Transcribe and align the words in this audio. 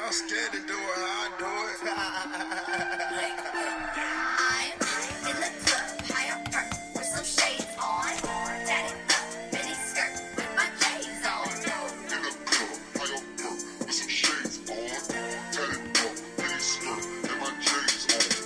Y'all 0.00 0.12
scared 0.12 0.52
to 0.52 0.60
do 0.60 0.72
it 0.72 0.96
how 0.96 1.26
I 1.26 1.30
do 1.38 1.44
it. 1.44 1.76
I'm 1.92 2.32
in 5.28 5.36
the 5.36 5.50
club, 5.60 5.88
high 6.08 6.30
up 6.32 6.40
front, 6.50 6.70
with 6.94 7.04
some 7.04 7.24
shades 7.24 7.76
on. 7.76 8.08
Tatted 8.64 8.96
up, 9.12 9.24
mini 9.52 9.74
skirt, 9.74 10.16
with 10.36 10.50
my 10.56 10.68
J's 10.80 11.20
on. 11.28 11.52
In 12.08 12.22
the 12.24 12.32
club, 12.48 12.80
high 12.96 13.12
up 13.12 13.28
work, 13.44 13.60
with 13.80 13.92
some 13.92 14.08
shades 14.08 14.56
on. 14.70 14.88
Tatted 15.12 15.92
up, 16.00 16.16
mini 16.38 16.60
skirt, 16.60 17.04
and 17.28 17.36
my 17.40 17.52
J's 17.60 18.08
on. 18.08 18.40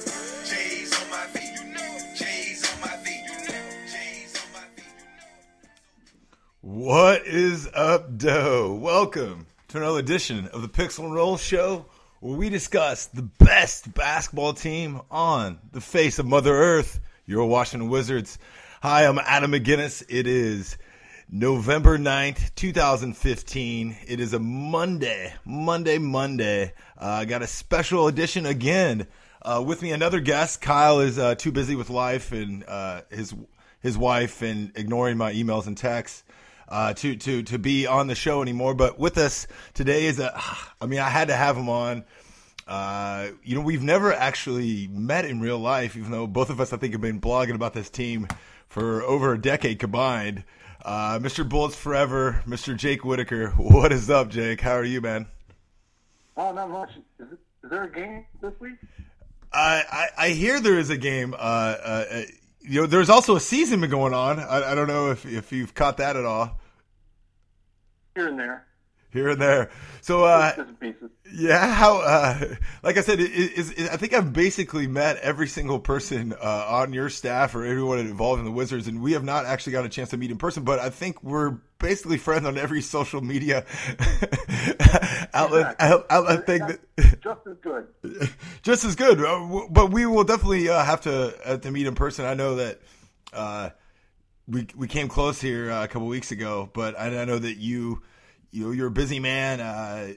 J's 0.45 0.91
on 0.99 1.07
my 1.09 1.23
feet, 1.31 1.55
you 1.55 1.67
know. 1.71 1.93
J's 2.19 2.63
on 2.67 2.81
my 2.81 2.97
feet, 2.99 3.23
you 3.31 3.39
know. 3.47 3.63
J's 3.87 4.35
on 4.43 4.51
my 4.53 4.67
feet, 4.75 4.91
you 4.99 5.07
know. 5.07 5.31
What 6.63 7.25
is 7.27 7.69
up, 7.75 8.19
Doe? 8.19 8.75
Welcome 8.75 9.44
to 9.75 9.79
another 9.81 9.99
edition 9.99 10.47
of 10.53 10.63
the 10.63 10.69
Pixel 10.69 11.01
and 11.01 11.13
Roll 11.13 11.37
Show, 11.37 11.87
where 12.21 12.37
we 12.37 12.49
discuss 12.49 13.07
the 13.07 13.23
best 13.23 13.93
basketball 13.93 14.53
team 14.53 15.01
on 15.11 15.59
the 15.73 15.81
face 15.81 16.21
of 16.21 16.27
Mother 16.27 16.55
Earth, 16.55 17.01
your 17.27 17.47
Washington 17.47 17.89
Wizards. 17.89 18.39
Hi, 18.83 19.05
I'm 19.05 19.19
Adam 19.19 19.51
McGinnis. 19.51 20.05
It 20.09 20.29
is 20.29 20.79
November 21.29 21.99
9th, 21.99 22.55
2015. 22.55 23.97
It 24.07 24.21
is 24.21 24.33
a 24.33 24.39
Monday, 24.39 25.35
Monday, 25.45 25.99
Monday. 25.99 26.73
Uh, 26.97 27.07
I 27.07 27.25
got 27.25 27.43
a 27.43 27.49
special 27.49 28.07
edition 28.07 28.47
again. 28.47 29.09
Uh, 29.43 29.61
with 29.67 29.83
me, 29.83 29.91
another 29.91 30.21
guest. 30.21 30.61
Kyle 30.61 31.01
is 31.01 31.19
uh, 31.19 31.35
too 31.35 31.51
busy 31.51 31.75
with 31.75 31.91
life 31.91 32.31
and 32.31 32.63
uh, 32.69 33.01
his 33.11 33.35
his 33.81 33.99
wife 33.99 34.41
and 34.41 34.71
ignoring 34.77 35.19
my 35.19 35.33
emails 35.33 35.67
and 35.67 35.77
texts 35.77 36.23
uh, 36.75 36.93
to 36.93 37.15
to 37.15 37.45
to 37.45 37.57
be 37.57 37.87
on 37.87 38.09
the 38.09 38.17
show 38.17 38.43
anymore. 38.43 38.75
But 38.75 38.99
with 38.99 39.17
us 39.17 39.47
today 39.75 40.07
is 40.07 40.19
a, 40.19 40.37
I 40.81 40.87
mean, 40.87 40.99
I 40.99 41.09
had 41.09 41.29
to 41.29 41.37
have 41.37 41.57
him 41.57 41.69
on. 41.69 42.05
Uh, 42.67 43.29
you 43.45 43.55
know, 43.55 43.61
we've 43.61 43.83
never 43.83 44.13
actually 44.13 44.89
met 44.89 45.25
in 45.25 45.41
real 45.41 45.59
life, 45.59 45.97
even 45.97 46.11
though 46.11 46.27
both 46.27 46.51
of 46.51 46.61
us, 46.61 46.73
I 46.73 46.77
think, 46.79 46.93
have 46.93 47.01
been 47.01 47.21
blogging 47.21 47.55
about 47.55 47.75
this 47.75 47.91
team 47.91 48.27
for 48.67 49.03
over 49.03 49.35
a 49.35 49.41
decade 49.41 49.79
combined. 49.79 50.45
Uh, 50.85 51.19
Mr. 51.21 51.49
Bullets 51.49 51.77
Forever, 51.77 52.43
Mr. 52.47 52.77
Jake 52.77 53.05
Whitacre. 53.05 53.51
What 53.51 53.93
is 53.93 54.11
up, 54.11 54.31
Jake? 54.31 54.61
How 54.61 54.73
are 54.73 54.85
you, 54.85 55.01
man? 55.01 55.27
Oh, 56.37 56.53
not 56.53 56.71
much. 56.71 56.91
Is, 57.21 57.33
it, 57.33 57.39
is 57.63 57.71
there 57.71 57.85
a 57.85 57.93
game 57.93 58.27
this 58.41 58.53
week? 58.59 58.79
I, 59.53 59.85
I, 60.19 60.27
I 60.27 60.29
hear 60.31 60.59
there 60.59 60.79
is 60.79 60.91
a 60.91 60.97
game. 60.97 61.35
Uh, 61.35 61.37
uh, 61.37 62.05
uh, 62.11 62.23
you 62.61 62.81
know, 62.81 62.87
there's 62.87 63.11
also 63.11 63.37
a 63.37 63.41
season 63.41 63.81
been 63.81 63.91
going 63.91 64.15
on. 64.15 64.41
I, 64.41 64.73
I 64.73 64.75
don't 64.75 64.89
know 64.89 65.11
if, 65.11 65.25
if 65.25 65.53
you've 65.53 65.75
caught 65.75 65.99
that 65.99 66.17
at 66.17 66.25
all 66.25 66.59
Here 68.15 68.29
and 68.29 68.39
there. 68.39 68.67
here 69.13 69.29
and 69.31 69.41
there. 69.41 69.71
So, 70.03 70.25
uh, 70.25 70.55
Bits 70.57 70.69
and 70.69 70.81
pieces. 70.81 71.11
Yeah, 71.33 71.73
how? 71.75 71.99
Uh, 72.01 72.55
like 72.83 72.97
I 72.97 73.01
said, 73.01 73.19
it, 73.21 73.31
it, 73.33 73.79
it, 73.79 73.91
I 73.91 73.97
think 73.97 74.13
I've 74.13 74.33
basically 74.33 74.87
met 74.87 75.17
every 75.19 75.49
single 75.49 75.81
person 75.81 76.33
uh, 76.33 76.67
on 76.69 76.93
your 76.93 77.09
staff 77.09 77.55
or 77.55 77.65
everyone 77.65 77.99
involved 77.99 78.39
in 78.39 78.45
the 78.45 78.53
Wizards, 78.53 78.87
and 78.87 79.01
we 79.03 79.13
have 79.13 79.25
not 79.25 79.47
actually 79.47 79.73
got 79.73 79.85
a 79.85 79.89
chance 79.89 80.11
to 80.11 80.17
meet 80.17 80.31
in 80.31 80.39
person. 80.39 80.63
But 80.63 80.79
I 80.79 80.91
think 80.91 81.23
we're 81.25 81.59
basically 81.79 82.19
friends 82.19 82.47
on 82.47 82.57
every 82.57 82.83
social 82.83 83.21
media 83.21 83.65
outlet 85.35 85.77
out- 85.81 86.07
outlet 86.11 86.47
thing. 86.47 86.61
That, 86.67 86.81
Just 87.23 87.41
as 87.47 87.57
good. 87.63 87.87
just 88.63 88.85
as 88.85 88.95
good. 88.95 89.21
Uh, 89.21 89.67
But 89.71 89.91
we 89.91 90.07
will 90.07 90.25
definitely 90.25 90.69
uh, 90.69 90.85
have 90.85 91.01
to 91.03 91.35
uh, 91.49 91.57
to 91.59 91.71
meet 91.71 91.87
in 91.87 91.95
person. 91.95 92.25
I 92.27 92.35
know 92.35 92.57
that 92.57 92.81
uh, 93.33 93.71
we 94.47 94.67
we 94.77 94.89
came 94.89 95.09
close 95.09 95.41
here 95.41 95.71
uh, 95.71 95.85
a 95.85 95.89
couple 95.89 96.07
weeks 96.09 96.31
ago, 96.31 96.71
but 96.73 96.99
I, 96.99 97.23
I 97.23 97.25
know 97.25 97.39
that 97.39 97.57
you 97.57 98.03
you 98.51 98.73
you're 98.73 98.89
a 98.89 98.91
busy 98.93 99.21
man 99.21 99.61
uh, 99.61 100.15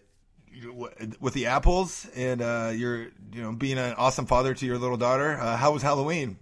with 1.19 1.33
the 1.33 1.47
apples, 1.47 2.07
and 2.15 2.41
uh, 2.41 2.71
you're 2.73 3.03
you 3.33 3.41
know 3.41 3.53
being 3.53 3.77
an 3.77 3.93
awesome 3.93 4.25
father 4.25 4.53
to 4.53 4.65
your 4.65 4.77
little 4.77 4.97
daughter. 4.97 5.39
Uh, 5.39 5.55
how 5.55 5.71
was 5.71 5.81
Halloween? 5.81 6.37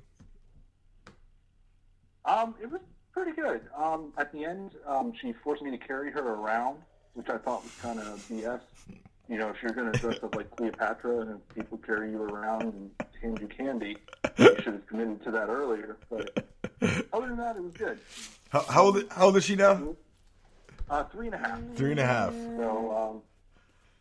Um, 2.26 2.56
it 2.62 2.72
was 2.72 2.82
pretty 3.12 3.34
good. 3.34 3.62
Um, 3.78 4.12
at 4.18 4.32
the 4.32 4.46
end, 4.46 4.72
um, 4.88 5.14
she 5.22 5.34
forced 5.44 5.62
me 5.62 5.70
to 5.72 5.78
carry 5.78 6.12
her 6.12 6.34
around, 6.34 6.80
which 7.14 7.30
I 7.30 7.38
thought 7.38 7.64
was 7.64 7.74
kind 7.82 8.00
of 8.00 8.20
BS. 8.28 8.62
You 9.28 9.38
know, 9.38 9.50
if 9.50 9.62
you're 9.62 9.72
going 9.72 9.92
to 9.92 9.98
dress 9.98 10.18
up 10.24 10.36
like 10.36 10.56
Cleopatra 10.56 11.22
and 11.22 11.50
people 11.50 11.80
carry 11.80 12.12
you 12.12 12.22
around 12.22 12.64
and 12.64 12.92
hand 13.22 13.40
you 13.40 13.48
candy, 13.48 13.98
you 14.38 14.56
should 14.58 14.74
have 14.74 14.88
committed 14.88 15.24
to 15.24 15.32
that 15.32 15.50
earlier. 15.50 15.98
But 16.10 16.46
other 16.82 17.28
than 17.28 17.38
that, 17.38 17.56
it 17.56 17.64
was 17.64 17.74
good. 17.74 18.00
How, 18.50 18.62
how 18.62 18.84
old 18.86 19.04
how 19.12 19.26
old 19.26 19.38
is 19.38 19.46
she 19.46 19.56
now? 19.56 19.96
Uh, 20.90 21.04
three 21.06 21.28
and 21.28 21.36
a 21.36 21.38
half. 21.38 21.60
Three 21.76 21.92
and 21.92 22.00
a 22.00 22.06
half. 22.06 22.34
So 22.58 22.92
um, 22.92 23.22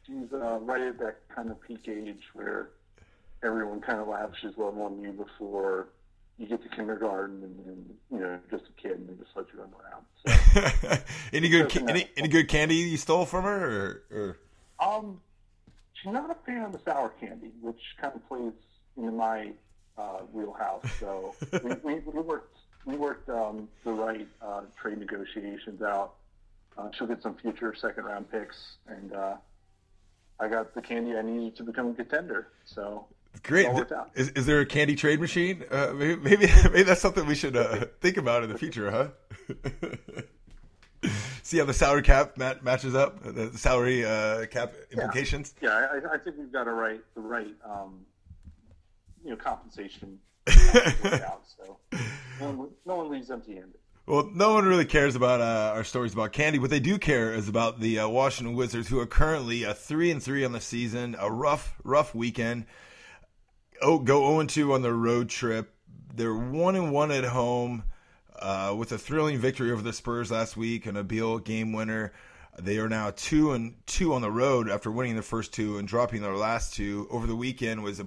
she's 0.06 0.32
uh, 0.32 0.58
right 0.60 0.82
at 0.82 0.98
that 0.98 1.20
kind 1.34 1.50
of 1.50 1.60
peak 1.62 1.88
age 1.88 2.22
where 2.34 2.70
everyone 3.42 3.80
kind 3.80 4.00
of 4.00 4.08
lavishes 4.08 4.56
love 4.56 4.78
on 4.78 5.00
you 5.00 5.12
before 5.12 5.88
you 6.38 6.46
get 6.46 6.62
to 6.62 6.68
kindergarten 6.68 7.42
and, 7.42 7.66
and 7.66 7.94
you 8.10 8.18
know 8.18 8.38
just 8.50 8.64
a 8.68 8.82
kid 8.82 8.92
and 8.92 9.08
they 9.08 9.14
just 9.14 9.30
let 9.36 9.46
you 9.52 9.60
run 9.60 9.70
around. 9.80 10.04
So, 10.84 10.98
any 11.32 11.48
good 11.48 11.70
ca- 11.70 11.84
any, 11.86 12.08
any 12.16 12.28
good 12.28 12.48
candy 12.48 12.76
you 12.76 12.96
stole 12.96 13.24
from 13.24 13.44
her? 13.44 14.02
Or, 14.10 14.16
or? 14.16 14.38
um, 14.80 15.20
she's 15.94 16.12
not 16.12 16.30
a 16.30 16.34
fan 16.46 16.64
of 16.64 16.72
the 16.72 16.80
sour 16.84 17.10
candy, 17.20 17.50
which 17.60 17.80
kind 18.00 18.14
of 18.14 18.28
plays 18.28 18.52
into 18.96 19.12
my 19.12 19.52
uh, 19.96 20.18
wheelhouse. 20.32 20.84
So 20.98 21.34
we, 21.62 21.74
we, 21.82 21.94
we 22.00 22.20
worked 22.20 22.53
we 22.84 22.96
worked 22.96 23.28
um, 23.28 23.68
the 23.84 23.92
right 23.92 24.28
uh, 24.42 24.62
trade 24.80 24.98
negotiations 24.98 25.82
out. 25.82 26.14
Uh, 26.76 26.88
she'll 26.92 27.06
get 27.06 27.22
some 27.22 27.34
future 27.36 27.74
second 27.74 28.04
round 28.04 28.30
picks, 28.30 28.76
and 28.88 29.12
uh, 29.12 29.36
I 30.40 30.48
got 30.48 30.74
the 30.74 30.82
candy 30.82 31.16
I 31.16 31.22
needed 31.22 31.56
to 31.56 31.62
become 31.62 31.88
a 31.90 31.94
contender. 31.94 32.48
So 32.64 33.06
Great. 33.42 33.66
all 33.66 33.74
worked 33.74 33.92
out. 33.92 34.10
Is, 34.14 34.30
is 34.30 34.46
there 34.46 34.60
a 34.60 34.66
candy 34.66 34.96
trade 34.96 35.20
machine? 35.20 35.64
Uh, 35.70 35.92
maybe, 35.94 36.16
maybe 36.16 36.46
maybe 36.64 36.82
that's 36.82 37.00
something 37.00 37.26
we 37.26 37.34
should 37.34 37.56
uh, 37.56 37.86
think 38.00 38.16
about 38.16 38.42
in 38.44 38.50
the 38.50 38.58
future, 38.58 38.90
huh? 38.90 39.08
See 41.42 41.58
how 41.58 41.66
the 41.66 41.74
salary 41.74 42.02
cap 42.02 42.38
mat- 42.38 42.64
matches 42.64 42.94
up, 42.94 43.22
the 43.22 43.56
salary 43.58 44.04
uh, 44.06 44.46
cap 44.46 44.72
implications. 44.90 45.54
Yeah, 45.60 45.88
I, 45.92 46.14
I 46.14 46.18
think 46.18 46.36
we've 46.38 46.50
got 46.50 46.64
to 46.64 46.72
right 46.72 47.00
the 47.14 47.20
right 47.20 47.54
um, 47.64 48.06
you 49.22 49.30
know 49.30 49.36
compensation 49.36 50.18
out. 50.48 51.42
So 51.56 51.78
no 52.40 52.70
one, 52.84 53.10
leaves 53.10 53.30
empty-handed. 53.30 53.78
Well, 54.06 54.30
no 54.34 54.52
one 54.52 54.66
really 54.66 54.84
cares 54.84 55.16
about 55.16 55.40
uh, 55.40 55.72
our 55.74 55.84
stories 55.84 56.12
about 56.12 56.32
candy. 56.32 56.58
What 56.58 56.70
they 56.70 56.80
do 56.80 56.98
care 56.98 57.32
is 57.32 57.48
about 57.48 57.80
the 57.80 58.00
uh, 58.00 58.08
Washington 58.08 58.54
Wizards, 58.54 58.88
who 58.88 58.98
are 59.00 59.06
currently 59.06 59.62
a 59.62 59.72
three 59.72 60.10
and 60.10 60.22
three 60.22 60.44
on 60.44 60.52
the 60.52 60.60
season. 60.60 61.16
A 61.18 61.30
rough, 61.30 61.74
rough 61.84 62.14
weekend. 62.14 62.66
Oh, 63.80 63.98
go 63.98 64.20
zero 64.20 64.40
and 64.40 64.50
two 64.50 64.74
on 64.74 64.82
the 64.82 64.92
road 64.92 65.30
trip. 65.30 65.74
They're 66.14 66.34
one 66.34 66.76
and 66.76 66.92
one 66.92 67.10
at 67.10 67.24
home, 67.24 67.84
uh, 68.38 68.74
with 68.76 68.92
a 68.92 68.98
thrilling 68.98 69.38
victory 69.38 69.72
over 69.72 69.82
the 69.82 69.92
Spurs 69.92 70.30
last 70.30 70.56
week 70.56 70.86
and 70.86 70.98
a 70.98 71.04
Beal 71.04 71.38
game 71.38 71.72
winner. 71.72 72.12
They 72.58 72.78
are 72.78 72.88
now 72.88 73.10
two 73.16 73.52
and 73.52 73.74
two 73.86 74.12
on 74.14 74.22
the 74.22 74.30
road 74.30 74.68
after 74.68 74.90
winning 74.90 75.16
the 75.16 75.22
first 75.22 75.52
two 75.52 75.78
and 75.78 75.88
dropping 75.88 76.22
their 76.22 76.36
last 76.36 76.74
two. 76.74 77.08
Over 77.10 77.26
the 77.26 77.34
weekend 77.34 77.82
was 77.82 78.00
a 78.00 78.06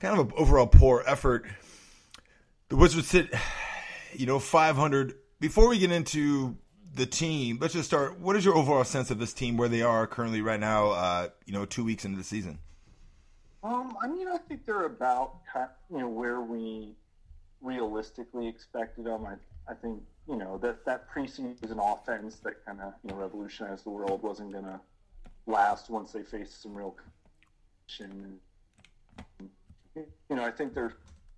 kind 0.00 0.18
of 0.18 0.26
an 0.26 0.32
overall 0.36 0.66
poor 0.66 1.04
effort. 1.06 1.46
The 2.68 2.76
Wizards 2.76 3.08
sit 3.08 3.30
you 4.16 4.26
know, 4.26 4.38
500. 4.38 5.14
Before 5.40 5.68
we 5.68 5.78
get 5.78 5.92
into 5.92 6.56
the 6.94 7.06
team, 7.06 7.58
let's 7.60 7.74
just 7.74 7.88
start. 7.88 8.18
What 8.20 8.36
is 8.36 8.44
your 8.44 8.56
overall 8.56 8.84
sense 8.84 9.10
of 9.10 9.18
this 9.18 9.32
team, 9.32 9.56
where 9.56 9.68
they 9.68 9.82
are 9.82 10.06
currently 10.06 10.40
right 10.40 10.60
now, 10.60 10.90
uh, 10.90 11.28
you 11.44 11.52
know, 11.52 11.64
two 11.64 11.84
weeks 11.84 12.04
into 12.04 12.16
the 12.16 12.24
season? 12.24 12.58
Um, 13.62 13.96
I 14.02 14.06
mean, 14.06 14.28
I 14.28 14.38
think 14.38 14.66
they're 14.66 14.86
about 14.86 15.36
you 15.90 15.98
know 15.98 16.08
where 16.08 16.40
we 16.40 16.94
realistically 17.60 18.46
expected 18.46 19.04
them. 19.04 19.26
I, 19.26 19.34
I 19.70 19.74
think 19.74 20.02
you 20.28 20.36
know 20.36 20.58
that 20.58 20.84
that 20.84 21.10
preseason 21.10 21.78
offense 21.80 22.36
that 22.36 22.64
kind 22.64 22.80
of 22.80 22.94
you 23.02 23.10
know 23.10 23.16
revolutionized 23.16 23.84
the 23.84 23.90
world 23.90 24.22
wasn't 24.22 24.52
going 24.52 24.64
to 24.64 24.80
last 25.46 25.90
once 25.90 26.12
they 26.12 26.22
faced 26.22 26.62
some 26.62 26.74
real 26.74 26.96
competition. 27.86 28.38
You 29.96 30.36
know, 30.36 30.44
I 30.44 30.50
think 30.50 30.74
they're 30.74 30.94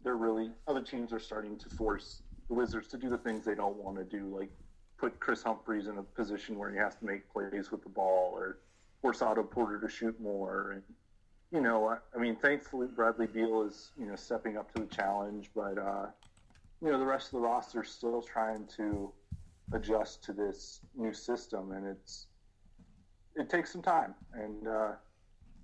they're 0.07 0.17
really 0.17 0.53
other 0.69 0.81
teams 0.81 1.13
are 1.13 1.19
starting 1.19 1.59
to 1.59 1.69
force 1.69 2.23
the 2.49 2.55
Wizards 2.55 2.87
to 2.87 2.97
do 2.97 3.11
the 3.11 3.19
things 3.19 3.45
they 3.45 3.57
don't 3.57 3.75
want 3.75 3.97
to 3.99 4.05
do, 4.05 4.39
like 4.39 4.51
put 4.99 5.19
Kris 5.19 5.43
Humphries 5.43 5.89
in 5.89 5.99
a 5.99 6.03
position 6.03 6.57
where 6.57 6.71
he 6.71 6.79
has 6.79 6.95
to 6.95 7.05
make 7.05 7.29
plays 7.29 7.73
with 7.73 7.83
the 7.83 7.89
ball, 7.89 8.31
or 8.33 8.59
force 9.03 9.21
Otto 9.21 9.43
Porter 9.43 9.81
to 9.81 9.89
shoot 9.89 10.19
more, 10.21 10.71
and 10.71 10.83
you 11.51 11.61
know, 11.61 11.89
I, 11.89 11.97
I 12.15 12.21
mean, 12.21 12.37
thankfully 12.37 12.87
Bradley 12.87 13.27
Beal 13.27 13.63
is 13.63 13.91
you 13.99 14.07
know 14.07 14.15
stepping 14.15 14.57
up 14.57 14.73
to 14.75 14.83
the 14.83 14.87
challenge, 14.87 15.51
but 15.57 15.77
uh, 15.77 16.07
you 16.81 16.93
know 16.93 17.01
the 17.01 17.05
rest 17.05 17.27
of 17.27 17.33
the 17.33 17.41
roster 17.41 17.83
is 17.83 17.91
still 17.91 18.23
trying 18.23 18.65
to 18.77 19.13
adjust 19.73 20.23
to 20.23 20.33
this 20.33 20.83
new 20.97 21.13
system, 21.13 21.73
and 21.73 21.85
it's 21.85 22.29
it 23.35 23.51
takes 23.51 23.73
some 23.73 23.83
time, 23.83 24.15
and 24.35 24.69
uh, 24.69 24.93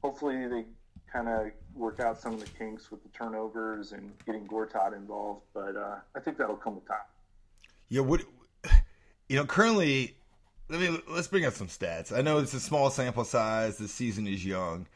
hopefully 0.03 0.49
they 0.49 0.65
kind 1.13 1.29
of 1.29 1.51
work 1.75 2.01
out 2.01 2.21
some 2.21 2.35
of 2.35 2.41
the 2.41 2.47
kinks 2.47 2.91
with 2.91 3.03
the 3.03 3.09
turnovers 3.11 3.93
and 3.93 4.13
getting 4.25 4.47
Gortat 4.47 4.97
involved. 4.97 5.43
But 5.53 5.77
uh, 5.77 5.97
I 6.15 6.21
think 6.21 6.39
that'll 6.39 6.57
come 6.57 6.77
with 6.77 6.89
time. 6.89 6.99
Yeah, 7.89 8.01
what 8.01 8.23
you 9.29 9.37
know, 9.37 9.45
currently 9.45 10.17
let 10.69 10.81
me 10.81 10.99
let's 11.09 11.29
bring 11.29 11.45
up 11.45 11.55
some 11.55 11.69
stats. 11.69 12.17
I 12.17 12.23
know 12.23 12.39
it's 12.39 12.55
a 12.55 12.61
small 12.61 12.91
sample 12.91 13.25
size. 13.25 13.77
The 13.77 13.89
season 13.89 14.27
is 14.27 14.45
young, 14.45 14.87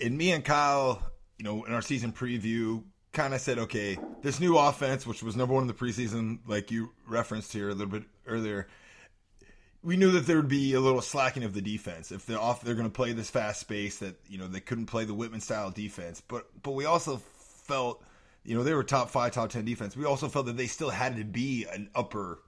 and 0.00 0.16
me 0.16 0.32
and 0.32 0.44
Kyle, 0.44 1.02
you 1.38 1.44
know, 1.44 1.64
in 1.64 1.72
our 1.72 1.82
season 1.82 2.12
preview, 2.12 2.84
kind 3.12 3.34
of 3.34 3.40
said, 3.40 3.58
okay, 3.58 3.98
this 4.22 4.38
new 4.38 4.56
offense, 4.56 5.06
which 5.06 5.22
was 5.22 5.36
number 5.36 5.54
one 5.54 5.64
in 5.64 5.66
the 5.66 5.74
preseason, 5.74 6.38
like 6.46 6.70
you 6.70 6.92
referenced 7.06 7.52
here 7.52 7.68
a 7.68 7.72
little 7.72 7.86
bit 7.86 8.04
earlier, 8.26 8.68
we 9.88 9.96
knew 9.96 10.10
that 10.10 10.26
there 10.26 10.36
would 10.36 10.48
be 10.48 10.74
a 10.74 10.80
little 10.80 11.00
slacking 11.00 11.44
of 11.44 11.54
the 11.54 11.62
defense 11.62 12.12
if 12.12 12.26
they're 12.26 12.38
off. 12.38 12.60
They're 12.60 12.74
going 12.74 12.86
to 12.86 12.94
play 12.94 13.14
this 13.14 13.30
fast 13.30 13.60
space 13.60 13.98
that 14.00 14.16
you 14.28 14.36
know 14.36 14.46
they 14.46 14.60
couldn't 14.60 14.86
play 14.86 15.04
the 15.04 15.14
Wittman 15.14 15.40
style 15.40 15.70
defense, 15.70 16.20
but 16.20 16.46
but 16.62 16.72
we 16.72 16.84
also 16.84 17.16
felt. 17.16 18.04
You 18.44 18.56
know, 18.56 18.62
they 18.62 18.72
were 18.72 18.84
top 18.84 19.10
five, 19.10 19.32
top 19.32 19.50
10 19.50 19.66
defense. 19.66 19.94
We 19.94 20.06
also 20.06 20.26
felt 20.28 20.46
that 20.46 20.56
they 20.56 20.68
still 20.68 20.88
had 20.88 21.16
to 21.16 21.24
be 21.24 21.66
an 21.70 21.90
upper 21.94 22.38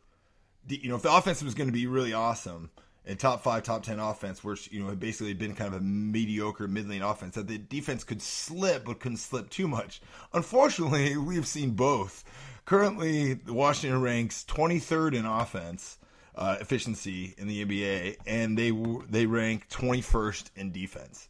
you 0.68 0.88
know, 0.88 0.96
if 0.96 1.02
the 1.02 1.12
offense 1.12 1.42
was 1.42 1.54
going 1.54 1.68
to 1.68 1.72
be 1.72 1.86
really 1.86 2.12
awesome 2.12 2.70
and 3.06 3.18
top 3.18 3.42
five, 3.42 3.62
top 3.62 3.82
ten 3.82 3.98
offense, 3.98 4.44
which 4.44 4.70
you 4.70 4.82
know 4.82 4.88
had 4.88 5.00
basically 5.00 5.32
been 5.32 5.54
kind 5.54 5.74
of 5.74 5.80
a 5.80 5.84
mediocre 5.84 6.68
mid-lane 6.68 7.02
offense, 7.02 7.34
that 7.34 7.48
the 7.48 7.58
defense 7.58 8.04
could 8.04 8.22
slip 8.22 8.84
but 8.84 9.00
couldn't 9.00 9.18
slip 9.18 9.50
too 9.50 9.66
much. 9.66 10.00
Unfortunately, 10.32 11.16
we've 11.16 11.46
seen 11.46 11.70
both. 11.70 12.24
Currently, 12.66 13.40
Washington 13.48 14.00
ranks 14.00 14.44
23rd 14.48 15.14
in 15.14 15.26
offense 15.26 15.98
uh, 16.34 16.56
efficiency 16.60 17.34
in 17.38 17.48
the 17.48 17.64
NBA, 17.64 18.16
and 18.26 18.56
they 18.56 18.70
they 19.08 19.26
rank 19.26 19.68
21st 19.68 20.50
in 20.56 20.72
defense. 20.72 21.28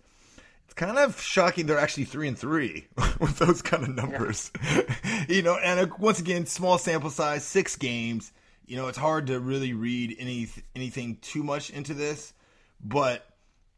It's 0.65 0.75
kind 0.75 0.99
of 0.99 1.21
shocking 1.21 1.67
they're 1.67 1.79
actually 1.79 2.05
three 2.05 2.29
and 2.29 2.39
three 2.39 2.87
with 3.21 3.39
those 3.39 3.63
kind 3.63 3.83
of 3.83 3.95
numbers. 3.95 4.51
you 5.29 5.43
know, 5.43 5.57
and 5.57 5.81
uh, 5.81 5.95
once 5.99 6.21
again, 6.21 6.47
small 6.47 6.79
sample 6.79 7.11
size, 7.11 7.45
six 7.45 7.77
games 7.77 8.33
you 8.71 8.77
know, 8.77 8.87
it's 8.87 8.97
hard 8.97 9.27
to 9.27 9.41
really 9.41 9.73
read 9.73 10.15
any 10.21 10.49
anything 10.77 11.19
too 11.21 11.43
much 11.43 11.71
into 11.71 11.93
this, 11.93 12.33
but 12.81 13.27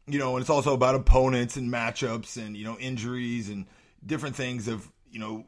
you 0.05 0.19
know, 0.19 0.35
and 0.35 0.41
it's 0.41 0.51
also 0.51 0.75
about 0.75 0.93
opponents 0.93 1.57
and 1.57 1.73
matchups 1.73 2.37
and 2.37 2.55
you 2.55 2.63
know 2.63 2.77
injuries 2.77 3.49
and 3.49 3.65
different 4.05 4.35
things 4.35 4.67
of 4.67 4.87
you 5.09 5.17
know 5.17 5.45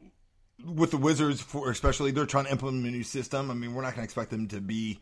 with 0.64 0.90
the 0.90 0.96
Wizards 0.96 1.40
for 1.40 1.70
especially 1.70 2.10
they're 2.10 2.26
trying 2.26 2.46
to 2.46 2.50
implement 2.50 2.84
a 2.88 2.90
new 2.90 3.04
system. 3.04 3.48
I 3.48 3.54
mean, 3.54 3.72
we're 3.72 3.82
not 3.82 3.90
going 3.90 4.00
to 4.00 4.04
expect 4.04 4.32
them 4.32 4.48
to 4.48 4.60
be 4.60 4.98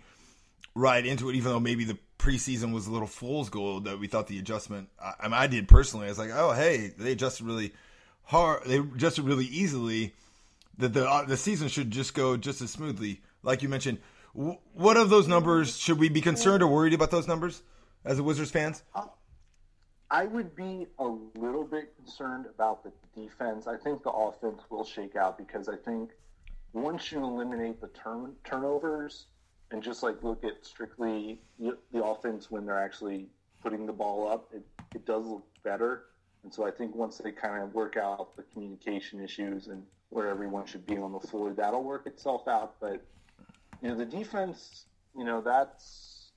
right 0.74 1.04
into 1.04 1.30
it, 1.30 1.36
even 1.36 1.52
though 1.52 1.60
maybe 1.60 1.84
the 1.84 1.98
preseason 2.18 2.72
was 2.72 2.86
a 2.86 2.92
little 2.92 3.08
fool's 3.08 3.50
gold 3.50 3.84
that 3.84 3.98
we 3.98 4.06
thought 4.06 4.26
the 4.26 4.38
adjustment. 4.38 4.88
I, 5.02 5.12
I, 5.20 5.24
mean, 5.24 5.34
I 5.34 5.46
did 5.46 5.68
personally. 5.68 6.06
I 6.06 6.10
was 6.10 6.18
like, 6.18 6.30
oh 6.32 6.52
hey, 6.52 6.92
they 6.98 7.12
adjusted 7.12 7.46
really 7.46 7.72
hard. 8.24 8.64
They 8.66 8.78
adjusted 8.78 9.22
really 9.24 9.46
easily. 9.46 10.14
That 10.78 10.92
the 10.92 11.08
uh, 11.08 11.24
the 11.24 11.36
season 11.36 11.68
should 11.68 11.92
just 11.92 12.14
go 12.14 12.36
just 12.36 12.60
as 12.60 12.70
smoothly, 12.70 13.22
like 13.44 13.62
you 13.62 13.68
mentioned 13.68 13.98
what 14.34 14.96
of 14.96 15.10
those 15.10 15.28
numbers 15.28 15.76
should 15.76 15.98
we 15.98 16.08
be 16.08 16.20
concerned 16.20 16.62
or 16.62 16.66
worried 16.66 16.92
about 16.92 17.10
those 17.10 17.28
numbers 17.28 17.62
as 18.04 18.18
a 18.18 18.22
Wizards 18.22 18.50
fans? 18.50 18.82
I 20.10 20.26
would 20.26 20.54
be 20.54 20.86
a 20.98 21.06
little 21.36 21.64
bit 21.64 21.94
concerned 21.96 22.46
about 22.46 22.84
the 22.84 22.92
defense. 23.14 23.66
I 23.66 23.76
think 23.76 24.02
the 24.02 24.10
offense 24.10 24.62
will 24.70 24.84
shake 24.84 25.16
out 25.16 25.38
because 25.38 25.68
I 25.68 25.76
think 25.76 26.10
once 26.72 27.12
you 27.12 27.22
eliminate 27.24 27.80
the 27.80 27.88
turn 27.88 28.34
turnovers 28.44 29.26
and 29.74 29.82
just 29.82 30.04
like 30.04 30.22
look 30.22 30.44
at 30.44 30.64
strictly 30.64 31.40
the 31.58 32.04
offense 32.04 32.48
when 32.48 32.64
they're 32.64 32.78
actually 32.78 33.26
putting 33.60 33.86
the 33.86 33.92
ball 33.92 34.28
up, 34.28 34.48
it, 34.54 34.62
it 34.94 35.04
does 35.04 35.26
look 35.26 35.44
better. 35.64 36.04
And 36.44 36.54
so 36.54 36.64
I 36.64 36.70
think 36.70 36.94
once 36.94 37.18
they 37.18 37.32
kind 37.32 37.60
of 37.60 37.74
work 37.74 37.96
out 37.96 38.36
the 38.36 38.44
communication 38.44 39.20
issues 39.20 39.66
and 39.66 39.82
where 40.10 40.28
everyone 40.28 40.64
should 40.64 40.86
be 40.86 40.96
on 40.96 41.10
the 41.10 41.18
floor, 41.18 41.52
that'll 41.52 41.82
work 41.82 42.06
itself 42.06 42.46
out. 42.46 42.76
But 42.80 43.02
you 43.82 43.88
know, 43.88 43.96
the 43.96 44.04
defense, 44.04 44.84
you 45.16 45.24
know, 45.24 45.40
that's 45.40 46.30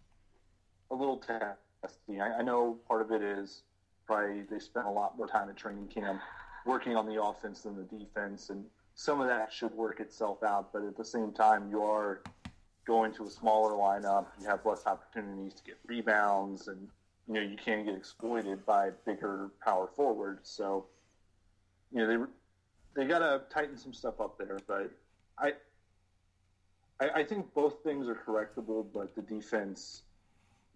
a 0.89 0.95
little 0.95 1.18
testy. 1.18 2.19
I, 2.19 2.39
I 2.39 2.42
know 2.42 2.80
part 2.88 3.04
of 3.04 3.12
it 3.12 3.22
is 3.22 3.62
probably 4.07 4.45
they 4.50 4.57
spent 4.57 4.88
a 4.88 4.92
lot 4.92 5.16
more 5.16 5.28
time 5.28 5.48
at 5.48 5.57
training 5.57 5.89
camp 5.89 6.19
working 6.66 6.95
on 6.95 7.06
the 7.06 7.22
offense 7.22 7.62
than 7.62 7.75
the 7.75 7.84
defense, 7.84 8.50
and 8.50 8.66
some 8.95 9.22
of 9.22 9.28
that 9.28 9.54
should 9.54 9.75
work 9.75 10.00
itself 10.00 10.42
out. 10.42 10.74
But 10.74 10.86
at 10.86 10.98
the 10.98 11.06
same 11.06 11.31
time, 11.34 11.69
you 11.69 11.84
are 11.84 12.24
going 12.88 13.12
to 13.13 13.25
a 13.25 13.30
smaller 13.30 13.74
lineup. 13.74 14.28
You 14.42 14.48
have 14.48 14.66
less 14.66 14.88
opportunities 14.88 15.54
to 15.56 15.63
get 15.63 15.78
rebounds, 15.86 16.69
and 16.69 16.88
you 17.28 17.34
know 17.34 17.42
you 17.42 17.57
can 17.57 17.86
get 17.86 17.95
exploited 17.95 18.66
by 18.66 18.92
bigger 19.06 19.51
power 19.63 19.89
forwards. 19.95 20.50
So, 20.50 20.86
you 21.92 22.00
know 22.00 22.07
they 22.07 23.01
they 23.04 23.07
got 23.07 23.19
to 23.19 23.42
tighten 23.54 23.78
some 23.78 23.94
stuff 23.94 24.19
up 24.22 24.38
there. 24.38 24.60
But 24.66 24.92
I 25.38 25.54
I, 27.00 27.22
I 27.22 27.24
think 27.24 27.54
both 27.54 27.84
things 27.84 28.07
are 28.07 28.16
correctable, 28.16 28.86
but 28.92 29.13
the 29.16 29.22
defense 29.22 30.04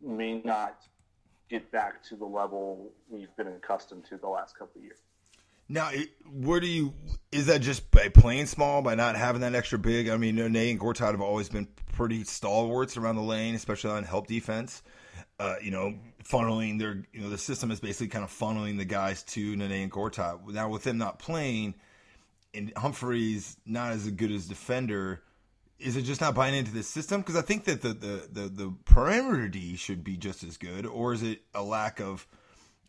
may 0.04 0.42
not 0.42 0.82
get 1.50 1.72
back 1.72 2.04
to 2.04 2.16
the 2.16 2.26
level 2.26 2.92
we've 3.10 3.36
been 3.36 3.48
accustomed 3.48 4.06
to 4.06 4.18
the 4.18 4.28
last 4.28 4.58
couple 4.58 4.80
of 4.80 4.84
years. 4.84 5.00
Now, 5.72 5.90
where 6.30 6.60
do 6.60 6.68
you? 6.68 6.94
Is 7.32 7.46
that 7.46 7.62
just 7.62 7.90
by 7.92 8.10
playing 8.10 8.48
small, 8.48 8.82
by 8.82 8.96
not 8.96 9.16
having 9.16 9.40
that 9.40 9.56
extra 9.56 9.80
big? 9.80 10.10
I 10.10 10.18
mean, 10.18 10.36
Nene 10.36 10.56
and 10.56 10.80
Gortat 10.80 11.12
have 11.12 11.22
always 11.22 11.48
been 11.48 11.66
pretty 11.94 12.26
stalwarts 12.26 12.98
around 12.98 13.16
the 13.16 13.22
lane, 13.22 13.56
especially 13.56 13.92
on 13.92 14.04
help 14.04 14.28
defense. 14.28 14.84
Uh, 15.40 15.56
you 15.64 15.72
know, 15.72 15.96
funneling 16.26 16.78
their, 16.78 17.04
you 17.14 17.22
know, 17.22 17.30
the 17.30 17.38
system 17.38 17.72
is 17.72 17.80
basically 17.80 18.10
kind 18.10 18.26
of 18.26 18.30
funneling 18.30 18.78
the 18.78 18.86
guys 18.86 19.24
to 19.24 19.56
Nene 19.56 19.72
and 19.72 19.92
Gortat. 19.92 20.46
Now, 20.50 20.68
with 20.68 20.84
them 20.84 20.98
not 20.98 21.20
playing, 21.20 21.76
and 22.54 22.74
Humphries 22.76 23.56
not 23.66 23.94
as 23.94 24.12
good 24.12 24.32
as 24.32 24.48
defender, 24.48 25.24
is 25.80 25.96
it 25.96 26.02
just 26.02 26.20
not 26.20 26.36
buying 26.36 26.54
into 26.54 26.74
the 26.74 26.84
system? 26.84 27.22
Because 27.22 27.38
I 27.38 27.42
think 27.42 27.64
that 27.64 27.82
the, 27.82 27.94
the, 27.94 28.28
the, 28.30 28.50
the 28.50 28.74
perimeter 28.84 29.48
D 29.48 29.78
should 29.78 30.04
be 30.04 30.18
just 30.18 30.44
as 30.44 30.58
good, 30.58 30.86
or 30.86 31.14
is 31.14 31.24
it 31.24 31.42
a 31.56 31.64
lack 31.64 32.02
of 32.02 32.28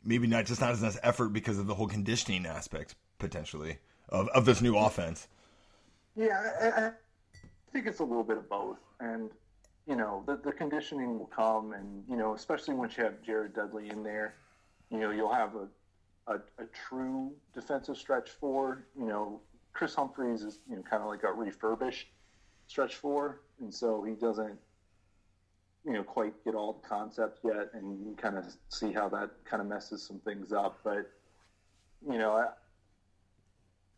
maybe 0.05 0.27
not 0.27 0.47
just 0.47 0.61
not 0.61 0.71
as 0.71 0.83
much 0.83 0.97
effort 1.03 1.29
because 1.31 1.59
of 1.59 1.67
the 1.67 1.75
whole 1.75 1.89
conditioning 1.89 2.47
aspect 2.47 2.95
potentially 3.19 3.79
of, 4.09 4.29
of 4.29 4.45
this 4.45 4.61
new 4.61 4.77
offense? 4.77 5.29
Yeah, 6.17 6.53
I, 6.61 6.87
I 6.87 6.91
think 7.73 7.87
it's 7.87 8.01
a 8.01 8.05
little 8.05 8.25
bit 8.25 8.37
of 8.37 8.49
both, 8.49 8.79
and 9.01 9.31
you 9.87 9.97
know 9.97 10.23
the, 10.27 10.37
the 10.37 10.53
conditioning 10.53 11.19
will 11.19 11.31
come, 11.35 11.73
and 11.73 12.05
you 12.09 12.17
know 12.17 12.35
especially 12.35 12.75
once 12.75 12.97
you 12.97 13.05
have 13.05 13.23
Jared 13.23 13.55
Dudley 13.55 13.89
in 13.89 14.03
there, 14.03 14.35
you 14.91 14.99
know 14.99 15.11
you'll 15.11 15.33
have 15.33 15.55
a, 15.55 16.33
a, 16.33 16.37
a 16.37 16.67
true 16.89 17.33
defensive 17.55 17.97
stretch 17.97 18.31
four. 18.31 18.87
You 18.99 19.07
know 19.07 19.41
Kris 19.73 19.95
Humphries 19.95 20.43
is 20.43 20.61
you 20.69 20.77
know 20.77 20.83
kind 20.83 21.03
of 21.03 21.09
like 21.09 21.23
a 21.23 21.33
refurbished 21.33 22.09
stretch 22.67 22.97
four, 22.97 23.41
and 23.61 23.73
so 23.73 24.03
he 24.03 24.15
doesn't, 24.15 24.59
you 25.85 25.93
know, 25.93 26.03
quite 26.03 26.33
get 26.45 26.55
all 26.55 26.75
the 26.75 26.89
concepts 26.89 27.41
yet, 27.45 27.71
and 27.75 28.17
kind 28.17 28.39
of 28.39 28.45
see 28.69 28.93
how 28.93 29.09
that 29.11 29.31
kind 29.45 29.61
of 29.61 29.69
messes 29.69 30.03
some 30.03 30.19
things 30.21 30.53
up. 30.53 30.79
But 30.85 31.11
you 32.09 32.19
know, 32.19 32.33
I, 32.33 32.47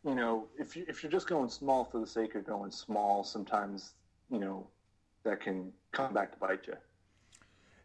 you 0.07 0.15
know, 0.15 0.47
if 0.57 0.75
you 0.75 0.85
if 0.87 1.03
you're 1.03 1.11
just 1.11 1.27
going 1.27 1.49
small 1.49 1.85
for 1.85 1.99
the 1.99 2.07
sake 2.07 2.35
of 2.35 2.45
going 2.45 2.71
small, 2.71 3.23
sometimes 3.23 3.93
you 4.31 4.39
know 4.39 4.67
that 5.23 5.41
can 5.41 5.71
come 5.91 6.13
back 6.13 6.31
to 6.33 6.37
bite 6.39 6.67
you. 6.67 6.75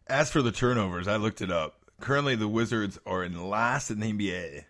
As 0.07 0.31
for 0.31 0.41
the 0.41 0.51
turnovers, 0.51 1.07
I 1.07 1.15
looked 1.15 1.41
it 1.41 1.51
up. 1.51 1.77
Currently, 1.99 2.35
the 2.35 2.47
Wizards 2.47 2.99
are 3.05 3.23
in 3.23 3.49
last 3.49 3.91
in 3.91 3.99
the 3.99 4.11
NBA 4.11 4.65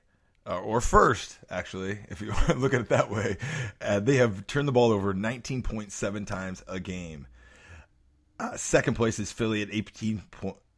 uh, 0.45 0.59
or 0.59 0.81
first, 0.81 1.37
actually, 1.49 1.99
if 2.09 2.21
you 2.21 2.33
look 2.55 2.73
at 2.73 2.81
it 2.81 2.89
that 2.89 3.09
way. 3.09 3.37
Uh, 3.79 3.99
they 3.99 4.17
have 4.17 4.47
turned 4.47 4.67
the 4.67 4.71
ball 4.71 4.91
over 4.91 5.13
19.7 5.13 6.25
times 6.25 6.63
a 6.67 6.79
game. 6.79 7.27
Uh, 8.41 8.57
second 8.57 8.95
place 8.95 9.19
is 9.19 9.31
Philly 9.31 9.61
at 9.61 9.69
18 9.71 10.23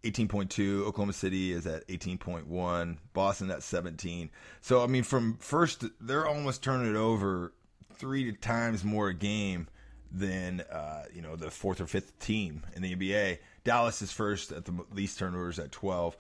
18.2. 0.04 0.82
Oklahoma 0.82 1.14
City 1.14 1.54
is 1.54 1.66
at 1.66 1.88
18.1. 1.88 2.98
Boston 3.14 3.50
at 3.52 3.64
17. 3.64 4.30
So, 4.60 4.84
I 4.84 4.88
mean, 4.88 5.04
from 5.04 5.38
first, 5.38 5.86
they're 6.02 6.28
almost 6.28 6.62
turning 6.62 6.94
it 6.94 6.98
over 6.98 7.54
three 7.94 8.34
times 8.34 8.84
more 8.84 9.08
a 9.08 9.14
game 9.14 9.70
than, 10.12 10.60
uh, 10.60 11.06
you 11.14 11.22
know, 11.22 11.38
the 11.38 11.50
fourth 11.50 11.80
or 11.80 11.88
fifth 11.88 12.20
team 12.20 12.64
in 12.76 12.82
the 12.82 12.94
NBA. 12.94 13.38
Dallas 13.64 14.02
is 14.02 14.12
first 14.12 14.52
at 14.52 14.66
the 14.66 14.74
least 14.92 15.18
turnovers 15.18 15.58
at 15.58 15.72
12 15.72 16.18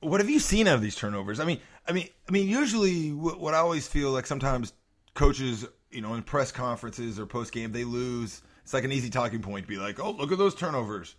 what 0.00 0.20
have 0.20 0.30
you 0.30 0.38
seen 0.38 0.66
out 0.66 0.76
of 0.76 0.82
these 0.82 0.96
turnovers? 0.96 1.40
I 1.40 1.44
mean, 1.44 1.60
I 1.86 1.92
mean, 1.92 2.08
I 2.28 2.32
mean, 2.32 2.48
usually 2.48 3.10
what 3.10 3.54
I 3.54 3.58
always 3.58 3.86
feel 3.86 4.10
like 4.10 4.26
sometimes 4.26 4.72
coaches, 5.14 5.66
you 5.90 6.00
know, 6.00 6.14
in 6.14 6.22
press 6.22 6.52
conferences 6.52 7.18
or 7.18 7.26
post 7.26 7.52
game, 7.52 7.72
they 7.72 7.84
lose. 7.84 8.42
It's 8.70 8.74
like 8.74 8.84
an 8.84 8.92
easy 8.92 9.10
talking 9.10 9.40
point 9.40 9.64
to 9.64 9.68
be 9.68 9.78
like, 9.78 9.98
"Oh, 9.98 10.12
look 10.12 10.30
at 10.30 10.38
those 10.38 10.54
turnovers," 10.54 11.16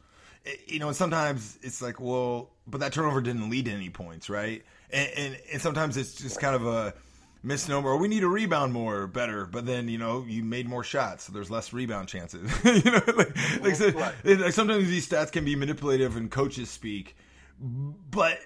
you 0.68 0.80
know. 0.80 0.88
And 0.88 0.96
sometimes 0.96 1.60
it's 1.62 1.82
like, 1.82 2.00
"Well, 2.00 2.50
but 2.66 2.80
that 2.80 2.94
turnover 2.94 3.20
didn't 3.20 3.50
lead 3.50 3.66
to 3.66 3.72
any 3.72 3.90
points, 3.90 4.30
right?" 4.30 4.64
And 4.90 5.12
and, 5.18 5.38
and 5.52 5.62
sometimes 5.62 5.98
it's 5.98 6.16
just 6.16 6.40
kind 6.40 6.56
of 6.56 6.66
a 6.66 6.94
misnomer. 7.44 7.90
Or 7.90 7.98
we 7.98 8.08
need 8.08 8.22
to 8.22 8.30
rebound 8.30 8.72
more, 8.72 9.06
better. 9.06 9.46
But 9.46 9.66
then 9.66 9.90
you 9.90 9.98
know 9.98 10.24
you 10.26 10.46
made 10.46 10.70
more 10.70 10.82
shots, 10.82 11.26
so 11.26 11.34
there's 11.34 11.52
less 11.52 11.74
rebound 11.74 12.08
chances. 12.08 12.50
you 12.64 12.90
know, 12.90 13.02
like, 13.18 13.62
like, 13.62 13.76
so, 13.76 13.88
like 14.24 14.54
sometimes 14.54 14.88
these 14.88 15.10
stats 15.10 15.30
can 15.30 15.44
be 15.44 15.58
manipulative 15.58 16.16
in 16.16 16.30
coaches 16.30 16.70
speak, 16.70 17.18
but 17.60 18.40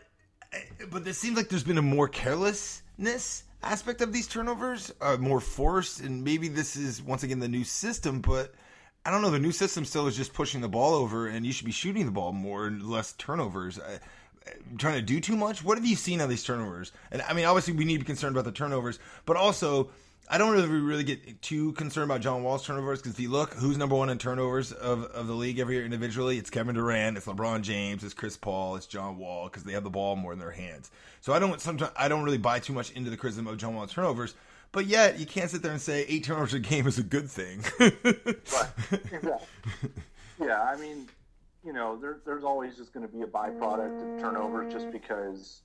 but 0.90 1.06
it 1.06 1.14
seems 1.14 1.38
like 1.38 1.50
there's 1.50 1.64
been 1.64 1.78
a 1.78 1.84
more 1.84 2.08
carelessness 2.08 3.44
aspect 3.62 4.02
of 4.02 4.12
these 4.12 4.26
turnovers, 4.26 4.92
uh, 5.00 5.16
more 5.18 5.42
force, 5.42 6.00
and 6.00 6.24
maybe 6.24 6.48
this 6.48 6.76
is 6.76 7.04
once 7.04 7.22
again 7.22 7.38
the 7.38 7.48
new 7.48 7.64
system. 7.64 8.20
But 8.22 8.56
I 9.06 9.12
don't 9.12 9.22
know. 9.22 9.30
The 9.30 9.40
new 9.40 9.52
system 9.52 9.86
still 9.86 10.08
is 10.08 10.18
just 10.18 10.34
pushing 10.34 10.62
the 10.62 10.68
ball 10.68 10.96
over, 10.96 11.28
and 11.28 11.46
you 11.46 11.52
should 11.52 11.68
be 11.68 11.72
shooting 11.72 12.06
the 12.06 12.12
ball 12.12 12.34
more 12.34 12.66
and 12.66 12.84
less 12.84 13.14
turnovers. 13.14 13.80
I, 13.80 14.00
trying 14.78 14.96
to 14.96 15.02
do 15.02 15.20
too 15.20 15.36
much. 15.36 15.64
What 15.64 15.78
have 15.78 15.86
you 15.86 15.96
seen 15.96 16.22
on 16.22 16.30
these 16.30 16.44
turnovers? 16.44 16.92
And 17.12 17.22
I 17.22 17.34
mean, 17.34 17.46
obviously, 17.46 17.74
we 17.74 17.86
need 17.86 17.94
to 17.94 18.00
be 18.00 18.06
concerned 18.06 18.36
about 18.36 18.46
the 18.46 18.52
turnovers, 18.52 19.00
but 19.26 19.38
also. 19.38 19.90
I 20.28 20.40
don't 20.40 20.54
really 20.54 20.68
really 20.68 21.04
get 21.04 21.44
too 21.44 21.74
concerned 21.74 22.10
about 22.10 22.22
John 22.22 22.42
Wall's 22.42 22.66
turnovers 22.66 22.98
because 22.98 23.14
if 23.14 23.20
you 23.20 23.30
look, 23.30 23.54
who's 23.54 23.78
number 23.78 23.94
one 23.94 24.10
in 24.10 24.18
turnovers 24.18 24.72
of, 24.72 25.04
of 25.04 25.28
the 25.28 25.36
league 25.36 25.60
every 25.60 25.76
year 25.76 25.86
individually? 25.86 26.40
It's 26.40 26.50
Kevin 26.50 26.74
Durant, 26.74 27.16
it's 27.16 27.28
LeBron 27.28 27.62
James, 27.62 28.04
it's 28.04 28.16
Chris 28.16 28.36
Paul, 28.36 28.76
it's 28.76 28.88
John 28.88 29.20
Wall 29.20 29.44
because 29.46 29.62
they 29.66 29.74
have 29.74 29.84
the 29.84 29.92
ball 29.92 30.16
more 30.16 30.34
in 30.34 30.40
their 30.40 30.50
hands. 30.50 30.90
So 31.22 31.32
I 31.32 31.38
don't 31.38 31.62
sometimes 31.62 31.92
I 31.96 32.08
don't 32.08 32.24
really 32.24 32.40
buy 32.40 32.58
too 32.58 32.74
much 32.74 32.90
into 32.94 33.12
the 33.12 33.18
criticism 33.18 33.46
of 33.46 33.58
John 33.58 33.76
Wall's 33.76 33.94
turnovers. 33.94 34.34
But 34.76 34.88
yet, 34.88 35.18
you 35.18 35.26
can't 35.26 35.50
sit 35.50 35.62
there 35.62 35.72
and 35.72 35.80
say 35.80 36.06
eight 36.10 36.26
turnovers 36.26 36.54
a 36.54 36.60
game 36.60 36.86
is 36.86 37.00
a 37.00 37.04
good 37.04 37.30
thing. 37.32 37.64
Right. 37.80 39.40
Yeah, 40.38 40.62
I 40.62 40.76
mean, 40.76 41.08
you 41.64 41.72
know, 41.72 41.96
there, 41.96 42.20
there's 42.26 42.44
always 42.44 42.76
just 42.76 42.94
going 42.94 43.08
to 43.08 43.12
be 43.12 43.22
a 43.22 43.26
byproduct 43.26 44.16
of 44.16 44.22
turnovers 44.22 44.74
just 44.74 44.92
because 44.92 45.62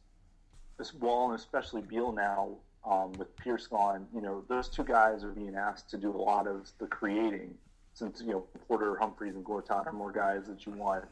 this 0.78 0.94
Wall 0.94 1.32
and 1.32 1.38
especially 1.40 1.82
Beal 1.82 2.12
now 2.12 2.50
um, 2.88 3.12
with 3.14 3.34
Pierce 3.36 3.66
gone, 3.66 4.06
you 4.14 4.20
know, 4.20 4.44
those 4.48 4.68
two 4.68 4.84
guys 4.84 5.24
are 5.24 5.32
being 5.32 5.56
asked 5.56 5.90
to 5.90 5.96
do 5.96 6.14
a 6.14 6.16
lot 6.16 6.46
of 6.46 6.70
the 6.78 6.86
creating 6.86 7.56
since, 7.94 8.22
you 8.24 8.30
know, 8.30 8.44
Porter, 8.68 8.96
Humphries, 8.96 9.34
and 9.34 9.44
Gortat 9.44 9.88
are 9.88 9.92
more 9.92 10.12
guys 10.12 10.46
that 10.46 10.66
you 10.66 10.72
want 10.72 11.04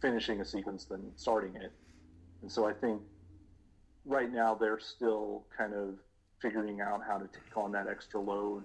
finishing 0.00 0.40
a 0.40 0.44
sequence 0.46 0.86
than 0.86 1.12
starting 1.16 1.54
it. 1.56 1.70
And 2.40 2.50
so 2.50 2.66
I 2.66 2.72
think 2.72 3.02
right 4.06 4.32
now 4.32 4.54
they're 4.54 4.80
still 4.80 5.44
kind 5.54 5.74
of 5.74 5.98
figuring 6.42 6.80
out 6.80 7.02
how 7.06 7.16
to 7.16 7.26
take 7.28 7.56
on 7.56 7.72
that 7.72 7.86
extra 7.86 8.20
load, 8.20 8.64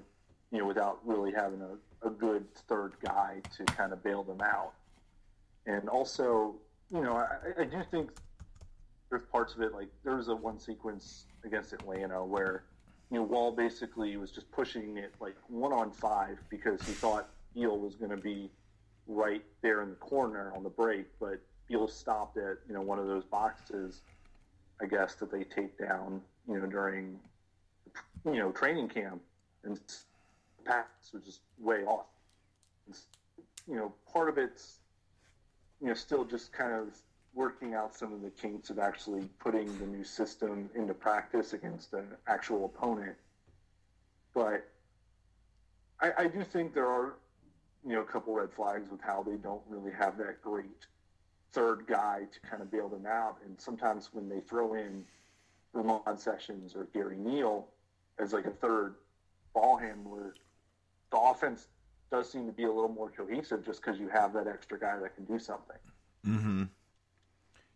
you 0.52 0.60
know, 0.60 0.66
without 0.66 1.00
really 1.06 1.32
having 1.32 1.62
a, 1.62 2.08
a 2.08 2.10
good 2.10 2.44
third 2.68 2.94
guy 3.06 3.42
to 3.56 3.64
kind 3.66 3.94
of 3.94 4.04
bail 4.04 4.24
them 4.24 4.42
out. 4.42 4.74
And 5.68 5.88
also, 5.88 6.56
you 6.92 7.02
know, 7.02 7.16
I, 7.16 7.62
I 7.62 7.66
do 7.66 7.84
think 7.92 8.10
there's 9.10 9.24
parts 9.32 9.54
of 9.56 9.62
it 9.62 9.74
like 9.74 9.88
there 10.04 10.16
was 10.16 10.28
a 10.28 10.36
one 10.36 10.60
sequence 10.60 11.26
against 11.46 11.74
Atlanta 11.74 12.24
where 12.26 12.64
you 13.12 13.18
know 13.18 13.24
Wall 13.24 13.52
basically 13.52 14.18
was 14.18 14.32
just 14.32 14.52
pushing 14.52 14.98
it 14.98 15.14
like 15.20 15.36
one 15.48 15.72
on 15.72 15.92
five 15.92 16.38
because 16.50 16.82
he 16.86 16.92
thought 16.92 17.30
Beal 17.54 17.78
was 17.78 17.96
going 17.96 18.12
to 18.12 18.18
be 18.18 18.50
right 19.08 19.44
there 19.62 19.82
in 19.82 19.90
the 19.90 19.96
corner 19.96 20.52
on 20.56 20.64
the 20.64 20.70
break, 20.70 21.06
but 21.20 21.40
Beal 21.70 21.88
stopped 21.88 22.38
at 22.38 22.58
you 22.68 22.74
know 22.74 22.82
one 22.82 23.00
of 23.00 23.08
those 23.08 23.24
boxes, 23.24 24.02
I 24.82 24.86
guess 24.88 25.16
that 25.16 25.32
they 25.32 25.44
take 25.44 25.78
down 25.78 26.22
you 26.48 26.60
know 26.60 26.66
during 26.66 27.20
you 28.34 28.40
know 28.40 28.52
training 28.52 28.90
camp 28.90 29.22
and 29.64 29.78
the 29.78 30.64
pass 30.66 30.86
was 31.14 31.24
just 31.24 31.42
way 31.60 31.84
off. 31.84 32.06
You 33.68 33.76
know, 33.76 33.94
part 34.12 34.30
of 34.30 34.38
it's 34.38 34.80
you 35.82 35.88
know 35.88 35.94
still 35.94 36.24
just 36.24 36.52
kind 36.54 36.74
of 36.74 36.88
working 37.34 37.76
out 37.76 37.96
some 37.96 38.12
of 38.12 38.22
the 38.22 38.32
kinks 38.32 38.70
of 38.72 38.80
actually 38.80 39.30
putting 39.40 39.66
the 39.78 39.86
new 39.86 40.04
system 40.04 40.70
into 40.76 40.94
practice 40.94 41.54
against 41.54 41.94
an 41.94 42.08
actual 42.28 42.66
opponent. 42.66 43.16
But 44.34 44.68
I, 46.00 46.12
I 46.18 46.28
do 46.28 46.44
think 46.44 46.74
there 46.74 46.88
are, 46.88 47.14
you 47.86 47.94
know, 47.94 48.02
a 48.02 48.06
couple 48.06 48.34
red 48.34 48.52
flags 48.52 48.90
with 48.90 49.02
how 49.02 49.24
they 49.24 49.36
don't 49.36 49.62
really 49.70 49.92
have 49.92 50.18
that 50.18 50.42
great 50.42 50.88
third 51.52 51.86
guy 51.88 52.24
to 52.32 52.50
kind 52.50 52.62
of 52.62 52.72
bail 52.72 52.90
them 52.90 53.06
out. 53.06 53.38
And 53.46 53.60
sometimes 53.60 54.10
when 54.12 54.28
they 54.28 54.40
throw 54.40 54.74
in 54.74 55.06
Ramon 55.74 56.18
Sessions 56.18 56.76
or 56.76 56.88
Gary 56.94 57.18
Neal 57.18 57.68
as 58.20 58.34
like 58.34 58.46
a 58.46 58.52
third 58.52 58.96
ball 59.54 59.78
handler, 59.78 60.36
the 61.12 61.18
offense 61.18 61.68
does 62.12 62.32
seem 62.32 62.46
to 62.46 62.52
be 62.52 62.64
a 62.64 62.72
little 62.72 62.90
more 62.90 63.10
cohesive 63.10 63.66
just 63.66 63.82
because 63.82 64.00
you 64.00 64.08
have 64.08 64.34
that 64.34 64.48
extra 64.48 64.80
guy 64.80 64.98
that 65.00 65.16
can 65.16 65.26
do 65.26 65.40
something. 65.40 65.78
Mm-hmm. 66.26 66.64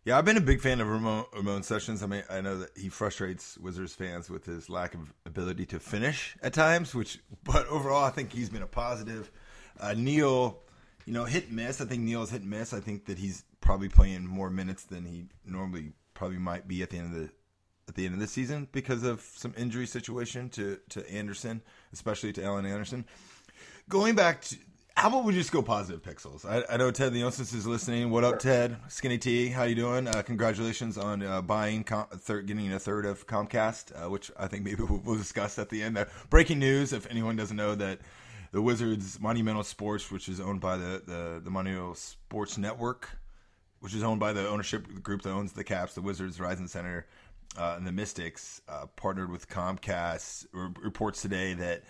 Yeah, 0.04 0.18
I've 0.18 0.24
been 0.24 0.36
a 0.36 0.40
big 0.40 0.60
fan 0.60 0.80
of 0.80 0.88
Ramon, 0.88 1.26
Ramon 1.32 1.62
Sessions. 1.62 2.02
I 2.02 2.06
mean, 2.06 2.24
I 2.28 2.40
know 2.40 2.58
that 2.58 2.76
he 2.76 2.88
frustrates 2.88 3.56
Wizards 3.58 3.94
fans 3.94 4.28
with 4.28 4.44
his 4.44 4.68
lack 4.68 4.94
of 4.94 5.12
ability 5.26 5.66
to 5.66 5.78
finish 5.78 6.36
at 6.42 6.52
times, 6.52 6.92
which, 6.92 7.20
but 7.44 7.68
overall, 7.68 8.04
I 8.04 8.10
think 8.10 8.32
he's 8.32 8.50
been 8.50 8.62
a 8.62 8.66
positive. 8.66 9.30
Uh, 9.78 9.94
Neil, 9.96 10.58
you 11.06 11.12
know, 11.12 11.24
hit 11.24 11.48
and 11.48 11.56
miss. 11.56 11.80
I 11.80 11.84
think 11.84 12.02
Neil's 12.02 12.30
hit 12.30 12.40
and 12.40 12.50
miss. 12.50 12.74
I 12.74 12.80
think 12.80 13.06
that 13.06 13.18
he's 13.18 13.44
probably 13.60 13.88
playing 13.88 14.26
more 14.26 14.50
minutes 14.50 14.84
than 14.84 15.04
he 15.04 15.26
normally 15.46 15.92
probably 16.14 16.38
might 16.38 16.66
be 16.66 16.82
at 16.82 16.90
the 16.90 16.98
end 16.98 17.14
of 17.14 17.20
the 17.20 17.30
at 17.88 17.94
the 17.94 18.04
end 18.04 18.14
of 18.14 18.20
the 18.20 18.26
season 18.26 18.68
because 18.72 19.02
of 19.02 19.20
some 19.20 19.54
injury 19.56 19.86
situation 19.86 20.48
to 20.50 20.78
to 20.90 21.08
Anderson, 21.10 21.62
especially 21.92 22.32
to 22.34 22.44
Alan 22.44 22.66
Anderson. 22.66 23.04
Going 23.88 24.14
back 24.14 24.42
to 24.42 24.56
how 24.94 25.08
about 25.08 25.24
we 25.24 25.32
just 25.32 25.50
go 25.50 25.62
positive 25.62 26.02
pixels? 26.02 26.44
I, 26.44 26.64
I 26.72 26.76
know 26.76 26.90
Ted 26.90 27.12
the 27.12 27.22
Leonsis 27.22 27.54
is 27.54 27.66
listening. 27.66 28.10
What 28.10 28.24
up, 28.24 28.38
Ted? 28.38 28.76
Skinny 28.88 29.18
T, 29.18 29.48
how 29.48 29.62
you 29.64 29.74
doing? 29.74 30.06
Uh, 30.06 30.22
congratulations 30.22 30.98
on 30.98 31.22
uh, 31.22 31.40
buying, 31.40 31.82
com- 31.82 32.06
getting 32.26 32.72
a 32.72 32.78
third 32.78 33.06
of 33.06 33.26
Comcast, 33.26 33.92
uh, 33.94 34.10
which 34.10 34.30
I 34.38 34.48
think 34.48 34.64
maybe 34.64 34.82
we'll, 34.88 35.00
we'll 35.04 35.16
discuss 35.16 35.58
at 35.58 35.70
the 35.70 35.82
end. 35.82 35.96
Uh, 35.96 36.04
breaking 36.30 36.58
news: 36.58 36.92
if 36.92 37.10
anyone 37.10 37.36
doesn't 37.36 37.56
know 37.56 37.74
that 37.74 38.00
the 38.52 38.60
Wizards 38.60 39.18
Monumental 39.18 39.64
Sports, 39.64 40.10
which 40.10 40.28
is 40.28 40.40
owned 40.40 40.60
by 40.60 40.76
the 40.76 41.02
the, 41.04 41.40
the 41.42 41.50
Monumental 41.50 41.94
Sports 41.94 42.58
Network, 42.58 43.08
which 43.80 43.94
is 43.94 44.02
owned 44.02 44.20
by 44.20 44.32
the 44.32 44.46
ownership 44.46 45.02
group 45.02 45.22
that 45.22 45.30
owns 45.30 45.52
the 45.52 45.64
Caps, 45.64 45.94
the 45.94 46.02
Wizards, 46.02 46.36
Verizon 46.38 46.68
Center, 46.68 47.06
uh, 47.56 47.74
and 47.76 47.86
the 47.86 47.92
Mystics, 47.92 48.60
uh, 48.68 48.86
partnered 48.96 49.30
with 49.30 49.48
Comcast. 49.48 50.46
R- 50.54 50.72
reports 50.82 51.22
today 51.22 51.54
that 51.54 51.82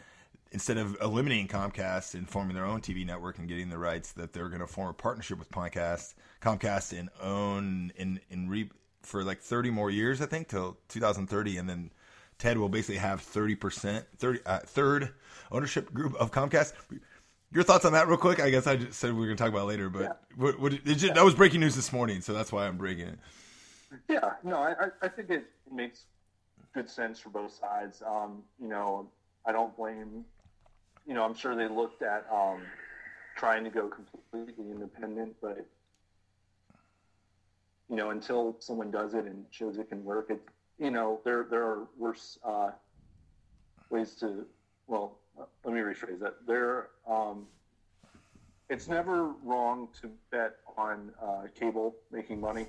instead 0.50 0.76
of 0.76 0.96
eliminating 1.00 1.48
Comcast 1.48 2.14
and 2.14 2.28
forming 2.28 2.54
their 2.54 2.66
own 2.66 2.80
TV 2.80 3.06
network 3.06 3.38
and 3.38 3.48
getting 3.48 3.70
the 3.70 3.78
rights, 3.78 4.12
that 4.12 4.32
they're 4.32 4.48
going 4.48 4.60
to 4.60 4.66
form 4.66 4.90
a 4.90 4.94
partnership 4.94 5.38
with 5.38 5.50
Comcast, 5.50 6.14
Comcast 6.42 6.98
and 6.98 7.08
own 7.22 7.92
in 7.96 8.20
in 8.30 8.48
re 8.48 8.70
for 9.02 9.24
like 9.24 9.40
30 9.40 9.70
more 9.70 9.90
years, 9.90 10.20
I 10.20 10.26
think, 10.26 10.48
till 10.48 10.76
2030, 10.88 11.56
and 11.56 11.68
then 11.68 11.90
Ted 12.38 12.56
will 12.58 12.68
basically 12.68 12.96
have 12.98 13.20
30 13.20 13.54
percent, 13.56 14.04
30 14.18 14.40
uh, 14.46 14.58
third 14.60 15.12
ownership 15.50 15.92
group 15.92 16.14
of 16.16 16.30
Comcast. 16.32 16.72
Your 17.52 17.64
thoughts 17.64 17.84
on 17.84 17.92
that, 17.92 18.08
real 18.08 18.16
quick? 18.16 18.40
I 18.40 18.48
guess 18.48 18.66
I 18.66 18.76
just 18.76 18.98
said 18.98 19.12
we 19.12 19.24
are 19.24 19.26
going 19.26 19.36
to 19.36 19.42
talk 19.42 19.50
about 19.52 19.64
it 19.64 19.66
later, 19.66 19.90
but 19.90 20.02
Yeah. 20.02 20.12
what, 20.36 20.58
what, 20.58 20.72
it 20.72 20.84
just, 20.84 21.14
that 21.14 21.22
was 21.24 21.34
breaking 21.34 21.60
news 21.60 21.76
this 21.76 21.92
morning, 21.92 22.22
so 22.22 22.32
that's 22.32 22.50
why 22.50 22.66
I'm 22.66 22.78
breaking 22.78 23.08
it. 23.08 23.18
Yeah, 24.08 24.32
no, 24.42 24.56
I, 24.56 24.88
I- 25.02 25.08
think 25.08 25.30
it 25.30 25.44
makes 25.70 26.04
good 26.74 26.88
sense 26.88 27.18
for 27.18 27.28
both 27.30 27.52
sides. 27.52 28.02
Um, 28.06 28.42
you 28.60 28.68
know, 28.68 29.08
I 29.46 29.52
don't 29.52 29.76
blame. 29.76 30.24
You 31.06 31.14
know, 31.14 31.24
I'm 31.24 31.34
sure 31.34 31.54
they 31.54 31.68
looked 31.68 32.02
at 32.02 32.26
um, 32.32 32.62
trying 33.36 33.64
to 33.64 33.70
go 33.70 33.88
completely 33.88 34.70
independent, 34.70 35.36
but 35.42 35.66
you 37.88 37.96
know, 37.96 38.10
until 38.10 38.56
someone 38.60 38.90
does 38.90 39.14
it 39.14 39.24
and 39.24 39.44
shows 39.50 39.78
it 39.78 39.88
can 39.88 40.04
work, 40.04 40.30
it 40.30 40.40
you 40.78 40.90
know, 40.90 41.20
there 41.24 41.46
there 41.50 41.62
are 41.62 41.86
worse 41.98 42.38
uh, 42.44 42.70
ways 43.90 44.14
to. 44.20 44.46
Well, 44.86 45.18
let 45.64 45.74
me 45.74 45.80
rephrase 45.80 46.20
that. 46.20 46.46
There, 46.46 46.88
um, 47.08 47.46
it's 48.68 48.88
never 48.88 49.28
wrong 49.44 49.88
to 50.00 50.10
bet 50.30 50.56
on 50.76 51.12
uh, 51.22 51.42
cable 51.58 51.94
making 52.10 52.40
money. 52.40 52.66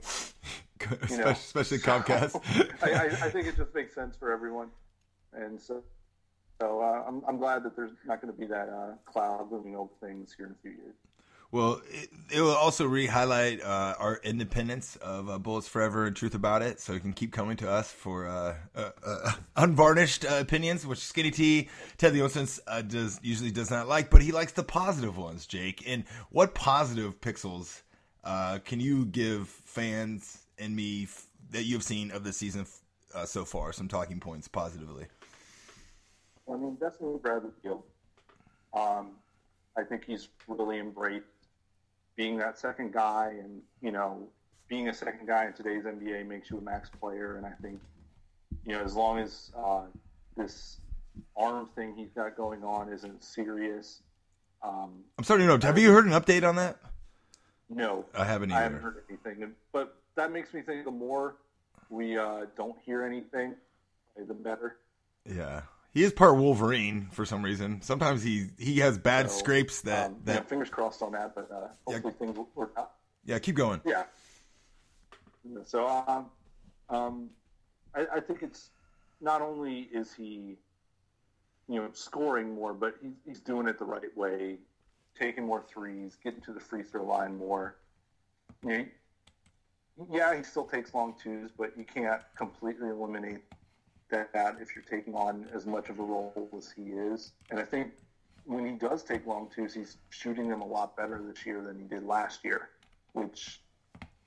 You 1.10 1.18
know, 1.18 1.28
especially 1.28 1.80
Comcast. 1.80 2.42
I, 2.82 2.92
I, 2.92 3.06
I 3.06 3.30
think 3.30 3.48
it 3.48 3.56
just 3.58 3.74
makes 3.74 3.94
sense 3.94 4.16
for 4.16 4.32
everyone, 4.32 4.70
and 5.34 5.60
so 5.60 5.84
so 6.62 6.82
uh, 6.82 7.04
I'm 7.08 7.22
I'm 7.28 7.38
glad 7.38 7.64
that 7.64 7.76
there's 7.76 7.92
not 8.06 8.22
going 8.22 8.34
to 8.34 8.40
be 8.40 8.48
that 8.48 8.70
uh, 8.70 9.12
cloud 9.12 9.52
looming 9.52 9.76
over 9.76 9.92
things 10.02 10.34
here 10.36 10.48
in 10.48 10.54
a 10.54 10.56
few 10.62 10.72
years. 10.72 10.96
Well, 11.54 11.82
it, 11.88 12.10
it 12.32 12.42
will 12.42 12.56
also 12.56 12.88
re-highlight 12.88 13.62
uh, 13.62 13.94
our 14.00 14.20
independence 14.24 14.96
of 14.96 15.30
uh, 15.30 15.38
Bullets 15.38 15.68
Forever 15.68 16.08
and 16.08 16.16
Truth 16.16 16.34
About 16.34 16.64
It, 16.64 16.80
so 16.80 16.94
you 16.94 17.00
can 17.00 17.14
keep 17.14 17.32
coming 17.32 17.58
to 17.58 17.70
us 17.70 17.92
for 17.92 18.28
uh, 18.28 18.56
uh, 18.76 18.90
uh, 19.06 19.32
unvarnished 19.56 20.26
uh, 20.26 20.38
opinions, 20.40 20.84
which 20.84 20.98
Skinny 20.98 21.30
T, 21.30 21.70
Ted 22.00 22.20
uh, 22.20 22.82
does 22.82 23.20
usually 23.22 23.52
does 23.52 23.70
not 23.70 23.88
like, 23.88 24.10
but 24.10 24.24
he 24.24 24.32
likes 24.32 24.54
the 24.54 24.64
positive 24.64 25.16
ones, 25.16 25.46
Jake. 25.46 25.84
And 25.88 26.06
what 26.32 26.56
positive 26.56 27.22
pixels 27.22 27.84
uh, 28.24 28.58
can 28.66 28.80
you 28.80 29.06
give 29.06 29.48
fans 29.48 30.43
and 30.60 30.76
me 30.76 31.04
f- 31.04 31.28
that 31.52 31.64
you 31.64 31.76
have 31.76 31.84
seen 31.84 32.12
of 32.12 32.24
the 32.24 32.34
season 32.34 32.66
uh, 33.14 33.26
so 33.26 33.46
far? 33.46 33.74
Some 33.74 33.88
talking 33.88 34.20
points 34.20 34.48
positively. 34.48 35.06
I 36.52 36.56
mean, 36.58 36.76
definitely 36.76 37.20
Bradley 37.22 37.52
Beal. 37.62 37.84
Um, 38.74 39.12
I 39.78 39.84
think 39.84 40.06
he's 40.06 40.30
really 40.48 40.80
embraced 40.80 41.26
being 42.16 42.38
that 42.38 42.60
second 42.60 42.94
guy, 42.94 43.34
and 43.40 43.62
you 43.82 43.92
know, 43.92 44.28
being 44.68 44.90
a 44.90 44.94
second 44.94 45.28
guy 45.28 45.46
in 45.46 45.54
today's 45.54 45.84
NBA 45.84 46.28
makes 46.28 46.50
you 46.50 46.58
a 46.58 46.62
max 46.62 46.90
player. 46.90 47.38
And 47.38 47.46
I 47.46 47.52
think, 47.62 47.80
you 48.66 48.74
know, 48.74 48.82
as 48.84 48.96
long 48.96 49.20
as 49.20 49.52
uh, 49.58 49.84
this 50.36 50.80
arm 51.38 51.70
thing 51.76 51.94
he's 51.96 52.12
got 52.12 52.36
going 52.36 52.64
on 52.64 52.92
isn't 52.92 53.24
serious, 53.24 54.02
um, 54.64 55.04
I'm 55.18 55.24
sorry 55.24 55.40
to 55.40 55.44
interrupt. 55.44 55.64
Have 55.64 55.78
you 55.78 55.92
heard 55.92 56.06
an 56.06 56.12
update 56.12 56.48
on 56.48 56.56
that? 56.58 56.78
no, 57.70 58.06
I 58.16 58.26
haven't 58.26 58.52
Either. 58.52 58.60
I 58.60 58.64
haven't 58.64 58.82
heard 58.82 59.04
anything. 59.10 59.52
But 59.72 59.96
that 60.16 60.32
makes 60.32 60.54
me 60.54 60.62
think 60.62 60.86
the 60.86 60.92
more 60.92 61.36
we 61.90 62.18
uh, 62.18 62.46
don't 62.56 62.78
hear 62.86 63.04
anything, 63.04 63.56
the 64.28 64.34
better. 64.34 64.78
Yeah, 65.30 65.62
He 65.94 66.04
is 66.04 66.12
part 66.14 66.36
Wolverine 66.38 67.08
for 67.12 67.26
some 67.26 67.44
reason. 67.44 67.82
Sometimes 67.82 68.22
he 68.24 68.48
he 68.58 68.80
has 68.80 68.98
bad 68.98 69.30
So, 69.32 69.38
scrapes 69.40 69.82
that 69.82 70.08
um, 70.08 70.18
yeah, 70.26 70.42
fingers 70.42 70.70
crossed 70.70 71.02
on 71.02 71.12
that, 71.14 71.34
but 71.36 71.50
uh, 71.52 71.68
Yeah. 71.88 71.94
hopefully 72.00 72.14
things 72.20 72.38
will 72.38 72.50
work 72.56 72.74
out. 72.78 72.92
yeah. 73.26 73.40
Keep 73.40 73.56
going. 73.56 73.82
Yeah. 73.86 74.04
So 75.66 75.88
um, 76.08 76.26
um, 76.90 77.30
I, 77.96 78.06
I 78.16 78.20
think 78.20 78.44
it's 78.44 78.70
not 79.22 79.42
only 79.42 79.90
is 79.94 80.14
he, 80.14 80.58
you 81.68 81.82
know, 81.82 81.90
scoring 81.94 82.54
more, 82.56 82.74
but 82.74 82.96
he's, 83.02 83.14
he's 83.26 83.40
doing 83.40 83.68
it 83.68 83.78
the 83.80 83.86
right 83.86 84.16
way, 84.18 84.58
taking 85.20 85.46
more 85.46 85.64
threes, 85.68 86.18
getting 86.24 86.42
to 86.42 86.54
the 86.54 86.60
free 86.60 86.84
throw 86.84 87.04
line 87.06 87.38
more. 87.38 87.76
You 88.66 88.78
know, 88.78 88.86
Mm-hmm. 90.00 90.16
yeah, 90.16 90.36
he 90.36 90.44
still 90.44 90.66
takes 90.66 90.94
long 90.94 91.16
twos, 91.22 91.52
but 91.58 91.78
you 91.78 91.86
can't 91.86 92.22
completely 92.36 92.90
eliminate 92.90 93.42
that 94.10 94.58
if 94.62 94.76
you're 94.76 94.84
taking 94.84 95.16
on 95.16 95.48
as 95.54 95.66
much 95.66 95.90
of 95.90 96.00
a 96.00 96.04
role 96.04 96.50
as 96.56 96.72
he 96.72 96.84
is. 96.92 97.32
And 97.50 97.60
I 97.60 97.64
think 97.64 97.94
when 98.46 98.66
he 98.66 98.74
does 98.74 99.04
take 99.04 99.26
long 99.26 99.50
twos, 99.54 99.74
he's 99.74 99.98
shooting 100.10 100.48
them 100.48 100.62
a 100.62 100.68
lot 100.68 100.96
better 100.96 101.22
this 101.22 101.46
year 101.46 101.62
than 101.62 101.80
he 101.80 101.86
did 101.86 102.04
last 102.04 102.44
year, 102.44 102.70
which 103.14 103.62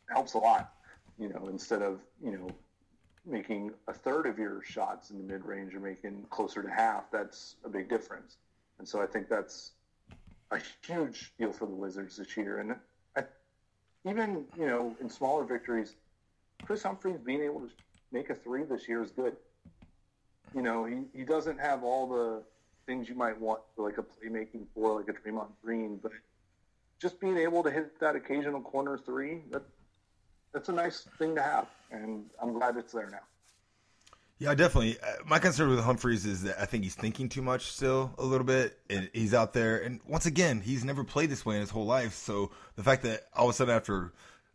helps 0.09 0.35
a 0.35 0.39
lot. 0.39 0.73
You 1.19 1.29
know, 1.29 1.47
instead 1.49 1.83
of 1.83 2.01
you 2.23 2.33
know 2.33 2.49
making 3.25 3.73
a 3.89 3.93
third 3.93 4.27
of 4.27 4.39
your 4.39 4.63
shots 4.63 5.11
in 5.11 5.19
the 5.19 5.25
mid 5.25 5.45
range, 5.45 5.73
you're 5.73 5.81
making 5.81 6.27
closer 6.31 6.63
to 6.63 6.71
half. 6.71 7.11
That's 7.11 7.57
a 7.65 7.69
big 7.69 7.89
difference. 7.89 8.37
And 8.79 8.87
so 8.87 9.01
I 9.01 9.07
think 9.07 9.29
that's 9.29 9.73
a 10.51 10.61
huge 10.87 11.33
deal 11.39 11.53
for 11.53 11.67
the 11.67 11.75
Wizards 11.75 12.17
this 12.17 12.37
year. 12.37 12.59
And 12.59 12.77
even 14.09 14.45
you 14.59 14.67
know 14.67 14.97
in 15.01 15.09
smaller 15.09 15.45
victories, 15.45 15.95
Kris 16.65 16.83
Humphries 16.83 17.19
being 17.25 17.43
able 17.43 17.61
to 17.61 17.71
make 18.13 18.31
a 18.31 18.35
three 18.35 18.65
this 18.65 18.89
year 18.89 19.03
is 19.03 19.11
good. 19.11 19.37
You 20.55 20.63
know, 20.63 20.85
he, 20.85 21.03
he 21.15 21.25
doesn't 21.25 21.59
have 21.59 21.83
all 21.83 22.07
the 22.07 22.43
things 22.87 23.09
you 23.09 23.15
might 23.15 23.39
want 23.39 23.61
for 23.75 23.89
like 23.89 23.99
a 23.99 24.03
playmaking 24.03 24.67
four, 24.75 24.97
like 25.01 25.09
a 25.09 25.13
Draymond 25.13 25.49
Green, 25.63 25.99
but 26.03 26.13
just 27.01 27.21
being 27.21 27.37
able 27.37 27.63
to 27.63 27.71
hit 27.71 27.99
that 28.01 28.17
occasional 28.17 28.61
corner 28.61 28.97
three, 28.97 29.43
that 29.51 29.63
that's 30.53 30.69
a 30.69 30.73
nice 30.73 31.07
thing 31.19 31.35
to 31.35 31.43
have, 31.43 31.67
and 31.91 32.25
I'm 32.41 32.53
glad 32.53 32.77
it's 32.77 32.93
there 32.93 33.11
now. 33.11 33.19
Yeah, 34.39 34.55
definitely. 34.55 34.99
Uh, 35.01 35.25
My 35.25 35.39
concern 35.39 35.71
with 35.71 35.83
Humphries 35.83 36.27
is 36.27 36.43
that 36.43 36.61
I 36.61 36.67
think 36.67 36.85
he's 36.85 36.95
thinking 36.95 37.29
too 37.29 37.41
much 37.43 37.73
still 37.73 38.13
a 38.19 38.25
little 38.25 38.47
bit. 38.47 38.79
And 38.91 39.09
he's 39.15 39.33
out 39.33 39.53
there, 39.55 39.79
and 39.79 40.01
once 40.07 40.27
again, 40.27 40.61
he's 40.61 40.85
never 40.85 41.05
played 41.05 41.31
this 41.31 41.47
way 41.47 41.55
in 41.55 41.63
his 41.63 41.71
whole 41.71 41.87
life. 41.87 42.15
So 42.15 42.51
the 42.77 42.83
fact 42.83 43.03
that 43.05 43.23
all 43.35 43.47
of 43.49 43.51
a 43.51 43.53
sudden 43.55 43.75
after 43.75 44.13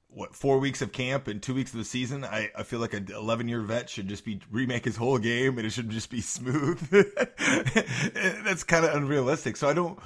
what 0.07 0.35
four 0.35 0.59
weeks 0.59 0.81
of 0.81 0.91
camp 0.91 1.27
and 1.27 1.41
two 1.41 1.53
weeks 1.55 1.71
of 1.71 1.79
the 1.79 1.85
season, 1.85 2.23
I, 2.23 2.51
I 2.55 2.63
feel 2.63 2.79
like 2.79 2.93
an 2.93 3.07
11 3.11 3.47
year 3.47 3.61
vet 3.61 3.89
should 3.89 4.07
just 4.07 4.23
be 4.25 4.39
remake 4.51 4.85
his 4.85 4.97
whole 4.97 5.17
game, 5.17 5.57
and 5.57 5.65
it 5.65 5.71
should 5.71 5.89
just 5.89 6.11
be 6.11 6.21
smooth. 6.21 6.79
That's 8.43 8.63
kind 8.63 8.85
of 8.85 8.93
unrealistic. 8.93 9.57
So 9.57 9.67
I 9.67 9.73
don't 9.73 9.97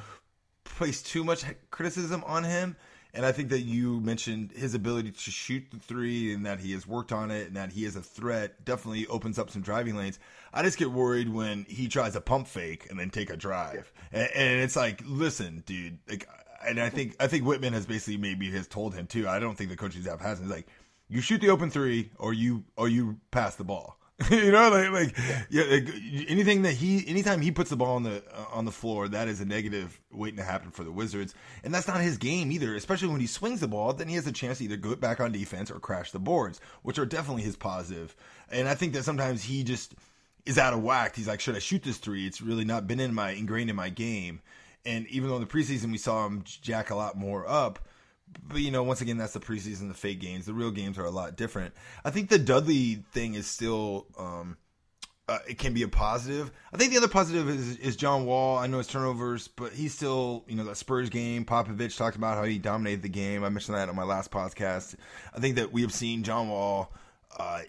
place 0.64 1.02
too 1.02 1.24
much 1.24 1.44
criticism 1.72 2.24
on 2.26 2.44
him. 2.46 2.78
And 3.16 3.26
I 3.26 3.32
think 3.32 3.50
that 3.50 3.62
you 3.62 4.02
mentioned 4.02 4.52
his 4.52 4.74
ability 4.74 5.12
to 5.12 5.32
shoot 5.32 5.66
the 5.72 5.78
three 5.78 6.34
and 6.34 6.46
that 6.46 6.60
he 6.60 6.74
has 6.74 6.86
worked 6.86 7.14
on 7.14 7.32
it 7.32 7.48
and 7.48 7.56
that 7.56 7.72
he 7.72 7.86
is 7.86 7.96
a 7.96 8.02
threat 8.02 8.66
definitely 8.66 9.08
opens 9.08 9.40
up 9.40 9.50
some 9.50 9.62
driving 9.62 9.96
lanes. 9.96 10.20
I 10.54 10.64
just 10.64 10.78
get 10.78 10.92
worried 10.92 11.30
when 11.30 11.66
he 11.70 11.88
tries 11.88 12.16
a 12.18 12.22
pump 12.22 12.48
fake 12.48 12.88
and 12.90 13.00
then 13.00 13.10
take 13.10 13.30
a 13.30 13.38
drive. 13.38 13.92
And, 14.12 14.30
and 14.36 14.62
it's 14.62 14.76
like, 14.76 15.02
listen, 15.06 15.64
dude, 15.66 15.98
like, 16.10 16.28
and 16.68 16.78
I 16.80 16.90
think, 16.90 17.16
I 17.20 17.28
think 17.28 17.46
Wittman 17.46 17.72
has 17.72 17.86
basically 17.86 18.18
maybe 18.18 18.52
has 18.52 18.68
told 18.68 18.94
him 18.94 19.08
too. 19.08 19.30
I 19.30 19.40
don't 19.40 19.58
think 19.58 19.70
the 19.70 19.78
coaching 19.78 20.02
staff 20.02 20.20
has. 20.20 20.42
It's 20.42 20.50
like, 20.50 20.68
you 21.08 21.22
shoot 21.22 21.40
the 21.40 21.50
open 21.50 21.70
three 21.70 22.10
or 22.18 22.34
you, 22.34 22.66
or 22.76 22.90
you 22.90 23.18
pass 23.32 23.56
the 23.56 23.64
ball. 23.64 23.98
you 24.32 24.52
know, 24.52 24.70
like, 24.70 24.92
like 24.92 25.18
yeah, 25.50 25.64
like, 25.64 25.90
anything 26.30 26.62
that 26.62 26.72
he, 26.72 27.06
anytime 27.06 27.42
he 27.42 27.52
puts 27.52 27.70
the 27.70 27.76
ball 27.76 27.96
on 27.98 28.04
the 28.04 28.24
uh, 28.34 28.46
on 28.54 28.64
the 28.64 28.72
floor, 28.72 29.10
that 29.10 29.28
is 29.28 29.42
a 29.42 29.46
negative 29.46 30.00
waiting 30.10 30.38
to 30.38 30.44
happen 30.44 30.72
for 30.72 30.86
the 30.86 30.92
Wizards, 30.92 31.36
and 31.66 31.74
that's 31.74 31.88
not 31.88 32.00
his 32.00 32.18
game 32.18 32.50
either. 32.50 32.76
Especially 32.76 33.10
when 33.10 33.20
he 33.20 33.28
swings 33.28 33.60
the 33.60 33.68
ball, 33.68 33.92
then 33.92 34.08
he 34.08 34.16
has 34.16 34.26
a 34.26 34.32
chance 34.32 34.60
to 34.60 34.64
either 34.64 34.78
go 34.78 34.96
back 34.96 35.20
on 35.20 35.34
defense 35.34 35.70
or 35.70 35.80
crash 35.80 36.12
the 36.12 36.20
boards, 36.20 36.62
which 36.82 36.98
are 36.98 37.06
definitely 37.06 37.44
his 37.44 37.58
positive. 37.58 38.16
And 38.50 38.70
I 38.70 38.76
think 38.76 38.94
that 38.94 39.04
sometimes 39.04 39.44
he 39.44 39.64
just 39.64 39.96
is 40.46 40.58
out 40.58 40.74
of 40.74 40.82
whack. 40.82 41.16
He's 41.16 41.28
like, 41.28 41.42
should 41.42 41.56
I 41.56 41.60
shoot 41.60 41.84
this 41.84 41.98
three? 41.98 42.26
It's 42.26 42.42
really 42.42 42.66
not 42.66 42.88
been 42.88 43.02
in 43.02 43.14
my 43.14 43.32
ingrained 43.32 43.70
in 43.70 43.76
my 43.76 43.90
game. 43.90 44.42
And 44.86 45.08
even 45.08 45.30
though 45.30 45.36
in 45.36 45.42
the 45.42 45.48
preseason 45.48 45.92
we 45.92 45.98
saw 45.98 46.26
him 46.26 46.44
jack 46.46 46.90
a 46.90 46.96
lot 46.96 47.18
more 47.18 47.46
up, 47.50 47.80
but 48.42 48.58
you 48.58 48.72
know, 48.72 48.84
once 48.84 49.02
again, 49.02 49.18
that's 49.18 49.34
the 49.34 49.40
preseason, 49.40 49.88
the 49.88 49.94
fake 49.94 50.20
games. 50.20 50.46
The 50.46 50.54
real 50.54 50.72
games 50.72 50.98
are 50.98 51.06
a 51.06 51.12
lot 51.12 51.36
different. 51.36 51.74
I 52.04 52.10
think 52.10 52.30
the 52.30 52.40
Dudley 52.40 53.04
thing 53.12 53.36
is 53.36 53.48
still, 53.48 54.08
um, 54.18 54.58
uh, 55.28 55.40
it 55.48 55.58
can 55.58 55.74
be 55.74 55.84
a 55.84 55.88
positive. 55.88 56.52
I 56.72 56.78
think 56.78 56.92
the 56.92 56.98
other 56.98 57.08
positive 57.08 57.50
is 57.50 57.78
is 57.78 57.96
John 57.96 58.26
Wall. 58.26 58.58
I 58.58 58.68
know 58.68 58.78
his 58.78 58.88
turnovers, 58.88 59.48
but 59.48 59.74
he's 59.74 59.94
still, 59.94 60.46
you 60.48 60.56
know, 60.56 60.66
that 60.66 60.78
Spurs 60.78 61.10
game. 61.10 61.46
Popovich 61.46 61.98
talked 61.98 62.16
about 62.16 62.38
how 62.38 62.44
he 62.44 62.60
dominated 62.60 63.02
the 63.02 63.10
game. 63.10 63.44
I 63.44 63.50
mentioned 63.50 63.78
that 63.78 63.90
on 63.90 63.96
my 63.96 64.04
last 64.04 64.30
podcast. 64.32 64.96
I 65.34 65.40
think 65.40 65.56
that 65.56 65.72
we 65.72 65.82
have 65.82 65.94
seen 65.94 66.24
John 66.24 66.50
Wall. 66.50 66.94
Uh, 67.38 67.62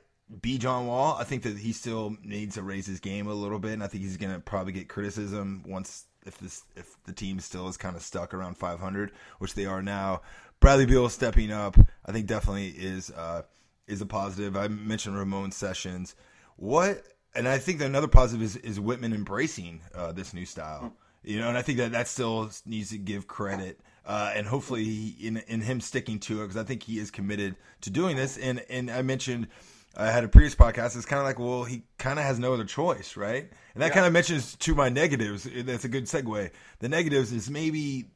be 0.42 0.58
John 0.58 0.86
Wall. 0.86 1.16
I 1.18 1.24
think 1.24 1.44
that 1.44 1.56
he 1.56 1.72
still 1.72 2.16
needs 2.22 2.56
to 2.56 2.62
raise 2.62 2.86
his 2.86 3.00
game 3.00 3.26
a 3.26 3.34
little 3.34 3.58
bit, 3.58 3.72
and 3.72 3.82
I 3.82 3.86
think 3.86 4.02
he's 4.02 4.16
going 4.16 4.34
to 4.34 4.40
probably 4.40 4.72
get 4.72 4.88
criticism 4.88 5.62
once 5.66 6.04
if 6.26 6.38
this 6.38 6.64
if 6.74 6.96
the 7.04 7.12
team 7.12 7.38
still 7.38 7.68
is 7.68 7.76
kind 7.76 7.96
of 7.96 8.02
stuck 8.02 8.34
around 8.34 8.56
500, 8.56 9.12
which 9.38 9.54
they 9.54 9.66
are 9.66 9.82
now. 9.82 10.22
Bradley 10.60 10.86
Beal 10.86 11.08
stepping 11.08 11.52
up, 11.52 11.76
I 12.04 12.12
think 12.12 12.26
definitely 12.26 12.68
is 12.68 13.10
uh, 13.10 13.42
is 13.86 14.00
a 14.00 14.06
positive. 14.06 14.56
I 14.56 14.68
mentioned 14.68 15.16
Ramon 15.16 15.52
Sessions. 15.52 16.14
What 16.56 17.04
and 17.34 17.46
I 17.46 17.58
think 17.58 17.80
another 17.80 18.08
positive 18.08 18.42
is, 18.42 18.56
is 18.56 18.78
Wittman 18.78 19.14
embracing 19.14 19.82
uh, 19.94 20.12
this 20.12 20.32
new 20.32 20.46
style. 20.46 20.94
You 21.22 21.40
know, 21.40 21.48
and 21.48 21.58
I 21.58 21.62
think 21.62 21.78
that 21.78 21.92
that 21.92 22.08
still 22.08 22.50
needs 22.64 22.90
to 22.90 22.98
give 22.98 23.26
credit. 23.26 23.80
Uh, 24.06 24.32
and 24.34 24.46
hopefully, 24.46 24.84
he, 24.84 25.26
in 25.26 25.38
in 25.48 25.60
him 25.60 25.80
sticking 25.80 26.20
to 26.20 26.40
it, 26.40 26.44
because 26.44 26.56
I 26.56 26.62
think 26.62 26.84
he 26.84 26.98
is 26.98 27.10
committed 27.10 27.56
to 27.82 27.90
doing 27.90 28.16
this. 28.16 28.38
And 28.38 28.64
and 28.70 28.90
I 28.90 29.02
mentioned 29.02 29.48
I 29.96 30.10
had 30.10 30.24
a 30.24 30.28
previous 30.28 30.54
podcast. 30.54 30.96
It's 30.96 31.06
kind 31.06 31.20
of 31.20 31.26
like, 31.26 31.38
well, 31.38 31.64
he 31.64 31.82
kind 31.98 32.18
of 32.18 32.24
has 32.24 32.38
no 32.38 32.54
other 32.54 32.64
choice, 32.64 33.16
right? 33.16 33.50
And 33.74 33.82
that 33.82 33.92
kind 33.92 34.06
of 34.06 34.12
mentions 34.12 34.54
to 34.56 34.74
my 34.74 34.88
negatives. 34.88 35.44
That's 35.44 35.84
a 35.84 35.88
good 35.88 36.04
segue. 36.04 36.50
The 36.78 36.88
negatives 36.88 37.32
is 37.32 37.50
maybe 37.50 38.06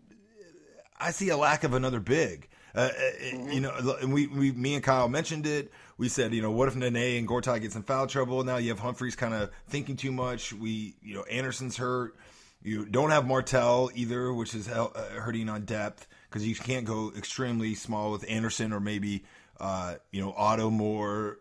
I 1.01 1.11
see 1.13 1.31
a 1.31 1.37
lack 1.37 1.65
of 1.65 1.75
another 1.75 2.01
big. 2.01 2.49
Uh, 2.75 2.91
uh, 2.97 3.37
You 3.51 3.61
know, 3.61 3.97
and 4.01 4.13
we, 4.13 4.27
we, 4.27 4.53
me 4.53 4.75
and 4.75 4.85
Kyle 4.85 5.09
mentioned 5.09 5.47
it. 5.47 5.73
We 5.99 6.09
said, 6.09 6.33
you 6.33 6.43
know, 6.43 6.51
what 6.51 6.69
if 6.69 6.77
Nene 6.77 7.19
and 7.19 7.29
Gortat 7.29 7.61
gets 7.61 7.75
in 7.77 7.83
foul 7.83 8.07
trouble? 8.07 8.43
Now 8.45 8.59
you 8.59 8.71
have 8.71 8.79
Humphries 8.79 9.17
kind 9.17 9.35
of 9.35 9.51
thinking 9.69 9.97
too 9.97 10.13
much. 10.13 10.53
We, 10.53 10.95
you 11.03 11.15
know, 11.15 11.25
Anderson's 11.25 11.77
hurt. 11.77 12.17
You 12.63 12.85
don't 12.85 13.11
have 13.11 13.27
Martell 13.27 13.91
either, 13.95 14.33
which 14.33 14.55
is 14.55 14.69
uh, 14.69 14.89
hurting 15.15 15.49
on 15.49 15.65
depth 15.65 16.07
because 16.29 16.47
you 16.47 16.55
can't 16.55 16.85
go 16.85 17.13
extremely 17.17 17.75
small 17.75 18.13
with 18.13 18.25
Anderson 18.29 18.73
or 18.73 18.81
maybe, 18.81 19.25
uh, 19.59 19.97
you 20.11 20.21
know, 20.21 20.33
Otto 20.37 20.71
more 20.71 21.39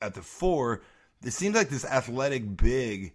at 0.00 0.14
the 0.14 0.22
four. 0.22 0.82
It 1.24 1.32
seems 1.32 1.54
like 1.54 1.68
this 1.68 1.84
athletic 1.84 2.56
big 2.56 3.14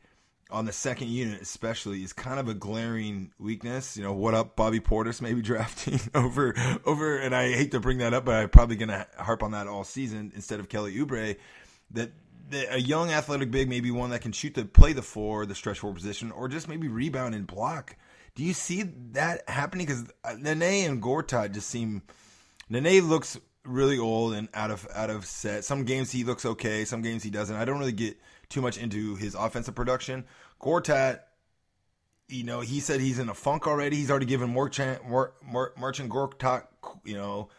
on 0.49 0.65
the 0.65 0.71
second 0.71 1.10
unit, 1.10 1.41
especially, 1.41 2.03
is 2.03 2.13
kind 2.13 2.39
of 2.39 2.47
a 2.47 2.53
glaring 2.53 3.31
weakness. 3.39 3.97
You 3.97 4.03
know, 4.03 4.13
what 4.13 4.33
up, 4.33 4.55
Bobby 4.55 4.79
Portis 4.79 5.21
maybe 5.21 5.41
drafting 5.43 5.99
over 6.13 6.55
over, 6.86 7.17
and 7.17 7.36
I 7.36 7.51
hate 7.51 7.71
to 7.71 7.79
bring 7.79 7.99
that 7.99 8.13
up, 8.13 8.25
but 8.25 8.36
I'm 8.36 8.49
probably 8.49 8.75
going 8.75 8.89
to 8.89 9.07
harp 9.17 9.43
on 9.43 9.51
that 9.51 9.67
all 9.67 9.83
season 9.83 10.31
instead 10.36 10.60
of 10.60 10.69
Kelly 10.69 10.95
Oubre. 10.95 11.38
That, 11.91 12.12
that 12.49 12.75
a 12.75 12.79
young 12.79 13.12
athletic 13.12 13.51
big, 13.51 13.69
maybe 13.69 13.91
one 13.91 14.12
that 14.12 14.21
can 14.21 14.31
shoot 14.31 14.53
the 14.53 14.65
play 14.65 14.93
the 14.93 15.01
four, 15.01 15.45
the 15.45 15.55
stretch 15.55 15.79
four 15.79 15.93
position, 15.93 16.31
or 16.31 16.47
just 16.47 16.67
maybe 16.67 16.88
rebound 16.88 17.36
and 17.36 17.45
block. 17.45 17.95
Do 18.36 18.43
you 18.43 18.53
see 18.53 18.83
that 19.13 19.49
happening? 19.49 19.88
Because 19.88 20.05
uh, 20.23 20.33
Nene 20.33 20.89
and 20.89 21.01
Gortat 21.01 21.53
just 21.53 21.69
seem. 21.69 22.03
Nene 22.69 23.01
looks 23.01 23.39
really 23.67 23.99
old 23.99 24.33
and 24.33 24.47
out 24.53 24.71
of 24.71 24.88
out 24.93 25.10
of 25.10 25.25
set. 25.25 25.65
Some 25.65 25.83
games 25.83 26.12
he 26.12 26.23
looks 26.23 26.45
okay, 26.45 26.86
some 26.86 27.01
games 27.01 27.23
he 27.23 27.29
doesn't. 27.29 27.55
I 27.55 27.65
don't 27.65 27.79
really 27.79 27.91
get 27.91 28.17
too 28.49 28.62
much 28.62 28.77
into 28.77 29.15
his 29.15 29.36
offensive 29.36 29.75
production. 29.75 30.25
Gortat, 30.62 31.19
you 32.27 32.43
know, 32.43 32.62
he 32.62 32.79
said 32.79 32.99
he's 32.99 33.19
in 33.19 33.29
a 33.29 33.33
funk 33.33 33.67
already. 33.67 33.97
He's 33.97 34.10
already 34.10 34.25
given 34.25 34.53
Marcin, 34.53 34.97
Mar, 35.07 35.33
Mar, 35.45 35.73
Marcin 35.77 36.10
Gortat, 36.10 36.67
you 37.03 37.15
know, 37.15 37.49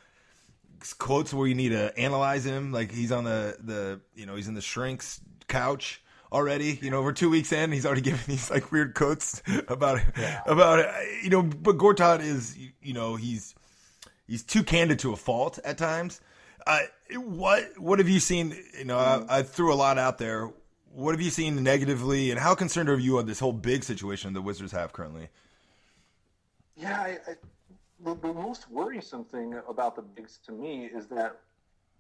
quotes 0.99 1.33
where 1.35 1.47
you 1.47 1.55
need 1.55 1.71
to 1.71 1.97
analyze 1.99 2.45
him. 2.45 2.73
Like 2.73 2.93
he's 2.93 3.13
on 3.13 3.25
the 3.25 3.57
the 3.63 4.01
you 4.15 4.27
know 4.27 4.37
he's 4.37 4.49
in 4.49 4.55
the 4.55 4.61
shrinks 4.61 5.21
couch 5.49 6.03
already. 6.33 6.79
You 6.81 6.91
know, 6.91 7.03
we're 7.03 7.13
two 7.13 7.31
weeks 7.31 7.53
in, 7.53 7.73
he's 7.73 7.87
already 7.87 8.01
giving 8.03 8.21
these 8.27 8.51
like 8.51 8.71
weird 8.73 8.95
quotes 8.95 9.43
about 9.69 10.01
about 10.47 10.85
you 11.23 11.31
know. 11.31 11.43
But 11.43 11.79
Gortat 11.79 12.21
is 12.21 12.57
you 12.83 12.95
know 12.95 13.17
he's 13.17 13.55
he's 14.27 14.43
too 14.43 14.63
candid 14.63 14.99
to 15.01 15.13
a 15.13 15.17
fault 15.17 15.59
at 15.65 15.79
times. 15.79 16.21
Uh, 16.67 16.81
what 17.17 17.79
what 17.79 17.99
have 17.99 18.09
you 18.09 18.21
seen? 18.21 18.57
You 18.79 18.85
know, 18.85 18.99
I, 18.99 19.39
I 19.39 19.43
threw 19.43 19.73
a 19.73 19.77
lot 19.77 19.99
out 19.99 20.19
there. 20.19 20.51
What 20.93 21.13
have 21.13 21.21
you 21.21 21.31
seen 21.31 21.63
negatively, 21.63 22.31
and 22.31 22.41
how 22.41 22.55
concerned 22.55 22.89
are 22.89 22.99
you 22.99 23.19
on 23.19 23.27
this 23.27 23.39
whole 23.39 23.53
big 23.53 23.85
situation 23.85 24.33
the 24.33 24.43
Wizards 24.43 24.73
have 24.73 24.93
currently? 24.93 25.29
Yeah, 26.77 27.01
I, 27.01 27.19
I, 27.31 27.35
the, 28.05 28.15
the 28.15 28.33
most 28.33 28.71
worrisome 28.71 29.25
thing 29.25 29.61
about 29.69 29.97
the 29.97 30.03
bigs 30.03 30.39
to 30.47 30.53
me 30.53 30.87
is 30.87 31.07
that 31.07 31.41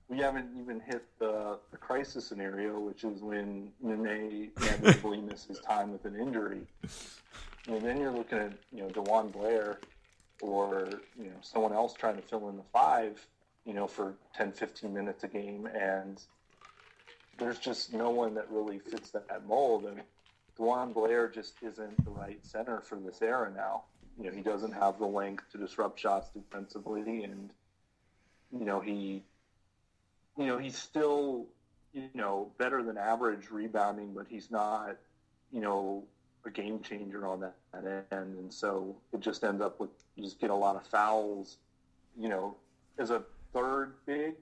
we 0.08 0.18
haven't 0.18 0.48
even 0.58 0.80
hit 0.80 1.04
the, 1.18 1.58
the 1.70 1.76
crisis 1.76 2.26
scenario, 2.26 2.80
which 2.80 3.04
is 3.04 3.20
when 3.20 3.70
Nene 3.80 4.50
inevitably 4.56 5.20
misses 5.28 5.60
time 5.60 5.92
with 5.92 6.04
an 6.06 6.18
injury. 6.18 6.62
And 7.66 7.82
then 7.82 8.00
you're 8.00 8.12
looking 8.12 8.38
at 8.38 8.52
you 8.72 8.82
know 8.82 8.88
DeJuan 8.88 9.32
Blair 9.32 9.80
or 10.40 10.88
you 11.18 11.26
know 11.26 11.36
someone 11.42 11.72
else 11.72 11.92
trying 11.92 12.16
to 12.16 12.22
fill 12.22 12.48
in 12.48 12.56
the 12.56 12.62
five, 12.72 13.24
you 13.66 13.74
know, 13.74 13.86
for 13.86 14.14
10, 14.34 14.52
15 14.52 14.92
minutes 14.92 15.24
a 15.24 15.28
game, 15.28 15.68
and 15.74 16.22
there's 17.38 17.58
just 17.58 17.92
no 17.92 18.10
one 18.10 18.34
that 18.34 18.50
really 18.50 18.78
fits 18.78 19.10
that 19.10 19.46
mold. 19.46 19.84
And 19.84 20.02
DeJuan 20.58 20.92
Blair 20.92 21.28
just 21.28 21.54
isn't 21.62 22.04
the 22.04 22.10
right 22.10 22.44
center 22.44 22.80
for 22.80 22.96
this 22.96 23.22
era 23.22 23.50
now. 23.54 23.84
You 24.18 24.30
know, 24.30 24.36
he 24.36 24.42
doesn't 24.42 24.72
have 24.72 24.98
the 24.98 25.06
length 25.06 25.44
to 25.52 25.58
disrupt 25.58 25.98
shots 26.00 26.30
defensively, 26.30 27.22
and 27.22 27.50
you 28.50 28.64
know 28.64 28.80
he, 28.80 29.22
you 30.36 30.46
know, 30.46 30.58
he's 30.58 30.76
still 30.76 31.46
you 31.92 32.08
know 32.14 32.50
better 32.58 32.82
than 32.82 32.98
average 32.98 33.50
rebounding, 33.50 34.12
but 34.12 34.26
he's 34.28 34.50
not, 34.50 34.96
you 35.52 35.60
know, 35.60 36.02
a 36.44 36.50
game 36.50 36.80
changer 36.80 37.28
on 37.28 37.40
that, 37.40 37.54
that 37.72 38.06
end. 38.10 38.38
And 38.38 38.52
so 38.52 38.96
it 39.12 39.20
just 39.20 39.44
ends 39.44 39.62
up 39.62 39.78
with 39.78 39.90
you 40.16 40.24
just 40.24 40.40
get 40.40 40.50
a 40.50 40.54
lot 40.54 40.74
of 40.74 40.84
fouls. 40.84 41.58
You 42.18 42.28
know, 42.28 42.56
as 42.98 43.10
a 43.10 43.22
third 43.52 43.94
big, 44.04 44.34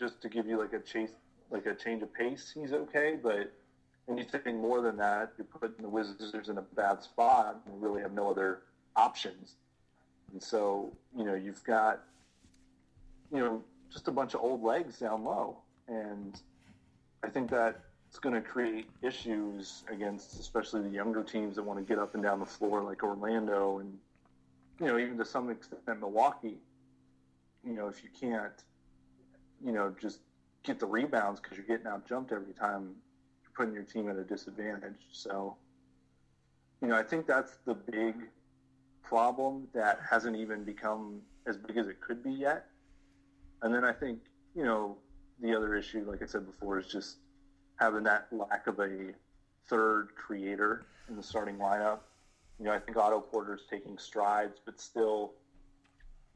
just 0.00 0.22
to 0.22 0.30
give 0.30 0.46
you 0.46 0.58
like 0.58 0.72
a 0.72 0.80
chase, 0.80 1.10
like 1.50 1.66
a 1.66 1.74
change 1.74 2.02
of 2.02 2.12
pace, 2.12 2.52
he's 2.54 2.72
okay, 2.72 3.18
but 3.22 3.52
anything 4.08 4.60
more 4.60 4.80
than 4.80 4.96
that, 4.96 5.32
you're 5.36 5.46
putting 5.46 5.82
the 5.82 5.88
Wizards 5.88 6.48
in 6.48 6.58
a 6.58 6.62
bad 6.62 7.02
spot 7.02 7.60
and 7.66 7.82
really 7.82 8.02
have 8.02 8.12
no 8.12 8.30
other 8.30 8.62
options. 8.96 9.54
And 10.32 10.42
so, 10.42 10.92
you 11.16 11.24
know, 11.24 11.34
you've 11.34 11.62
got, 11.64 12.02
you 13.32 13.38
know, 13.38 13.62
just 13.90 14.08
a 14.08 14.10
bunch 14.10 14.34
of 14.34 14.40
old 14.40 14.62
legs 14.62 14.98
down 14.98 15.24
low. 15.24 15.58
And 15.88 16.40
I 17.22 17.28
think 17.28 17.50
that 17.50 17.80
it's 18.08 18.18
going 18.18 18.34
to 18.34 18.40
create 18.40 18.88
issues 19.02 19.84
against 19.92 20.38
especially 20.40 20.82
the 20.82 20.90
younger 20.90 21.22
teams 21.22 21.56
that 21.56 21.62
want 21.62 21.78
to 21.78 21.84
get 21.84 21.98
up 21.98 22.14
and 22.14 22.22
down 22.22 22.40
the 22.40 22.46
floor 22.46 22.82
like 22.82 23.02
Orlando 23.02 23.78
and, 23.78 23.98
you 24.80 24.86
know, 24.86 24.98
even 24.98 25.18
to 25.18 25.24
some 25.24 25.50
extent 25.50 25.82
Milwaukee. 26.00 26.58
You 27.64 27.74
know, 27.74 27.88
if 27.88 28.02
you 28.02 28.08
can't, 28.18 28.52
you 29.64 29.72
know, 29.72 29.94
just 30.00 30.20
get 30.64 30.78
the 30.78 30.86
rebounds 30.86 31.40
because 31.40 31.56
you're 31.56 31.66
getting 31.66 31.86
out 31.86 32.06
jumped 32.06 32.32
every 32.32 32.52
time, 32.52 32.94
you're 33.42 33.52
putting 33.56 33.74
your 33.74 33.84
team 33.84 34.08
at 34.08 34.16
a 34.16 34.24
disadvantage. 34.24 35.00
So, 35.12 35.56
you 36.82 36.88
know, 36.88 36.96
I 36.96 37.02
think 37.02 37.26
that's 37.26 37.58
the 37.64 37.74
big 37.74 38.14
problem 39.02 39.68
that 39.74 40.00
hasn't 40.08 40.36
even 40.36 40.64
become 40.64 41.20
as 41.46 41.56
big 41.56 41.76
as 41.76 41.88
it 41.88 42.00
could 42.00 42.22
be 42.22 42.32
yet. 42.32 42.66
And 43.62 43.74
then 43.74 43.84
I 43.84 43.92
think, 43.92 44.20
you 44.54 44.64
know, 44.64 44.96
the 45.40 45.56
other 45.56 45.74
issue, 45.74 46.04
like 46.08 46.22
I 46.22 46.26
said 46.26 46.46
before, 46.46 46.78
is 46.78 46.86
just 46.86 47.16
having 47.76 48.02
that 48.04 48.26
lack 48.30 48.66
of 48.66 48.78
a 48.80 49.12
third 49.68 50.08
creator 50.16 50.86
in 51.08 51.16
the 51.16 51.22
starting 51.22 51.56
lineup. 51.56 52.00
You 52.58 52.66
know, 52.66 52.72
I 52.72 52.78
think 52.78 52.96
Otto 52.96 53.20
Porter's 53.20 53.62
taking 53.70 53.98
strides, 53.98 54.58
but 54.64 54.80
still, 54.80 55.32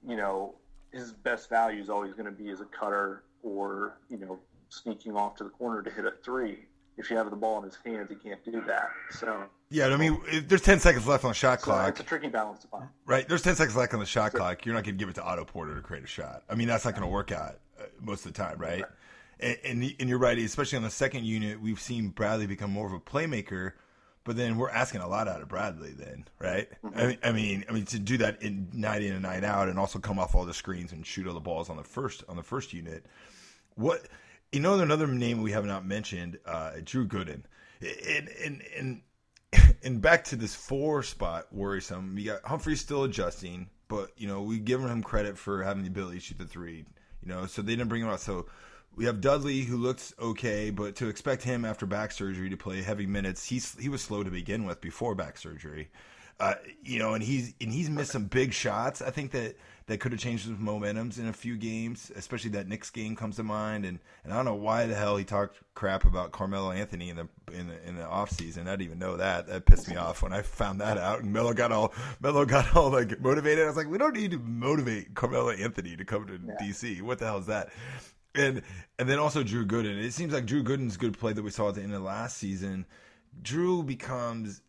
you 0.06 0.16
know, 0.16 0.54
his 0.92 1.12
best 1.12 1.48
value 1.48 1.80
is 1.80 1.90
always 1.90 2.12
going 2.12 2.26
to 2.26 2.30
be 2.30 2.50
as 2.50 2.60
a 2.60 2.64
cutter 2.64 3.24
or, 3.42 3.98
you 4.08 4.18
know, 4.18 4.38
sneaking 4.68 5.16
off 5.16 5.36
to 5.36 5.44
the 5.44 5.50
corner 5.50 5.82
to 5.82 5.90
hit 5.90 6.04
a 6.04 6.12
three. 6.24 6.66
If 6.98 7.10
you 7.10 7.16
have 7.16 7.30
the 7.30 7.36
ball 7.36 7.58
in 7.58 7.64
his 7.64 7.78
hands, 7.84 8.10
he 8.10 8.16
can't 8.16 8.44
do 8.44 8.62
that. 8.66 8.90
So, 9.10 9.44
Yeah, 9.70 9.86
I 9.88 9.96
mean, 9.96 10.20
there's 10.46 10.60
10 10.60 10.78
seconds 10.78 11.06
left 11.06 11.24
on 11.24 11.30
the 11.30 11.34
shot 11.34 11.60
so 11.60 11.64
clock. 11.64 11.88
it's 11.88 12.00
a 12.00 12.02
tricky 12.02 12.28
balance 12.28 12.60
to 12.60 12.68
find. 12.68 12.88
Right. 13.06 13.26
There's 13.26 13.42
10 13.42 13.56
seconds 13.56 13.76
left 13.76 13.94
on 13.94 14.00
the 14.00 14.06
shot 14.06 14.32
clock. 14.34 14.66
You're 14.66 14.74
not 14.74 14.84
going 14.84 14.96
to 14.96 14.98
give 14.98 15.08
it 15.08 15.14
to 15.14 15.22
Otto 15.22 15.44
Porter 15.46 15.74
to 15.74 15.80
create 15.80 16.04
a 16.04 16.06
shot. 16.06 16.42
I 16.50 16.54
mean, 16.54 16.68
that's 16.68 16.84
not 16.84 16.92
going 16.92 17.02
to 17.02 17.08
work 17.08 17.32
out 17.32 17.60
uh, 17.80 17.84
most 18.00 18.26
of 18.26 18.34
the 18.34 18.38
time, 18.38 18.58
right? 18.58 18.84
And, 19.40 19.56
and, 19.64 19.94
and 20.00 20.08
you're 20.08 20.18
right, 20.18 20.38
especially 20.38 20.76
on 20.76 20.84
the 20.84 20.90
second 20.90 21.24
unit, 21.24 21.60
we've 21.60 21.80
seen 21.80 22.08
Bradley 22.08 22.46
become 22.46 22.70
more 22.70 22.86
of 22.86 22.92
a 22.92 23.00
playmaker, 23.00 23.72
but 24.24 24.36
then 24.36 24.56
we're 24.58 24.70
asking 24.70 25.00
a 25.00 25.08
lot 25.08 25.26
out 25.28 25.40
of 25.40 25.48
Bradley 25.48 25.92
then, 25.92 26.26
right? 26.38 26.68
I, 26.94 27.06
mean, 27.06 27.18
I 27.24 27.32
mean, 27.32 27.64
I 27.68 27.72
mean 27.72 27.84
to 27.86 27.98
do 27.98 28.18
that 28.18 28.42
in 28.42 28.68
night 28.72 29.02
in 29.02 29.14
and 29.14 29.22
night 29.22 29.44
out 29.44 29.68
and 29.68 29.78
also 29.78 29.98
come 29.98 30.18
off 30.18 30.34
all 30.34 30.44
the 30.44 30.54
screens 30.54 30.92
and 30.92 31.04
shoot 31.04 31.26
all 31.26 31.34
the 31.34 31.40
balls 31.40 31.70
on 31.70 31.76
the 31.78 31.82
first 31.82 32.22
on 32.28 32.36
the 32.36 32.42
first 32.42 32.72
unit. 32.72 33.06
What 33.74 34.06
you 34.52 34.60
know, 34.60 34.78
another 34.78 35.06
name 35.06 35.40
we 35.40 35.52
have 35.52 35.64
not 35.64 35.86
mentioned, 35.86 36.38
uh, 36.44 36.72
Drew 36.84 37.06
Gooden, 37.06 37.42
and 37.80 38.28
and 38.28 38.62
and 38.76 39.00
and 39.82 40.00
back 40.00 40.24
to 40.24 40.36
this 40.36 40.54
four 40.54 41.02
spot 41.02 41.46
worrisome. 41.52 42.16
You 42.18 42.32
got 42.32 42.44
Humphrey 42.44 42.76
still 42.76 43.04
adjusting, 43.04 43.70
but 43.88 44.10
you 44.16 44.28
know 44.28 44.42
we 44.42 44.58
give 44.58 44.82
him 44.82 45.02
credit 45.02 45.38
for 45.38 45.62
having 45.62 45.82
the 45.82 45.88
ability 45.88 46.18
to 46.18 46.24
shoot 46.24 46.38
the 46.38 46.44
three. 46.44 46.84
You 47.22 47.28
know, 47.28 47.46
so 47.46 47.62
they 47.62 47.72
didn't 47.76 47.88
bring 47.88 48.02
him 48.02 48.08
out. 48.08 48.20
So 48.20 48.46
we 48.94 49.06
have 49.06 49.20
Dudley 49.20 49.62
who 49.62 49.76
looks 49.78 50.12
okay, 50.20 50.70
but 50.70 50.96
to 50.96 51.08
expect 51.08 51.42
him 51.42 51.64
after 51.64 51.86
back 51.86 52.12
surgery 52.12 52.50
to 52.50 52.56
play 52.56 52.82
heavy 52.82 53.06
minutes, 53.06 53.44
he's 53.46 53.78
he 53.78 53.88
was 53.88 54.02
slow 54.02 54.22
to 54.22 54.30
begin 54.30 54.64
with 54.66 54.80
before 54.80 55.14
back 55.14 55.38
surgery. 55.38 55.88
Uh, 56.40 56.54
you 56.82 56.98
know, 56.98 57.14
and 57.14 57.22
he's 57.22 57.54
and 57.60 57.72
he's 57.72 57.88
missed 57.88 58.12
some 58.12 58.26
big 58.26 58.52
shots. 58.52 59.00
I 59.00 59.10
think 59.10 59.30
that 59.30 59.56
that 59.86 59.98
could 60.00 60.12
have 60.12 60.20
changed 60.20 60.46
his 60.46 60.56
momentums 60.58 61.18
in 61.18 61.26
a 61.26 61.32
few 61.32 61.56
games, 61.56 62.10
especially 62.14 62.50
that 62.50 62.68
Knicks 62.68 62.90
game 62.90 63.16
comes 63.16 63.36
to 63.36 63.42
mind. 63.42 63.84
And, 63.84 63.98
and 64.24 64.32
I 64.32 64.36
don't 64.36 64.44
know 64.44 64.54
why 64.54 64.86
the 64.86 64.94
hell 64.94 65.16
he 65.16 65.24
talked 65.24 65.58
crap 65.74 66.04
about 66.04 66.32
Carmelo 66.32 66.70
Anthony 66.70 67.10
in 67.10 67.16
the 67.16 67.28
in 67.52 67.68
the 67.68 67.88
in 67.88 67.96
the 67.96 68.06
off 68.06 68.30
season. 68.30 68.68
I 68.68 68.72
didn't 68.72 68.82
even 68.82 68.98
know 68.98 69.16
that. 69.16 69.46
That 69.48 69.66
pissed 69.66 69.88
me 69.88 69.96
off 69.96 70.22
when 70.22 70.32
I 70.32 70.42
found 70.42 70.80
that 70.80 70.98
out. 70.98 71.22
And 71.22 71.32
Melo 71.32 71.52
got 71.52 71.72
all 71.72 71.92
Melo 72.20 72.44
got 72.44 72.76
all 72.76 72.90
like 72.90 73.20
motivated. 73.20 73.64
I 73.64 73.68
was 73.68 73.76
like, 73.76 73.88
we 73.88 73.98
don't 73.98 74.14
need 74.14 74.32
to 74.32 74.38
motivate 74.38 75.14
Carmelo 75.14 75.50
Anthony 75.50 75.96
to 75.96 76.04
come 76.04 76.26
to 76.26 76.38
DC. 76.62 77.02
What 77.02 77.18
the 77.18 77.26
hell 77.26 77.38
is 77.38 77.46
that? 77.46 77.70
And 78.34 78.62
and 78.98 79.08
then 79.08 79.18
also 79.18 79.42
Drew 79.42 79.66
Gooden. 79.66 80.02
It 80.02 80.12
seems 80.12 80.32
like 80.32 80.46
Drew 80.46 80.62
Gooden's 80.62 80.96
good 80.96 81.18
play 81.18 81.32
that 81.32 81.42
we 81.42 81.50
saw 81.50 81.68
at 81.68 81.74
the 81.74 81.82
end 81.82 81.94
of 81.94 82.02
last 82.02 82.38
season. 82.38 82.86
Drew 83.40 83.82
becomes 83.82 84.60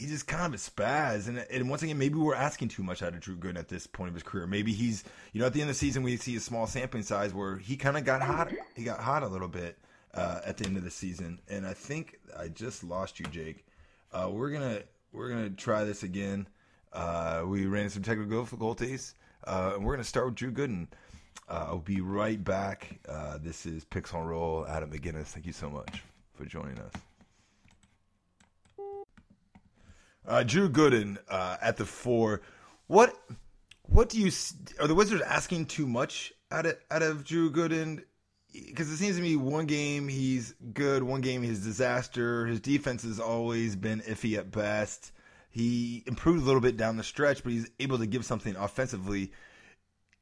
he's 0.00 0.10
just 0.10 0.26
kind 0.26 0.46
of 0.46 0.54
a 0.54 0.62
spaz. 0.62 1.28
And, 1.28 1.38
and 1.38 1.68
once 1.68 1.82
again, 1.82 1.98
maybe 1.98 2.14
we're 2.14 2.34
asking 2.34 2.68
too 2.68 2.82
much 2.82 3.02
out 3.02 3.14
of 3.14 3.20
Drew 3.20 3.36
Gooden 3.36 3.58
at 3.58 3.68
this 3.68 3.86
point 3.86 4.08
of 4.08 4.14
his 4.14 4.22
career. 4.22 4.46
Maybe 4.46 4.72
he's, 4.72 5.04
you 5.32 5.40
know, 5.40 5.46
at 5.46 5.52
the 5.52 5.60
end 5.60 5.70
of 5.70 5.76
the 5.76 5.78
season, 5.78 6.02
we 6.02 6.16
see 6.16 6.36
a 6.36 6.40
small 6.40 6.66
sampling 6.66 7.02
size 7.02 7.34
where 7.34 7.58
he 7.58 7.76
kind 7.76 7.96
of 7.96 8.04
got 8.04 8.22
hot. 8.22 8.50
He 8.74 8.84
got 8.84 9.00
hot 9.00 9.22
a 9.22 9.28
little 9.28 9.48
bit 9.48 9.78
uh, 10.14 10.40
at 10.44 10.56
the 10.56 10.66
end 10.66 10.76
of 10.76 10.84
the 10.84 10.90
season. 10.90 11.40
And 11.48 11.66
I 11.66 11.74
think 11.74 12.18
I 12.36 12.48
just 12.48 12.82
lost 12.82 13.20
you, 13.20 13.26
Jake. 13.26 13.66
Uh, 14.12 14.28
we're 14.32 14.50
gonna 14.50 14.82
we're 15.12 15.28
gonna 15.28 15.50
try 15.50 15.84
this 15.84 16.02
again. 16.02 16.48
Uh, 16.92 17.44
we 17.46 17.66
ran 17.66 17.82
into 17.82 17.94
some 17.94 18.02
technical 18.02 18.42
difficulties, 18.42 19.14
uh, 19.44 19.72
and 19.74 19.84
we're 19.84 19.92
gonna 19.94 20.04
start 20.04 20.26
with 20.26 20.34
Drew 20.34 20.50
Gooden. 20.50 20.88
Uh, 21.48 21.66
I'll 21.68 21.78
be 21.78 22.00
right 22.00 22.42
back. 22.42 22.98
Uh, 23.08 23.38
this 23.38 23.66
is 23.66 23.84
Pixel 23.84 24.20
and 24.20 24.28
Roll. 24.28 24.66
Adam 24.66 24.90
McGinnis, 24.90 25.26
thank 25.26 25.46
you 25.46 25.52
so 25.52 25.70
much 25.70 26.02
for 26.34 26.44
joining 26.44 26.78
us. 26.78 27.09
Uh, 30.30 30.44
Drew 30.44 30.68
Gooden 30.68 31.18
uh, 31.28 31.56
at 31.60 31.76
the 31.76 31.84
four. 31.84 32.40
What 32.86 33.16
what 33.82 34.08
do 34.08 34.20
you 34.20 34.30
are 34.78 34.86
the 34.86 34.94
Wizards 34.94 35.22
asking 35.22 35.66
too 35.66 35.88
much 35.88 36.32
out 36.52 36.66
of 36.66 36.76
out 36.88 37.02
of 37.02 37.24
Drew 37.24 37.50
Gooden? 37.50 38.04
Because 38.52 38.88
it 38.92 38.96
seems 38.96 39.16
to 39.16 39.22
me 39.22 39.34
one 39.34 39.66
game 39.66 40.06
he's 40.06 40.54
good, 40.72 41.02
one 41.02 41.20
game 41.20 41.42
he's 41.42 41.64
disaster. 41.64 42.46
His 42.46 42.60
defense 42.60 43.02
has 43.02 43.18
always 43.18 43.74
been 43.74 44.02
iffy 44.02 44.38
at 44.38 44.52
best. 44.52 45.10
He 45.50 46.04
improved 46.06 46.42
a 46.42 46.44
little 46.44 46.60
bit 46.60 46.76
down 46.76 46.96
the 46.96 47.02
stretch, 47.02 47.42
but 47.42 47.50
he's 47.50 47.68
able 47.80 47.98
to 47.98 48.06
give 48.06 48.24
something 48.24 48.54
offensively. 48.54 49.32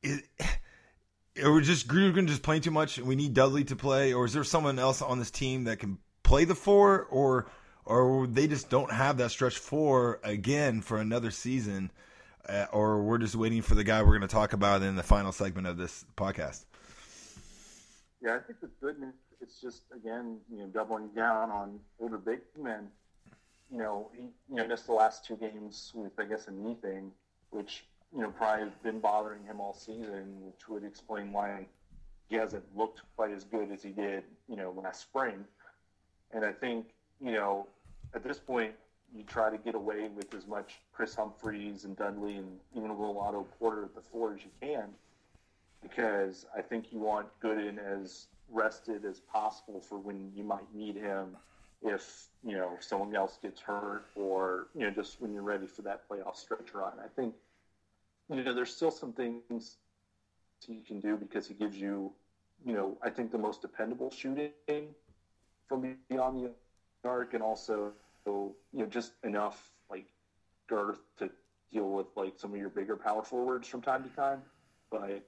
Is, 0.03 0.23
we 1.37 1.61
just 1.61 1.87
Drew 1.87 2.15
Gooden 2.15 2.29
just 2.29 2.43
playing 2.43 2.63
too 2.63 2.71
much? 2.71 2.97
and 2.97 3.07
We 3.07 3.15
need 3.15 3.35
Dudley 3.35 3.65
to 3.65 3.77
play, 3.77 4.15
or 4.15 4.25
is 4.25 4.33
there 4.33 4.43
someone 4.43 4.79
else 4.79 5.03
on 5.03 5.19
this 5.19 5.31
team 5.31 5.65
that 5.65 5.81
can 5.81 5.99
play 6.23 6.47
the 6.47 6.55
four, 6.55 7.05
or 7.11 7.51
or 7.89 8.27
they 8.27 8.47
just 8.47 8.69
don't 8.69 8.93
have 8.93 9.17
that 9.19 9.31
stretch 9.31 9.59
four 9.59 10.21
again 10.23 10.81
for 10.83 10.99
another 10.99 11.31
season, 11.31 11.91
uh, 12.49 12.67
or 12.73 13.03
we're 13.03 13.19
just 13.19 13.35
waiting 13.35 13.63
for 13.63 13.75
the 13.75 13.85
guy 13.85 14.03
we're 14.03 14.19
going 14.19 14.21
to 14.23 14.29
talk 14.29 14.53
about 14.53 14.83
in 14.83 14.95
the 14.95 15.03
final 15.03 15.33
segment 15.33 15.67
of 15.67 15.77
this 15.77 16.05
podcast. 16.17 16.65
Yeah, 18.23 18.37
I 18.37 18.41
think 18.41 18.61
the 18.61 18.71
good 18.81 18.99
news 19.01 19.15
it's 19.41 19.61
just 19.61 19.83
again, 19.95 20.39
you 20.51 20.59
know, 20.59 20.67
doubling 20.67 21.09
down 21.09 21.51
on 21.51 21.81
older 22.01 22.19
big 22.19 22.41
men. 22.61 22.89
You 23.71 23.79
know, 23.79 24.11
he 24.15 24.23
you 24.49 24.57
know 24.57 24.67
missed 24.67 24.87
the 24.87 24.93
last 24.93 25.25
two 25.25 25.37
games 25.37 25.93
with 25.95 26.13
I 26.19 26.25
guess 26.25 26.49
a 26.49 26.51
knee 26.51 26.77
thing, 26.81 27.13
which 27.51 27.85
you 28.15 28.23
know 28.23 28.31
probably 28.31 28.65
has 28.65 28.75
been 28.83 29.01
bothering 29.01 29.45
him 29.45 29.61
all 29.61 29.75
season, 29.75 30.37
which 30.41 30.69
would 30.69 30.85
explain 30.85 31.33
why 31.33 31.67
he 32.29 32.37
hasn't 32.37 32.65
looked 32.77 33.03
quite 33.17 33.33
as 33.33 33.45
good 33.45 33.71
as 33.73 33.83
he 33.83 33.91
did, 33.91 34.25
you 34.49 34.57
know, 34.57 34.75
last 34.77 35.01
spring. 35.01 35.45
And 36.33 36.45
I 36.45 36.53
think 36.53 36.87
you 37.21 37.33
know 37.33 37.67
at 38.15 38.23
this 38.23 38.39
point 38.39 38.73
you 39.15 39.23
try 39.23 39.51
to 39.51 39.57
get 39.57 39.75
away 39.75 40.09
with 40.15 40.35
as 40.35 40.47
much 40.47 40.81
Kris 40.93 41.15
Humphries 41.15 41.85
and 41.85 41.97
Dudley 41.97 42.37
and 42.37 42.59
even 42.77 42.91
a 42.91 42.99
little 42.99 43.19
Otto 43.19 43.47
Porter 43.59 43.85
at 43.85 43.95
the 43.95 44.03
four 44.13 44.35
as 44.35 44.41
you 44.43 44.51
can 44.61 44.89
because 45.83 46.47
I 46.57 46.61
think 46.61 46.93
you 46.93 46.99
want 46.99 47.27
Gooden 47.43 47.79
as 47.79 48.27
rested 48.51 49.05
as 49.05 49.21
possible 49.21 49.81
for 49.81 49.99
when 49.99 50.31
you 50.35 50.45
might 50.45 50.75
need 50.75 50.97
him 50.97 51.37
if 51.81 52.27
you 52.45 52.57
know 52.57 52.77
someone 52.81 53.15
else 53.15 53.39
gets 53.41 53.61
hurt 53.61 54.07
or 54.17 54.67
you 54.75 54.81
know 54.81 54.91
just 54.91 55.21
when 55.21 55.33
you're 55.33 55.43
ready 55.43 55.67
for 55.67 55.83
that 55.83 56.09
playoff 56.09 56.37
stretch 56.37 56.75
run. 56.75 56.93
I 57.03 57.09
think 57.09 57.35
you 58.29 58.43
know 58.43 58.53
there's 58.53 58.75
still 58.75 58.91
some 58.91 59.13
things 59.13 59.77
you 60.67 60.83
can 60.87 60.99
do 61.01 61.17
because 61.17 61.47
he 61.47 61.55
gives 61.55 61.77
you 61.77 62.13
you 62.65 62.73
know, 62.73 62.97
I 63.03 63.11
think 63.11 63.31
the 63.31 63.39
most 63.39 63.63
dependable 63.63 64.11
shooting 64.11 64.51
from 65.69 65.97
beyond 66.09 66.39
the 66.39 66.51
arc, 67.05 67.35
and 67.35 67.43
also, 67.43 67.93
you 68.27 68.55
know, 68.73 68.87
just 68.87 69.13
enough 69.25 69.71
like 69.91 70.07
girth 70.69 71.01
to 71.19 71.31
deal 71.73 71.91
with 71.91 72.07
like 72.17 72.35
some 72.37 72.53
of 72.53 72.59
your 72.59 72.69
bigger 72.69 72.97
power 72.97 73.23
forwards 73.23 73.69
from 73.69 73.83
time 73.83 74.05
to 74.05 74.11
time. 74.11 74.43
But 74.91 75.23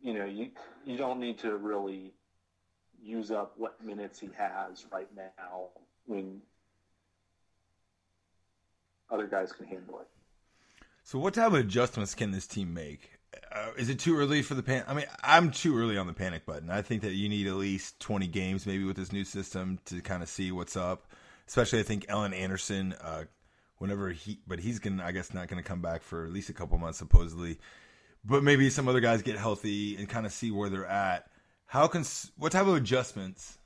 you 0.00 0.14
know, 0.14 0.24
you 0.24 0.50
you 0.84 0.96
don't 0.96 1.20
need 1.20 1.38
to 1.38 1.56
really 1.56 2.12
use 3.02 3.30
up 3.30 3.54
what 3.56 3.82
minutes 3.84 4.18
he 4.18 4.28
has 4.36 4.86
right 4.92 5.08
now 5.16 5.68
when 6.06 6.40
other 9.10 9.26
guys 9.26 9.52
can 9.52 9.66
handle 9.66 10.00
it. 10.00 10.08
So, 11.04 11.18
what 11.18 11.34
type 11.34 11.48
of 11.48 11.54
adjustments 11.54 12.14
can 12.14 12.32
this 12.32 12.46
team 12.46 12.74
make? 12.74 13.17
Uh, 13.52 13.70
is 13.76 13.88
it 13.88 13.98
too 13.98 14.16
early 14.16 14.42
for 14.42 14.54
the 14.54 14.62
pan? 14.62 14.84
I 14.86 14.94
mean, 14.94 15.06
I'm 15.22 15.50
too 15.50 15.76
early 15.76 15.96
on 15.98 16.06
the 16.06 16.12
panic 16.12 16.46
button. 16.46 16.70
I 16.70 16.82
think 16.82 17.02
that 17.02 17.12
you 17.12 17.28
need 17.28 17.46
at 17.46 17.54
least 17.54 18.00
20 18.00 18.26
games, 18.26 18.66
maybe 18.66 18.84
with 18.84 18.96
this 18.96 19.12
new 19.12 19.24
system, 19.24 19.78
to 19.86 20.00
kind 20.00 20.22
of 20.22 20.28
see 20.28 20.52
what's 20.52 20.76
up. 20.76 21.06
Especially, 21.46 21.80
I 21.80 21.82
think 21.82 22.06
Alan 22.08 22.32
Anderson, 22.32 22.94
uh, 23.00 23.24
whenever 23.78 24.10
he, 24.10 24.38
but 24.46 24.60
he's 24.60 24.78
gonna, 24.78 25.04
I 25.04 25.12
guess, 25.12 25.32
not 25.32 25.48
gonna 25.48 25.62
come 25.62 25.80
back 25.80 26.02
for 26.02 26.24
at 26.24 26.32
least 26.32 26.50
a 26.50 26.54
couple 26.54 26.78
months, 26.78 26.98
supposedly. 26.98 27.58
But 28.24 28.42
maybe 28.42 28.68
some 28.70 28.88
other 28.88 29.00
guys 29.00 29.22
get 29.22 29.36
healthy 29.36 29.96
and 29.96 30.08
kind 30.08 30.26
of 30.26 30.32
see 30.32 30.50
where 30.50 30.68
they're 30.68 30.86
at. 30.86 31.30
How 31.66 31.86
can, 31.86 32.04
what 32.36 32.52
type 32.52 32.66
of 32.66 32.74
adjustments 32.74 33.58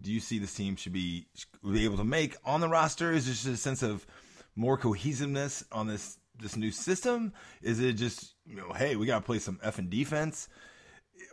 do 0.00 0.12
you 0.12 0.20
see 0.20 0.38
this 0.38 0.54
team 0.54 0.76
should 0.76 0.92
be, 0.92 1.26
be 1.64 1.84
able 1.84 1.96
to 1.96 2.04
make 2.04 2.36
on 2.44 2.60
the 2.60 2.68
roster? 2.68 3.12
Is 3.12 3.26
it 3.26 3.32
just 3.32 3.46
a 3.46 3.56
sense 3.56 3.82
of 3.82 4.06
more 4.54 4.76
cohesiveness 4.76 5.64
on 5.70 5.86
this 5.86 6.18
this 6.40 6.56
new 6.56 6.70
system? 6.70 7.32
Is 7.62 7.80
it 7.80 7.94
just 7.94 8.34
you 8.46 8.56
know, 8.56 8.72
hey, 8.72 8.96
we 8.96 9.06
got 9.06 9.18
to 9.18 9.24
play 9.24 9.38
some 9.38 9.58
F 9.62 9.78
and 9.78 9.90
defense, 9.90 10.48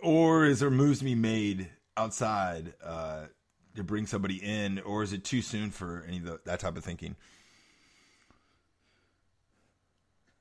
or 0.02 0.46
is 0.46 0.60
there 0.60 0.70
moves 0.70 1.00
to 1.00 1.06
be 1.06 1.16
made 1.16 1.70
outside 1.96 2.74
uh, 2.84 3.26
to 3.76 3.84
bring 3.84 4.06
somebody 4.08 4.38
in, 4.38 4.80
or 4.80 5.04
is 5.04 5.14
it 5.14 5.24
too 5.24 5.42
soon 5.42 5.72
for 5.72 6.04
any 6.08 6.18
of 6.18 6.26
the, 6.26 6.40
that 6.46 6.60
type 6.60 6.78
of 6.78 6.84
thinking? 6.84 7.16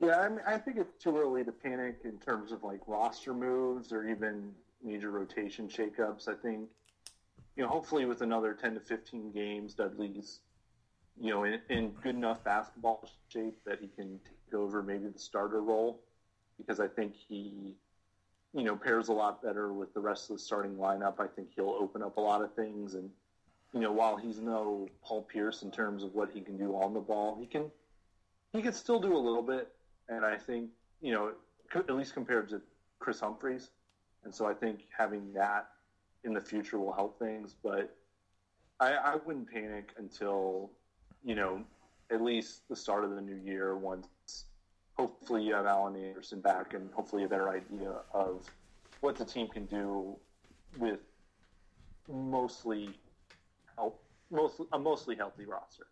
Yeah, 0.00 0.18
I, 0.18 0.28
mean, 0.28 0.40
I 0.46 0.58
think 0.58 0.78
it's 0.78 1.02
too 1.02 1.16
early 1.16 1.44
to 1.44 1.52
panic 1.52 2.00
in 2.04 2.18
terms 2.18 2.50
of 2.50 2.64
like 2.64 2.80
roster 2.88 3.32
moves 3.32 3.92
or 3.92 4.08
even 4.08 4.50
major 4.82 5.12
rotation 5.12 5.68
shakeups. 5.68 6.26
I 6.26 6.34
think, 6.34 6.68
you 7.54 7.62
know, 7.62 7.68
hopefully 7.68 8.04
with 8.04 8.20
another 8.20 8.52
10 8.52 8.74
to 8.74 8.80
15 8.80 9.30
games, 9.30 9.74
Dudley's, 9.74 10.40
you 11.20 11.30
know, 11.30 11.44
in, 11.44 11.60
in 11.68 11.90
good 12.02 12.16
enough 12.16 12.42
basketball 12.42 13.08
shape 13.28 13.58
that 13.64 13.78
he 13.80 13.86
can 13.86 14.18
over 14.54 14.82
maybe 14.82 15.08
the 15.08 15.18
starter 15.18 15.62
role 15.62 16.00
because 16.58 16.80
I 16.80 16.88
think 16.88 17.14
he, 17.14 17.74
you 18.54 18.62
know, 18.62 18.76
pairs 18.76 19.08
a 19.08 19.12
lot 19.12 19.42
better 19.42 19.72
with 19.72 19.92
the 19.94 20.00
rest 20.00 20.30
of 20.30 20.36
the 20.36 20.42
starting 20.42 20.76
lineup. 20.76 21.20
I 21.20 21.26
think 21.26 21.48
he'll 21.54 21.76
open 21.78 22.02
up 22.02 22.16
a 22.16 22.20
lot 22.20 22.42
of 22.42 22.54
things. 22.54 22.94
And, 22.94 23.10
you 23.72 23.80
know, 23.80 23.92
while 23.92 24.16
he's 24.16 24.38
no 24.38 24.88
Paul 25.02 25.22
Pierce 25.22 25.62
in 25.62 25.70
terms 25.70 26.04
of 26.04 26.14
what 26.14 26.30
he 26.30 26.40
can 26.40 26.56
do 26.56 26.74
on 26.74 26.94
the 26.94 27.00
ball, 27.00 27.36
he 27.40 27.46
can, 27.46 27.70
he 28.52 28.62
can 28.62 28.72
still 28.72 29.00
do 29.00 29.16
a 29.16 29.18
little 29.18 29.42
bit 29.42 29.72
and 30.08 30.24
I 30.24 30.36
think 30.36 30.70
you 31.00 31.12
know 31.12 31.32
at 31.74 31.90
least 31.90 32.14
compared 32.14 32.48
to 32.50 32.60
Kris 32.98 33.20
Humphries, 33.20 33.70
and 34.24 34.34
so 34.34 34.46
I 34.46 34.54
think 34.54 34.80
having 34.96 35.32
that 35.34 35.68
in 36.24 36.32
the 36.32 36.40
future 36.40 36.78
will 36.78 36.92
help 36.92 37.18
things. 37.18 37.56
But 37.62 37.96
I, 38.78 38.92
I 38.92 39.16
wouldn't 39.24 39.50
panic 39.50 39.92
until 39.98 40.70
you 41.24 41.34
know 41.34 41.62
at 42.10 42.22
least 42.22 42.68
the 42.68 42.76
start 42.76 43.04
of 43.04 43.10
the 43.14 43.20
new 43.20 43.36
year 43.36 43.76
once 43.76 44.06
hopefully 44.96 45.42
you 45.42 45.54
have 45.54 45.66
Alan 45.66 45.96
Anderson 45.96 46.40
back 46.40 46.74
and 46.74 46.90
hopefully 46.92 47.24
a 47.24 47.28
better 47.28 47.48
idea 47.48 47.92
of 48.12 48.44
what 49.00 49.16
the 49.16 49.24
team 49.24 49.48
can 49.48 49.66
do 49.66 50.16
with 50.78 51.00
mostly 52.08 52.90
help 53.76 54.02
mostly 54.30 54.66
a 54.72 54.78
mostly 54.78 55.16
healthy 55.16 55.44
roster. 55.44 55.86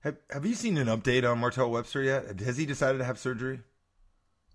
Have 0.00 0.16
Have 0.30 0.46
you 0.46 0.54
seen 0.54 0.76
an 0.78 0.86
update 0.86 1.28
on 1.28 1.38
Martell 1.38 1.70
Webster 1.70 2.02
yet? 2.02 2.40
Has 2.40 2.56
he 2.56 2.66
decided 2.66 2.98
to 2.98 3.04
have 3.04 3.18
surgery? 3.18 3.60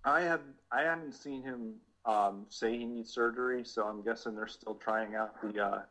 I 0.05 0.21
have 0.21 0.41
I 0.71 0.81
haven't 0.81 1.13
seen 1.13 1.43
him 1.43 1.75
um, 2.05 2.45
say 2.49 2.77
he 2.77 2.85
needs 2.85 3.11
surgery, 3.11 3.63
so 3.63 3.85
I'm 3.85 4.03
guessing 4.03 4.35
they're 4.35 4.47
still 4.47 4.75
trying 4.75 5.15
out 5.15 5.41
the 5.41 5.63
uh, 5.63 5.81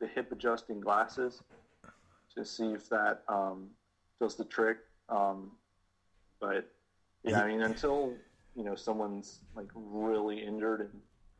the 0.00 0.06
hip 0.06 0.32
adjusting 0.32 0.80
glasses 0.80 1.42
to 2.34 2.44
see 2.44 2.72
if 2.72 2.88
that 2.88 3.22
um, 3.28 3.68
does 4.20 4.34
the 4.34 4.44
trick. 4.44 4.78
Um, 5.08 5.52
but 6.40 6.73
yeah, 7.24 7.42
I 7.42 7.48
mean, 7.48 7.62
until 7.62 8.12
you 8.54 8.64
know 8.64 8.74
someone's 8.74 9.40
like 9.54 9.68
really 9.74 10.44
injured 10.44 10.80
and 10.80 10.90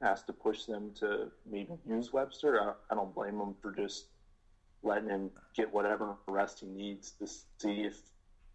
has 0.03 0.23
to 0.25 0.33
push 0.33 0.65
them 0.65 0.93
to 1.01 1.31
maybe 1.51 1.73
use 1.89 2.13
Webster, 2.13 2.61
I, 2.61 2.73
I 2.91 2.95
don't 2.95 3.15
blame 3.15 3.39
them 3.39 3.55
for 3.63 3.73
just 3.73 4.07
letting 4.83 5.09
him 5.09 5.31
get 5.57 5.73
whatever 5.73 6.17
rest 6.27 6.61
he 6.61 6.67
needs 6.67 7.13
to 7.13 7.27
see 7.27 7.83
if 7.83 7.97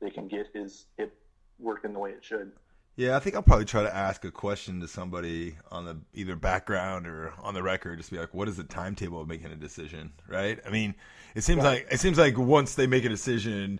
they 0.01 0.09
can 0.09 0.27
get 0.27 0.47
his 0.53 0.85
hip 0.97 1.13
working 1.57 1.93
the 1.93 1.99
way 1.99 2.11
it 2.11 2.23
should. 2.23 2.51
Yeah, 2.95 3.15
I 3.15 3.19
think 3.19 3.35
I'll 3.35 3.41
probably 3.41 3.65
try 3.65 3.81
to 3.83 3.95
ask 3.95 4.25
a 4.25 4.31
question 4.31 4.81
to 4.81 4.87
somebody 4.87 5.55
on 5.71 5.85
the 5.85 5.97
either 6.13 6.35
background 6.35 7.07
or 7.07 7.33
on 7.41 7.53
the 7.53 7.63
record, 7.63 7.97
just 7.97 8.11
be 8.11 8.17
like, 8.19 8.33
"What 8.33 8.49
is 8.49 8.57
the 8.57 8.63
timetable 8.65 9.21
of 9.21 9.27
making 9.27 9.51
a 9.51 9.55
decision?" 9.55 10.11
Right? 10.27 10.59
I 10.65 10.69
mean, 10.69 10.95
it 11.33 11.41
seems 11.43 11.63
Right. 11.63 11.85
like 11.85 11.87
it 11.93 11.99
seems 12.01 12.17
like 12.17 12.37
once 12.37 12.75
they 12.75 12.87
make 12.87 13.05
a 13.05 13.09
decision, 13.09 13.79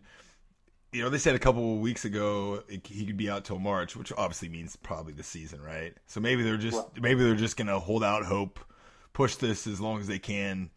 you 0.92 1.02
know, 1.04 1.10
they 1.10 1.18
said 1.18 1.36
a 1.36 1.40
couple 1.40 1.74
of 1.76 1.80
weeks 1.80 2.06
ago 2.06 2.64
it, 2.68 2.86
he 2.88 3.06
could 3.06 3.18
be 3.18 3.30
out 3.30 3.46
till 3.46 3.60
March, 3.60 3.96
which 3.96 4.12
obviously 4.18 4.50
means 4.50 4.76
probably 4.76 5.14
the 5.14 5.24
season, 5.24 5.62
right? 5.62 5.94
So 6.08 6.20
maybe 6.20 6.44
they're 6.44 6.58
just 6.58 6.76
Well- 6.78 6.92
maybe 7.00 7.24
they're 7.24 7.36
just 7.36 7.58
gonna 7.58 7.80
hold 7.80 8.04
out 8.04 8.26
hope, 8.26 8.60
push 9.14 9.36
this 9.36 9.68
as 9.68 9.80
long 9.80 10.00
as 10.00 10.08
they 10.08 10.20
can, 10.20 10.70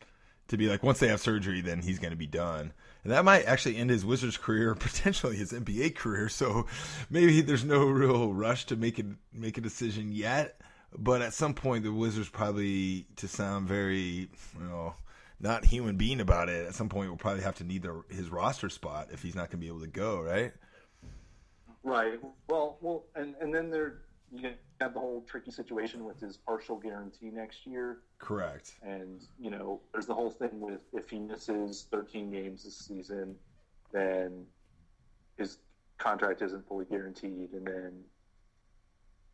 to 0.48 0.57
be 0.57 0.68
like 0.68 0.83
once 0.83 0.98
they 0.98 1.09
have 1.09 1.20
surgery, 1.20 1.61
then 1.61 1.81
he's 1.81 1.98
gonna 1.98 2.16
be 2.16 2.27
done. 2.27 2.72
And 3.05 3.12
that 3.12 3.25
might 3.25 3.46
actually 3.46 3.77
end 3.77 3.90
his 3.90 4.05
Wizards 4.05 4.37
career, 4.37 4.75
potentially 4.77 5.37
his 5.37 5.53
NBA 5.53 5.94
career. 5.96 6.29
So 6.29 6.66
maybe 7.11 7.40
there's 7.40 7.64
no 7.64 7.85
real 7.87 8.33
rush 8.33 8.66
to 8.66 8.77
make 8.77 8.98
it 8.98 9.07
make 9.33 9.57
a 9.59 9.61
decision 9.62 10.12
yet. 10.12 10.61
But 10.96 11.22
at 11.22 11.33
some 11.33 11.55
point, 11.55 11.85
the 11.85 11.92
Wizards 11.92 12.29
probably, 12.29 13.07
to 13.16 13.27
sound 13.27 13.66
very, 13.66 13.96
you 13.96 14.29
know, 14.61 14.94
not 15.43 15.65
human 15.65 15.97
being 15.97 16.21
about 16.21 16.49
it, 16.49 16.67
at 16.67 16.75
some 16.75 16.89
point 16.89 17.09
we'll 17.09 17.19
probably 17.19 17.43
have 17.43 17.57
to 17.57 17.65
need 17.65 17.83
their, 17.83 18.03
his 18.09 18.31
roster 18.31 18.69
spot 18.69 19.09
if 19.13 19.23
he's 19.23 19.35
not 19.35 19.51
going 19.51 19.59
to 19.61 19.65
be 19.65 19.67
able 19.67 19.81
to 19.81 19.89
go, 19.89 20.21
right? 20.21 20.53
Right. 21.83 22.21
Well, 22.49 22.79
well, 22.81 23.05
and 23.17 23.35
and 23.41 23.53
then 23.53 23.69
there 23.69 24.03
you 24.33 24.53
have 24.81 24.95
the 24.95 25.01
whole 25.01 25.25
tricky 25.29 25.51
situation 25.51 26.05
with 26.05 26.21
his 26.21 26.37
partial 26.37 26.77
guarantee 26.77 27.31
next 27.31 27.67
year, 27.67 27.99
Correct. 28.19 28.75
and 28.83 29.21
you 29.41 29.51
know 29.51 29.81
there's 29.93 30.07
the 30.07 30.15
whole 30.15 30.31
thing 30.31 30.61
with 30.61 30.81
if 30.93 31.11
he 31.11 31.19
misses 31.19 31.89
13 31.91 32.31
games 32.31 32.63
this 32.65 32.77
season, 32.77 33.35
then 33.91 34.47
his 35.37 35.59
contract 35.99 36.41
isn't 36.41 36.67
fully 36.69 36.85
guaranteed, 36.85 37.53
and 37.53 37.67
then 37.67 38.05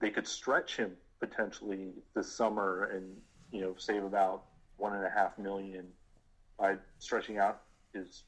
they 0.01 0.09
could 0.09 0.27
stretch 0.27 0.77
him 0.77 0.93
potentially 1.21 1.93
this 2.15 2.33
summer 2.33 2.85
and 2.95 3.15
you 3.53 3.61
know 3.61 3.75
save 3.77 4.05
about 4.05 4.45
one 4.79 4.95
and 4.95 5.05
a 5.05 5.11
half 5.11 5.39
million 5.39 5.87
by 6.59 6.77
stretching 6.99 7.39
out 7.39 7.63
his 7.93 8.23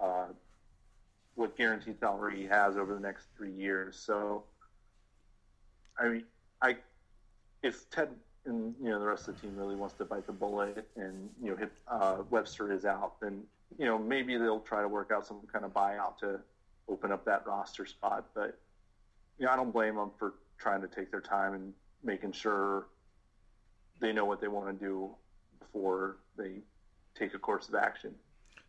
uh, 0.00 0.26
what 1.34 1.56
guaranteed 1.56 1.98
salary 1.98 2.36
he 2.36 2.44
has 2.44 2.76
over 2.76 2.94
the 2.94 3.00
next 3.00 3.26
three 3.36 3.52
years. 3.52 3.98
So, 3.98 4.44
I 5.98 6.08
mean, 6.08 6.24
I 6.62 6.76
if 7.62 7.88
Ted 7.90 8.08
and 8.44 8.74
you 8.80 8.90
know 8.90 9.00
the 9.00 9.06
rest 9.06 9.28
of 9.28 9.34
the 9.34 9.42
team 9.42 9.56
really 9.56 9.76
wants 9.76 9.94
to 9.96 10.04
bite 10.04 10.26
the 10.26 10.32
bullet 10.32 10.86
and 10.96 11.28
you 11.42 11.50
know 11.50 11.56
hit 11.56 11.72
uh, 11.88 12.18
Webster 12.30 12.72
is 12.72 12.84
out, 12.84 13.20
then 13.20 13.42
you 13.78 13.86
know 13.86 13.98
maybe 13.98 14.36
they'll 14.36 14.60
try 14.60 14.82
to 14.82 14.88
work 14.88 15.10
out 15.10 15.26
some 15.26 15.40
kind 15.52 15.64
of 15.64 15.72
buyout 15.72 16.18
to 16.18 16.40
open 16.88 17.12
up 17.12 17.24
that 17.24 17.46
roster 17.46 17.86
spot. 17.86 18.26
But 18.34 18.58
you 19.38 19.46
know, 19.46 19.52
I 19.52 19.56
don't 19.56 19.72
blame 19.72 19.96
them 19.96 20.10
for 20.18 20.34
trying 20.58 20.80
to 20.82 20.88
take 20.88 21.10
their 21.10 21.20
time 21.20 21.54
and 21.54 21.72
making 22.02 22.32
sure 22.32 22.86
they 24.00 24.12
know 24.12 24.24
what 24.24 24.40
they 24.40 24.48
want 24.48 24.66
to 24.66 24.84
do 24.84 25.10
before 25.58 26.16
they 26.38 26.60
take 27.18 27.34
a 27.34 27.38
course 27.38 27.68
of 27.68 27.74
action. 27.74 28.14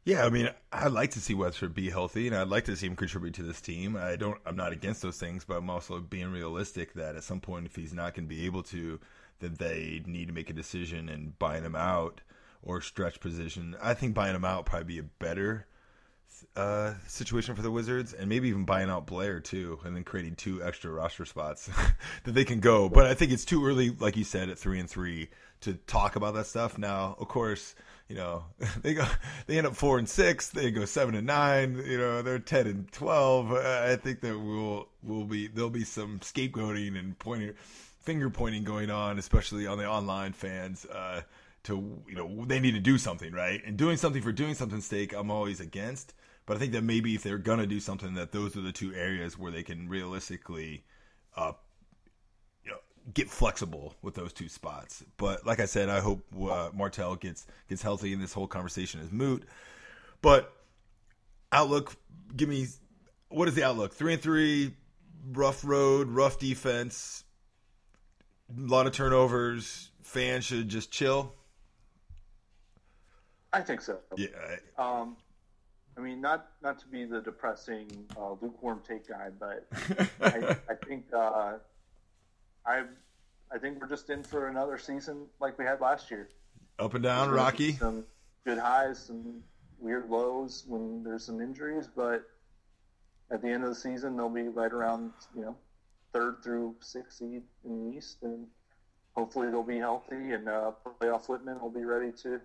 Yeah, 0.05 0.25
I 0.25 0.29
mean, 0.29 0.49
I'd 0.71 0.93
like 0.93 1.12
to 1.12 1.19
see 1.19 1.33
Webster 1.33 1.67
be 1.67 1.89
healthy, 1.89 2.27
and 2.27 2.36
I'd 2.36 2.47
like 2.47 2.63
to 2.65 2.77
see 2.77 2.88
him 2.88 2.95
contribute 2.95 3.33
to 3.36 3.43
this 3.43 3.60
team. 3.60 3.97
I 3.97 4.15
don't, 4.15 4.38
I'm 4.45 4.55
not 4.55 4.71
against 4.71 5.01
those 5.01 5.17
things, 5.17 5.43
but 5.43 5.57
I'm 5.57 5.69
also 5.69 5.99
being 5.99 6.31
realistic 6.31 6.93
that 6.93 7.17
at 7.17 7.25
some 7.25 7.41
point, 7.41 7.65
if 7.65 7.75
he's 7.75 7.93
not 7.93 8.13
going 8.13 8.23
to 8.23 8.33
be 8.33 8.45
able 8.45 8.63
to, 8.63 9.01
then 9.39 9.55
they 9.55 10.01
need 10.05 10.29
to 10.29 10.33
make 10.33 10.49
a 10.49 10.53
decision 10.53 11.10
and 11.10 11.38
buying 11.38 11.63
him 11.63 11.75
out 11.75 12.21
or 12.63 12.79
stretch 12.79 13.19
position. 13.19 13.75
I 13.81 13.93
think 13.95 14.13
buying 14.13 14.33
him 14.33 14.45
out 14.45 14.65
probably 14.65 14.86
be 14.86 14.99
a 14.99 15.03
better 15.03 15.67
uh, 16.55 16.93
situation 17.07 17.55
for 17.55 17.62
the 17.62 17.71
Wizards, 17.71 18.13
and 18.13 18.29
maybe 18.29 18.47
even 18.49 18.65
buying 18.65 18.89
out 18.89 19.07
Blair 19.07 19.39
too, 19.39 19.79
and 19.83 19.95
then 19.95 20.03
creating 20.03 20.36
two 20.36 20.63
extra 20.63 20.91
roster 20.91 21.25
spots 21.25 21.69
that 22.23 22.31
they 22.31 22.45
can 22.45 22.60
go. 22.60 22.89
But 22.89 23.07
I 23.07 23.13
think 23.13 23.31
it's 23.31 23.45
too 23.45 23.65
early, 23.65 23.89
like 23.89 24.17
you 24.17 24.23
said, 24.23 24.49
at 24.49 24.57
three 24.57 24.79
and 24.79 24.89
three 24.89 25.29
to 25.62 25.73
talk 25.73 26.15
about 26.15 26.33
that 26.36 26.45
stuff. 26.45 26.77
Now, 26.77 27.15
of 27.19 27.27
course, 27.27 27.75
you 28.07 28.15
know 28.15 28.45
they 28.81 28.93
go, 28.93 29.05
they 29.47 29.57
end 29.57 29.67
up 29.67 29.75
four 29.75 29.99
and 29.99 30.07
six, 30.07 30.49
they 30.49 30.71
go 30.71 30.85
seven 30.85 31.15
and 31.15 31.27
nine. 31.27 31.81
You 31.85 31.97
know 31.97 32.21
they're 32.21 32.39
ten 32.39 32.67
and 32.67 32.91
twelve. 32.91 33.51
Uh, 33.51 33.85
I 33.87 33.95
think 33.95 34.21
that 34.21 34.37
we'll 34.37 34.87
will 35.03 35.25
be 35.25 35.47
there'll 35.47 35.69
be 35.69 35.83
some 35.83 36.19
scapegoating 36.19 36.97
and 36.97 37.17
pointing 37.19 37.53
finger 38.01 38.29
pointing 38.29 38.63
going 38.63 38.89
on, 38.89 39.19
especially 39.19 39.67
on 39.67 39.77
the 39.77 39.85
online 39.85 40.33
fans. 40.33 40.85
Uh, 40.85 41.21
to 41.63 42.01
you 42.07 42.15
know, 42.15 42.45
they 42.45 42.59
need 42.59 42.73
to 42.73 42.79
do 42.79 42.97
something, 42.97 43.33
right? 43.33 43.61
And 43.65 43.77
doing 43.77 43.97
something 43.97 44.21
for 44.21 44.31
doing 44.31 44.53
something's 44.53 44.85
sake, 44.85 45.13
I'm 45.13 45.29
always 45.29 45.59
against. 45.59 46.13
But 46.45 46.55
I 46.55 46.59
think 46.61 46.71
that 46.71 46.83
maybe 46.83 47.13
if 47.13 47.23
they're 47.23 47.37
gonna 47.37 47.67
do 47.67 47.81
something, 47.81 48.13
that 48.13 48.31
those 48.31 48.55
are 48.55 48.61
the 48.61 48.71
two 48.71 48.93
areas 48.93 49.37
where 49.37 49.51
they 49.51 49.63
can 49.63 49.89
realistically, 49.89 50.85
uh, 51.35 51.51
get 53.13 53.29
flexible 53.29 53.95
with 54.01 54.15
those 54.15 54.33
two 54.33 54.49
spots. 54.49 55.03
But 55.17 55.45
like 55.45 55.59
I 55.59 55.65
said, 55.65 55.89
I 55.89 55.99
hope 55.99 56.25
uh, 56.39 56.69
Martell 56.73 57.15
gets 57.15 57.47
gets 57.69 57.81
healthy, 57.81 58.13
and 58.13 58.21
this 58.21 58.33
whole 58.33 58.47
conversation 58.47 58.99
is 59.01 59.11
moot. 59.11 59.43
But 60.21 60.53
outlook, 61.51 61.95
give 62.35 62.49
me 62.49 62.67
what 63.29 63.47
is 63.47 63.55
the 63.55 63.63
outlook? 63.63 63.93
Three 63.93 64.13
and 64.13 64.21
three, 64.21 64.73
rough 65.31 65.63
road, 65.63 66.09
rough 66.09 66.39
defense, 66.39 67.23
a 68.55 68.61
lot 68.61 68.87
of 68.87 68.93
turnovers. 68.93 69.89
Fans 70.01 70.45
should 70.45 70.69
just 70.69 70.91
chill. 70.91 71.33
I 73.51 73.61
think 73.61 73.81
so. 73.81 73.97
Yeah, 74.15 74.27
Um, 74.77 75.17
I 75.97 76.01
mean, 76.01 76.21
not 76.21 76.47
not 76.61 76.79
to 76.79 76.87
be 76.87 77.05
the 77.05 77.21
depressing 77.21 77.89
uh, 78.17 78.33
lukewarm 78.41 78.81
take 78.87 79.07
guy, 79.07 79.29
but 79.37 79.67
I, 80.21 80.55
I 80.69 80.75
think 80.85 81.05
uh, 81.13 81.53
I 82.67 82.84
I 83.51 83.58
think 83.58 83.80
we're 83.80 83.88
just 83.88 84.10
in 84.10 84.23
for 84.23 84.49
another 84.49 84.77
season 84.77 85.27
like 85.39 85.58
we 85.58 85.65
had 85.65 85.80
last 85.80 86.12
year. 86.12 86.30
up 86.80 86.93
and 86.93 87.03
down, 87.03 87.27
There's 87.30 87.38
Rocky. 87.41 87.73
Some 87.73 88.03
good 88.45 88.58
highs, 88.58 88.99
some 88.99 89.41
weird 89.80 90.10
lows 90.10 90.63
when 90.67 91.03
there's 91.03 91.23
some 91.23 91.39
injuries, 91.41 91.88
but 91.95 92.23
at 93.32 93.41
the 93.41 93.47
end 93.47 93.63
of 93.63 93.69
the 93.69 93.75
season, 93.75 94.17
they'll 94.17 94.30
be 94.30 94.47
right 94.47 94.71
around 94.71 95.12
you 95.36 95.41
know 95.41 95.56
third 96.13 96.38
through 96.43 96.75
sixth 96.80 97.17
seed 97.19 97.43
in 97.65 97.91
the 97.91 97.97
East, 97.97 98.17
and 98.23 98.47
hopefully 99.15 99.49
they'll 99.49 99.63
be 99.63 99.77
healthy, 99.77 100.34
and 100.34 100.47
uh, 100.49 100.71
playoff 101.01 101.27
Wittman 101.27 101.62
will 101.62 101.69
be 101.69 101.86
ready 101.86 102.12
to 102.23 102.39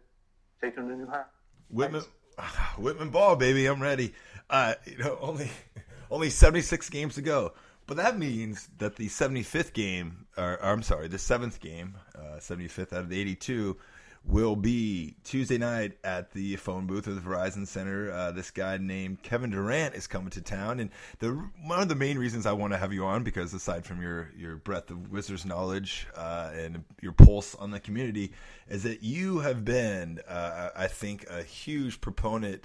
take 0.62 0.76
them 0.76 0.88
to 0.88 0.96
new 0.96 1.06
heights. 1.06 1.28
Wittman, 1.74 2.06
Wittman 2.76 3.10
ball, 3.10 3.36
baby. 3.36 3.66
I'm 3.66 3.82
ready. 3.82 4.14
Uh, 4.48 4.74
you 4.86 4.98
know, 4.98 5.18
only 5.20 5.50
only 6.10 6.30
76 6.30 6.88
games 6.90 7.14
to 7.16 7.22
go. 7.22 7.54
But 7.86 7.96
that 7.96 8.18
means 8.18 8.68
that 8.78 8.96
the 8.96 9.08
75th 9.08 9.72
game, 9.72 10.26
or, 10.36 10.54
or 10.54 10.64
I'm 10.64 10.82
sorry, 10.82 11.08
the 11.08 11.18
seventh 11.18 11.60
game, 11.60 11.94
uh, 12.14 12.38
75th 12.38 12.92
out 12.92 13.00
of 13.00 13.08
the 13.08 13.20
82, 13.20 13.76
will 14.24 14.54
be 14.54 15.16
Tuesday 15.24 15.58
night 15.58 15.98
at 16.04 16.30
the 16.32 16.56
phone 16.56 16.86
booth 16.86 17.06
of 17.06 17.16
the 17.16 17.20
Verizon 17.20 17.66
Center. 17.66 18.10
Uh, 18.10 18.30
this 18.30 18.50
guy 18.50 18.78
named 18.78 19.22
Kevin 19.22 19.50
Durant 19.50 19.94
is 19.94 20.06
coming 20.06 20.30
to 20.30 20.40
town, 20.40 20.80
and 20.80 20.90
the 21.18 21.30
one 21.64 21.80
of 21.80 21.88
the 21.88 21.94
main 21.94 22.18
reasons 22.18 22.46
I 22.46 22.52
want 22.52 22.72
to 22.72 22.78
have 22.78 22.92
you 22.92 23.04
on 23.04 23.24
because 23.24 23.52
aside 23.52 23.84
from 23.84 24.00
your 24.00 24.30
your 24.36 24.56
breadth 24.56 24.90
of 24.90 25.10
Wizards 25.10 25.44
knowledge 25.44 26.06
uh, 26.16 26.50
and 26.54 26.84
your 27.00 27.12
pulse 27.12 27.54
on 27.56 27.70
the 27.70 27.80
community, 27.80 28.32
is 28.68 28.84
that 28.84 29.02
you 29.02 29.40
have 29.40 29.64
been, 29.64 30.20
uh, 30.28 30.70
I 30.76 30.86
think, 30.86 31.26
a 31.28 31.42
huge 31.42 32.00
proponent. 32.00 32.64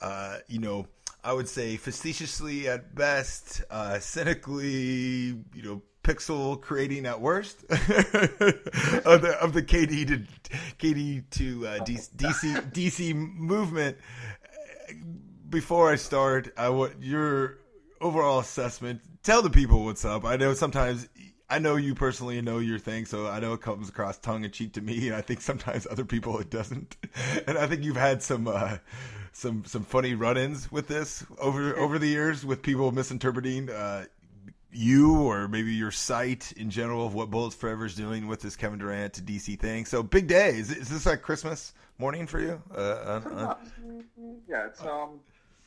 Uh, 0.00 0.38
you 0.48 0.58
know, 0.58 0.86
I 1.24 1.32
would 1.32 1.48
say 1.48 1.76
facetiously 1.76 2.68
at 2.68 2.94
best, 2.94 3.62
uh, 3.70 3.98
cynically, 3.98 5.34
you 5.54 5.62
know, 5.62 5.82
pixel 6.06 6.60
creating 6.60 7.04
at 7.04 7.20
worst 7.20 7.64
of 7.70 7.78
the 7.80 9.36
of 9.40 9.52
the 9.52 9.62
KD 9.62 10.06
to 10.06 10.22
KD 10.78 11.24
to 11.30 11.66
uh, 11.66 11.78
DC, 11.80 12.10
DC 12.16 12.72
DC 12.72 13.14
movement. 13.14 13.96
Before 15.48 15.90
I 15.90 15.96
start, 15.96 16.52
I 16.56 16.68
want 16.68 17.02
your 17.02 17.58
overall 18.00 18.38
assessment. 18.38 19.00
Tell 19.24 19.42
the 19.42 19.50
people 19.50 19.84
what's 19.84 20.04
up. 20.04 20.24
I 20.24 20.36
know 20.36 20.54
sometimes. 20.54 21.08
I 21.48 21.60
know 21.60 21.76
you 21.76 21.94
personally 21.94 22.42
know 22.42 22.58
your 22.58 22.80
thing, 22.80 23.04
so 23.04 23.28
I 23.28 23.38
know 23.38 23.52
it 23.52 23.60
comes 23.60 23.88
across 23.88 24.18
tongue 24.18 24.44
in 24.44 24.50
cheek 24.50 24.72
to 24.74 24.80
me, 24.80 25.06
and 25.06 25.16
I 25.16 25.20
think 25.20 25.40
sometimes 25.40 25.86
other 25.88 26.04
people 26.04 26.38
it 26.38 26.50
doesn't. 26.50 26.96
And 27.46 27.56
I 27.56 27.66
think 27.66 27.84
you've 27.84 27.96
had 27.96 28.22
some 28.22 28.48
uh, 28.48 28.78
some 29.36 29.64
some 29.66 29.84
funny 29.84 30.14
run-ins 30.14 30.72
with 30.72 30.88
this 30.88 31.24
over 31.38 31.76
over 31.78 31.98
the 31.98 32.06
years 32.06 32.44
with 32.44 32.62
people 32.62 32.90
misinterpreting 32.90 33.68
uh, 33.68 34.06
you 34.72 35.20
or 35.22 35.46
maybe 35.46 35.72
your 35.74 35.90
site 35.90 36.52
in 36.56 36.70
general 36.70 37.06
of 37.06 37.12
what 37.14 37.30
Bullets 37.30 37.54
Forever 37.54 37.84
is 37.84 37.94
doing 37.94 38.26
with 38.28 38.40
this 38.40 38.56
Kevin 38.56 38.78
Durant 38.78 39.12
to 39.14 39.22
DC 39.22 39.58
thing. 39.58 39.84
So 39.84 40.02
big 40.02 40.26
day. 40.26 40.50
Is, 40.56 40.70
is 40.70 40.88
this 40.88 41.04
like 41.06 41.20
Christmas 41.22 41.74
morning 41.98 42.26
for 42.26 42.40
you? 42.40 42.62
Uh, 42.74 43.20
on- 43.26 43.32
on- 43.38 44.04
Yeah, 44.48 44.66
it's 44.66 44.82
um, 44.82 45.20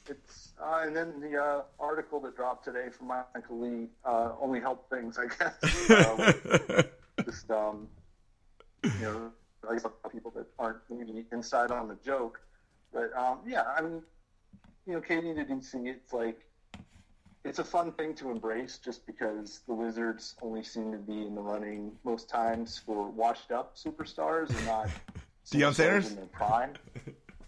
it's 0.07 0.53
uh, 0.59 0.81
and 0.85 0.95
then 0.95 1.19
the 1.21 1.37
uh, 1.41 1.61
article 1.79 2.19
that 2.21 2.35
dropped 2.35 2.65
today 2.65 2.89
from 2.89 3.07
Michael 3.07 3.59
Lee 3.59 3.87
uh, 4.03 4.31
only 4.41 4.59
helped 4.59 4.89
things, 4.89 5.17
I 5.19 5.27
guess. 5.27 5.55
Uh, 7.19 7.23
just 7.25 7.51
um, 7.51 7.87
you 8.83 8.91
know, 9.01 9.31
I 9.69 9.73
guess 9.73 9.85
people 10.11 10.31
that 10.35 10.45
aren't 10.57 10.77
maybe 10.89 11.25
inside 11.31 11.69
on 11.71 11.87
the 11.87 11.97
joke, 12.05 12.39
but 12.93 13.15
um, 13.15 13.39
yeah, 13.45 13.63
I 13.77 13.81
mean, 13.81 14.01
you 14.85 14.93
know, 14.93 15.01
KD 15.01 15.35
to 15.35 15.45
DC, 15.45 15.87
it's 15.87 16.13
like 16.13 16.39
it's 17.45 17.59
a 17.59 17.63
fun 17.63 17.91
thing 17.93 18.13
to 18.15 18.31
embrace 18.31 18.79
just 18.83 19.05
because 19.05 19.61
the 19.67 19.73
Wizards 19.73 20.35
only 20.41 20.63
seem 20.63 20.91
to 20.91 20.97
be 20.97 21.25
in 21.25 21.35
the 21.35 21.41
running 21.41 21.91
most 22.03 22.29
times 22.29 22.81
for 22.85 23.09
washed 23.09 23.51
up 23.51 23.75
superstars 23.77 24.49
and 24.49 24.65
not 24.65 24.89
Deion 25.51 25.73
Sanders? 25.73 26.09
in 26.09 26.15
their 26.17 26.25
prime. 26.25 26.73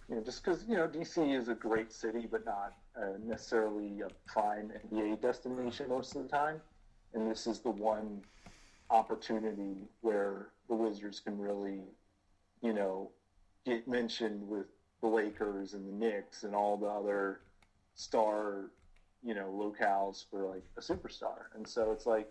You 0.10 0.16
know, 0.16 0.22
just 0.22 0.44
because 0.44 0.66
you 0.68 0.76
know 0.76 0.88
DC 0.88 1.38
is 1.38 1.50
a 1.50 1.56
great 1.56 1.92
city, 1.92 2.28
but 2.30 2.46
not 2.46 2.74
uh, 2.96 3.18
necessarily 3.24 4.02
a 4.02 4.10
prime 4.32 4.72
NBA 4.92 5.22
destination 5.22 5.90
most 5.90 6.16
of 6.16 6.24
the 6.24 6.30
time. 6.30 6.62
And 7.14 7.30
this 7.30 7.48
is 7.48 7.60
the 7.60 7.70
one 7.70 8.22
opportunity 8.90 9.88
where 10.02 10.48
the 10.68 10.76
Wizards 10.76 11.20
can 11.20 11.38
really, 11.38 11.82
you 12.62 12.74
know, 12.74 13.12
get 13.66 13.88
mentioned 13.88 14.48
with 14.48 14.68
the 15.02 15.08
Lakers 15.08 15.74
and 15.74 15.88
the 15.88 16.06
Knicks 16.06 16.44
and 16.44 16.56
all 16.56 16.78
the 16.78 16.88
other 16.88 17.42
star, 17.96 18.72
you 19.24 19.34
know, 19.34 19.48
locales 19.48 20.24
for 20.30 20.46
like 20.46 20.64
a 20.78 20.82
superstar. 20.82 21.46
And 21.56 21.68
so 21.68 21.92
it's 21.92 22.06
like, 22.06 22.30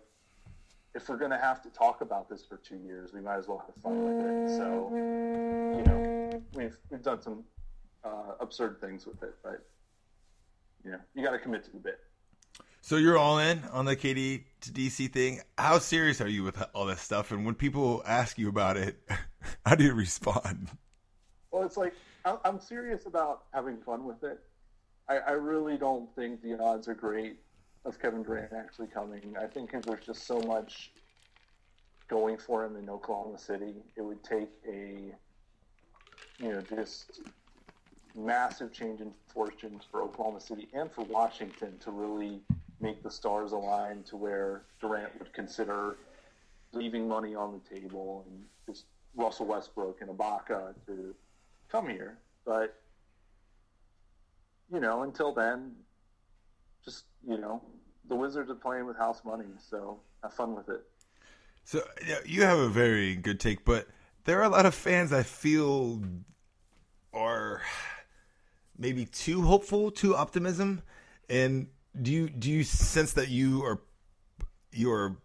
if 0.93 1.07
we're 1.07 1.17
going 1.17 1.31
to 1.31 1.37
have 1.37 1.61
to 1.61 1.69
talk 1.69 2.01
about 2.01 2.29
this 2.29 2.43
for 2.43 2.57
two 2.57 2.77
years, 2.77 3.13
we 3.13 3.21
might 3.21 3.37
as 3.37 3.47
well 3.47 3.63
have 3.65 3.75
fun 3.81 4.03
with 4.03 4.25
it. 4.25 4.57
So, 4.57 4.89
you 4.93 5.83
know, 5.83 6.43
we've 6.53 6.77
we've 6.89 7.01
done 7.01 7.21
some 7.21 7.43
uh, 8.03 8.33
absurd 8.39 8.79
things 8.81 9.05
with 9.05 9.23
it, 9.23 9.35
but 9.43 9.65
you 10.83 10.91
know, 10.91 10.99
you 11.13 11.23
got 11.23 11.31
to 11.31 11.39
commit 11.39 11.63
to 11.65 11.71
the 11.71 11.77
bit. 11.77 11.99
so 12.81 12.97
you're 12.97 13.17
all 13.17 13.37
in 13.39 13.61
on 13.71 13.85
the 13.85 13.95
KD 13.95 14.43
to 14.61 14.71
DC 14.71 15.11
thing. 15.13 15.39
How 15.57 15.79
serious 15.79 16.19
are 16.19 16.27
you 16.27 16.43
with 16.43 16.61
all 16.73 16.85
this 16.85 17.01
stuff? 17.01 17.31
And 17.31 17.45
when 17.45 17.55
people 17.55 18.03
ask 18.05 18.37
you 18.37 18.49
about 18.49 18.75
it, 18.75 18.97
how 19.65 19.75
do 19.75 19.83
you 19.83 19.93
respond? 19.93 20.69
Well, 21.51 21.63
it's 21.63 21.77
like 21.77 21.93
I'm, 22.25 22.59
serious 22.59 23.05
about 23.05 23.43
having 23.53 23.77
fun 23.77 24.05
with 24.05 24.23
it. 24.23 24.39
I, 25.09 25.17
I 25.17 25.31
really 25.31 25.77
don't 25.77 26.13
think 26.15 26.41
the 26.41 26.59
odds 26.59 26.87
are 26.87 26.93
great 26.93 27.37
of 27.85 27.99
Kevin 27.99 28.23
Durant 28.23 28.53
actually 28.53 28.87
coming. 28.87 29.35
I 29.41 29.47
think 29.47 29.71
there's 29.71 30.05
just 30.05 30.27
so 30.27 30.39
much 30.41 30.91
going 32.11 32.37
for 32.37 32.65
him 32.65 32.75
in 32.75 32.89
Oklahoma 32.89 33.39
City, 33.39 33.73
it 33.95 34.01
would 34.01 34.21
take 34.23 34.49
a 34.67 35.15
you 36.39 36.49
know 36.51 36.61
just 36.75 37.21
massive 38.13 38.73
change 38.73 38.99
in 38.99 39.13
fortunes 39.33 39.83
for 39.89 40.01
Oklahoma 40.01 40.41
City 40.41 40.67
and 40.73 40.91
for 40.91 41.05
Washington 41.05 41.79
to 41.79 41.89
really 41.89 42.41
make 42.81 43.01
the 43.01 43.09
stars 43.09 43.53
align 43.53 44.03
to 44.03 44.17
where 44.17 44.63
Durant 44.81 45.17
would 45.19 45.31
consider 45.33 45.95
leaving 46.73 47.07
money 47.07 47.33
on 47.33 47.53
the 47.53 47.79
table 47.79 48.25
and 48.27 48.43
just 48.67 48.87
Russell 49.15 49.45
Westbrook 49.45 50.01
and 50.01 50.09
Ibaka 50.09 50.73
to 50.87 51.15
come 51.71 51.87
here. 51.87 52.17
But 52.45 52.81
you 54.71 54.79
know, 54.79 55.03
until 55.03 55.33
then, 55.33 55.73
just 56.83 57.05
you 57.27 57.37
know, 57.37 57.61
the 58.07 58.15
Wizards 58.15 58.49
are 58.49 58.55
playing 58.55 58.85
with 58.85 58.97
house 58.97 59.21
money, 59.23 59.45
so 59.69 59.99
have 60.23 60.33
fun 60.33 60.55
with 60.55 60.69
it. 60.69 60.83
So 61.63 61.81
you 62.25 62.43
have 62.43 62.59
a 62.59 62.69
very 62.69 63.15
good 63.15 63.39
take, 63.39 63.63
but 63.63 63.87
there 64.25 64.39
are 64.39 64.43
a 64.43 64.49
lot 64.49 64.65
of 64.65 64.73
fans 64.73 65.13
I 65.13 65.23
feel 65.23 66.01
are 67.13 67.61
maybe 68.77 69.05
too 69.05 69.43
hopeful, 69.43 69.91
too 69.91 70.15
optimism. 70.15 70.81
And 71.29 71.67
do 71.99 72.11
you 72.11 72.29
do 72.29 72.49
you 72.49 72.63
sense 72.63 73.13
that 73.13 73.29
you 73.29 73.63
are 73.63 73.81
you're 74.71 75.17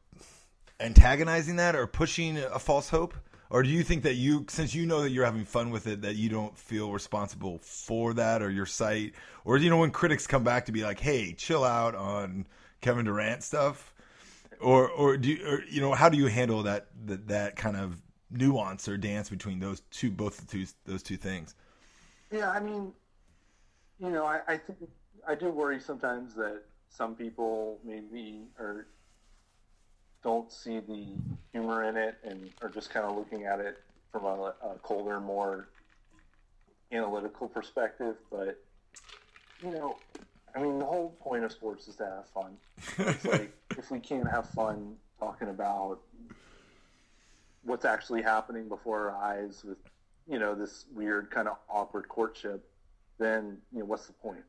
antagonizing 0.80 1.56
that 1.56 1.74
or 1.74 1.86
pushing 1.86 2.36
a 2.38 2.58
false 2.58 2.90
hope? 2.90 3.14
Or 3.50 3.62
do 3.62 3.68
you 3.68 3.82
think 3.82 4.02
that 4.02 4.14
you, 4.14 4.44
since 4.48 4.74
you 4.74 4.86
know 4.86 5.02
that 5.02 5.10
you're 5.10 5.24
having 5.24 5.44
fun 5.44 5.70
with 5.70 5.86
it, 5.86 6.02
that 6.02 6.16
you 6.16 6.28
don't 6.28 6.56
feel 6.58 6.90
responsible 6.92 7.58
for 7.58 8.14
that 8.14 8.42
or 8.42 8.50
your 8.50 8.66
site? 8.66 9.14
Or, 9.44 9.58
do 9.58 9.64
you 9.64 9.70
know, 9.70 9.78
when 9.78 9.90
critics 9.90 10.26
come 10.26 10.42
back 10.42 10.66
to 10.66 10.72
be 10.72 10.82
like, 10.82 10.98
hey, 10.98 11.32
chill 11.32 11.64
out 11.64 11.94
on 11.94 12.46
Kevin 12.80 13.04
Durant 13.04 13.42
stuff? 13.42 13.94
Or, 14.60 14.88
or 14.90 15.16
do 15.16 15.30
you, 15.30 15.46
or, 15.46 15.62
you 15.68 15.80
know, 15.80 15.92
how 15.92 16.08
do 16.08 16.18
you 16.18 16.26
handle 16.26 16.62
that, 16.64 16.88
that, 17.06 17.28
that 17.28 17.56
kind 17.56 17.76
of 17.76 18.02
nuance 18.30 18.88
or 18.88 18.96
dance 18.96 19.30
between 19.30 19.60
those 19.60 19.82
two, 19.90 20.10
both 20.10 20.38
the 20.38 20.46
two, 20.46 20.66
those 20.84 21.02
two 21.02 21.16
things? 21.16 21.54
Yeah, 22.32 22.50
I 22.50 22.58
mean, 22.58 22.92
you 24.00 24.10
know, 24.10 24.24
I, 24.24 24.40
I 24.48 24.56
think 24.56 24.78
I 25.26 25.34
do 25.34 25.50
worry 25.50 25.80
sometimes 25.80 26.34
that 26.34 26.62
some 26.88 27.14
people 27.14 27.78
maybe 27.84 28.46
are 28.58 28.88
don't 30.26 30.50
see 30.50 30.80
the 30.80 31.06
humor 31.52 31.84
in 31.84 31.96
it 31.96 32.16
and 32.24 32.50
are 32.60 32.68
just 32.68 32.90
kind 32.90 33.06
of 33.06 33.16
looking 33.16 33.44
at 33.44 33.60
it 33.60 33.78
from 34.10 34.24
a, 34.24 34.54
a 34.60 34.74
colder, 34.82 35.20
more 35.20 35.68
analytical 36.90 37.46
perspective. 37.46 38.16
But 38.28 38.60
you 39.62 39.70
know, 39.70 39.96
I 40.52 40.60
mean, 40.60 40.80
the 40.80 40.84
whole 40.84 41.10
point 41.20 41.44
of 41.44 41.52
sports 41.52 41.86
is 41.86 41.94
to 41.96 42.06
have 42.06 42.28
fun. 42.28 42.56
It's 42.98 43.24
like 43.32 43.56
if 43.78 43.92
we 43.92 44.00
can't 44.00 44.28
have 44.28 44.50
fun 44.50 44.96
talking 45.20 45.48
about 45.48 46.00
what's 47.62 47.84
actually 47.84 48.22
happening 48.22 48.68
before 48.68 49.10
our 49.10 49.16
eyes 49.16 49.62
with 49.64 49.78
you 50.28 50.40
know 50.40 50.56
this 50.56 50.86
weird 50.92 51.30
kind 51.30 51.46
of 51.46 51.56
awkward 51.70 52.08
courtship, 52.08 52.68
then 53.18 53.58
you 53.72 53.78
know 53.78 53.84
what's 53.84 54.08
the 54.08 54.12
point? 54.12 54.42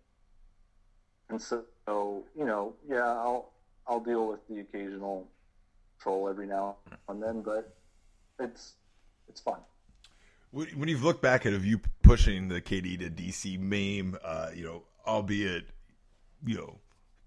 And 1.30 1.39
so, 1.39 1.65
you 1.88 2.45
know, 2.45 2.73
yeah, 2.89 3.05
I'll 3.05 3.51
I'll 3.86 3.99
deal 3.99 4.28
with 4.28 4.39
the 4.47 4.61
occasional 4.61 5.28
troll 6.00 6.30
every 6.30 6.48
now 6.48 6.78
and 7.10 7.22
then, 7.22 7.41
but 7.41 7.76
it's 8.39 8.74
it's 9.28 9.41
fun. 9.41 9.60
When 10.52 10.88
you've 10.88 11.04
looked 11.04 11.22
back 11.22 11.45
at 11.45 11.54
of 11.54 11.66
you 11.66 11.82
pushing 12.02 12.48
the 12.48 12.62
KD 12.62 13.00
to 13.00 13.10
DC 13.10 13.60
meme, 13.60 14.18
uh, 14.24 14.50
you 14.56 14.64
know, 14.64 14.84
albeit, 15.06 15.66
you 16.45 16.56
know, 16.56 16.80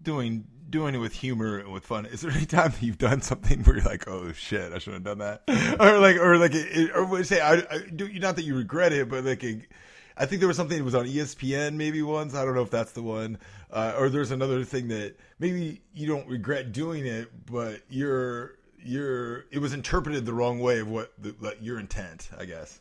doing 0.03 0.47
doing 0.68 0.95
it 0.95 0.99
with 0.99 1.12
humor 1.12 1.59
and 1.59 1.73
with 1.73 1.85
fun, 1.85 2.07
is 2.07 2.23
there 2.23 2.31
any 2.31 2.47
time 2.47 2.71
that 2.71 2.83
you've 2.83 2.99
done 2.99 3.21
something 3.21 3.62
where 3.62 3.77
you're 3.77 3.85
like, 3.85 4.09
oh 4.09 4.33
shit, 4.33 4.73
I 4.73 4.79
shouldn't 4.79 5.07
have 5.07 5.18
done 5.18 5.41
that, 5.47 5.77
or 5.81 5.99
like, 5.99 6.16
or 6.16 6.39
like, 6.39 6.53
it, 6.55 6.91
or 6.95 7.23
say, 7.23 7.41
I, 7.41 7.57
I 7.71 7.79
do 7.95 8.09
not 8.18 8.37
that 8.37 8.45
you 8.45 8.57
regret 8.57 8.93
it, 8.93 9.09
but 9.09 9.25
like. 9.25 9.45
It, 9.45 9.68
I 10.16 10.27
think 10.27 10.41
there 10.41 10.49
was 10.49 10.57
something 10.59 10.77
that 10.77 10.85
was 10.85 10.95
on 10.95 11.07
ESPN 11.07 11.77
maybe 11.77 12.03
once. 12.03 12.35
I 12.35 12.45
don't 12.45 12.55
know 12.55 12.61
if 12.61 12.71
that's 12.71 12.93
the 12.93 13.03
one, 13.03 13.39
uh, 13.71 13.95
or 13.97 14.11
there's 14.11 14.33
another 14.33 14.64
thing 14.64 14.89
that 14.89 15.14
maybe 15.39 15.81
you 15.95 16.07
don't 16.07 16.29
regret 16.29 16.73
doing 16.73 17.07
it, 17.07 17.31
but 17.47 17.81
you're 17.89 18.59
you're 18.85 19.47
it 19.51 19.59
was 19.59 19.72
interpreted 19.72 20.26
the 20.26 20.33
wrong 20.33 20.59
way 20.61 20.81
of 20.81 20.89
what 20.89 21.12
the, 21.18 21.35
like 21.41 21.59
your 21.61 21.78
intent, 21.78 22.28
I 22.39 22.45
guess. 22.45 22.81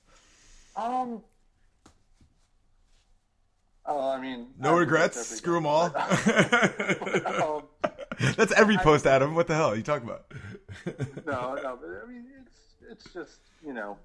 Um. 0.75 1.21
Oh, 3.85 4.09
I 4.09 4.21
mean, 4.21 4.47
No 4.59 4.75
I 4.75 4.79
regrets. 4.79 5.25
Screw 5.25 5.55
them 5.55 5.65
all. 5.65 5.85
um, 5.95 7.63
That's 8.35 8.51
every 8.51 8.77
post, 8.77 9.07
Adam. 9.07 9.33
What 9.33 9.47
the 9.47 9.55
hell 9.55 9.69
are 9.69 9.75
you 9.75 9.81
talking 9.81 10.07
about? 10.07 10.31
no, 11.25 11.55
no, 11.55 11.79
but 11.81 12.03
I 12.03 12.07
mean, 12.07 12.25
it's 12.41 12.59
it's 12.91 13.13
just 13.13 13.39
you 13.65 13.73
know, 13.73 13.97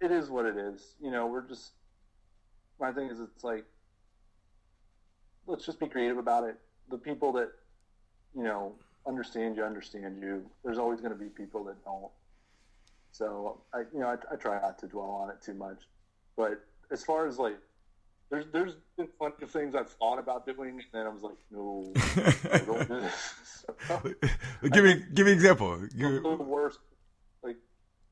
it 0.00 0.10
is 0.10 0.30
what 0.30 0.46
it 0.46 0.56
is. 0.56 0.94
You 1.00 1.10
know, 1.10 1.26
we're 1.26 1.46
just. 1.46 1.72
My 2.80 2.92
thing 2.92 3.08
is, 3.08 3.18
it's 3.18 3.42
like, 3.42 3.64
let's 5.48 5.66
just 5.66 5.80
be 5.80 5.88
creative 5.88 6.16
about 6.16 6.44
it. 6.44 6.56
The 6.90 6.96
people 6.96 7.32
that, 7.32 7.50
you 8.36 8.44
know, 8.44 8.74
understand 9.08 9.56
you, 9.56 9.64
understand 9.64 10.20
you. 10.20 10.44
There's 10.62 10.78
always 10.78 11.00
going 11.00 11.12
to 11.12 11.18
be 11.18 11.30
people 11.30 11.64
that 11.64 11.82
don't. 11.84 12.10
So 13.10 13.62
I, 13.72 13.80
you 13.92 14.00
know, 14.00 14.08
I, 14.08 14.34
I 14.34 14.36
try 14.36 14.60
not 14.60 14.78
to 14.80 14.86
dwell 14.86 15.10
on 15.10 15.30
it 15.30 15.40
too 15.42 15.54
much. 15.54 15.78
But 16.36 16.60
as 16.92 17.04
far 17.04 17.26
as 17.26 17.38
like, 17.38 17.56
there's 18.30 18.44
there's 18.52 18.74
been 18.98 19.08
plenty 19.18 19.42
of 19.42 19.50
things 19.50 19.74
I've 19.74 19.88
thought 19.88 20.18
about 20.18 20.44
doing, 20.44 20.70
and 20.70 20.82
then 20.92 21.06
I 21.06 21.08
was 21.08 21.22
like, 21.22 21.38
no, 21.50 21.92
I 22.52 22.58
don't 22.58 22.86
do 22.86 23.00
this. 23.00 23.34
So, 23.86 24.14
give 24.70 24.84
me 24.84 25.02
give 25.14 25.24
me 25.26 25.32
an 25.32 25.38
example. 25.38 25.78
Give- 25.96 26.22
the 26.22 26.36
worst. 26.36 26.78
Like, 27.42 27.56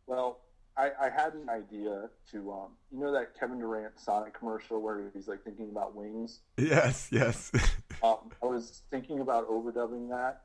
well, 0.07 0.41
I, 0.77 0.91
I 1.01 1.11
had 1.11 1.35
an 1.35 1.49
idea 1.51 2.09
to, 2.33 2.53
um, 2.53 2.69
you 2.91 3.01
know, 3.01 3.13
that 3.13 3.39
Kevin 3.39 3.59
Durant 3.59 3.99
Sonic 3.99 4.39
commercial 4.39 4.81
where 4.81 5.11
he's 5.15 5.29
like 5.29 5.43
thinking 5.43 5.69
about 5.71 5.95
wings. 5.95 6.41
yes, 6.57 7.09
yes. 7.11 7.53
Um, 8.03 8.31
I 8.43 8.47
was 8.47 8.83
thinking 8.91 9.21
about 9.21 9.49
overdubbing 9.49 10.11
that 10.11 10.43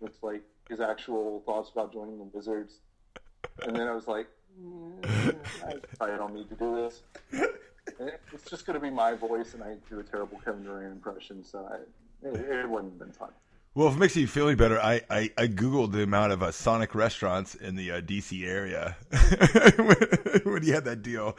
with 0.00 0.12
like 0.22 0.42
his 0.68 0.80
actual 0.80 1.42
thoughts 1.46 1.70
about 1.70 1.92
joining 1.92 2.18
the 2.18 2.24
Wizards, 2.24 2.78
and 3.66 3.74
then 3.76 3.88
I 3.88 3.92
was 3.92 4.06
like, 4.06 4.26
mm, 4.60 5.34
I 5.66 5.74
probably 5.96 6.16
don't 6.16 6.34
need 6.34 6.48
to 6.48 6.56
do 6.56 6.76
this. 6.76 7.02
And 7.98 8.12
It's 8.32 8.48
just 8.48 8.66
going 8.66 8.74
to 8.74 8.80
be 8.80 8.90
my 8.90 9.14
voice, 9.14 9.54
and 9.54 9.62
I 9.62 9.74
do 9.88 9.98
a 9.98 10.02
terrible 10.02 10.40
Kevin 10.44 10.62
Durant 10.62 10.92
impression, 10.92 11.44
so 11.44 11.68
I, 11.70 12.28
it, 12.28 12.34
it 12.34 12.68
wouldn't 12.68 12.92
have 12.92 12.98
been 12.98 13.12
fun. 13.12 13.30
Well, 13.72 13.86
if 13.86 13.94
it 13.94 13.98
makes 13.98 14.16
you 14.16 14.26
feel 14.26 14.48
any 14.48 14.56
better, 14.56 14.80
I, 14.80 15.00
I, 15.08 15.30
I 15.38 15.46
googled 15.46 15.92
the 15.92 16.02
amount 16.02 16.32
of 16.32 16.42
uh, 16.42 16.50
Sonic 16.50 16.92
restaurants 16.94 17.54
in 17.54 17.76
the 17.76 17.92
uh, 17.92 18.00
DC 18.00 18.44
area 18.44 18.96
when, 19.76 20.52
when 20.54 20.62
he 20.64 20.70
had 20.70 20.84
that 20.86 21.02
deal. 21.02 21.36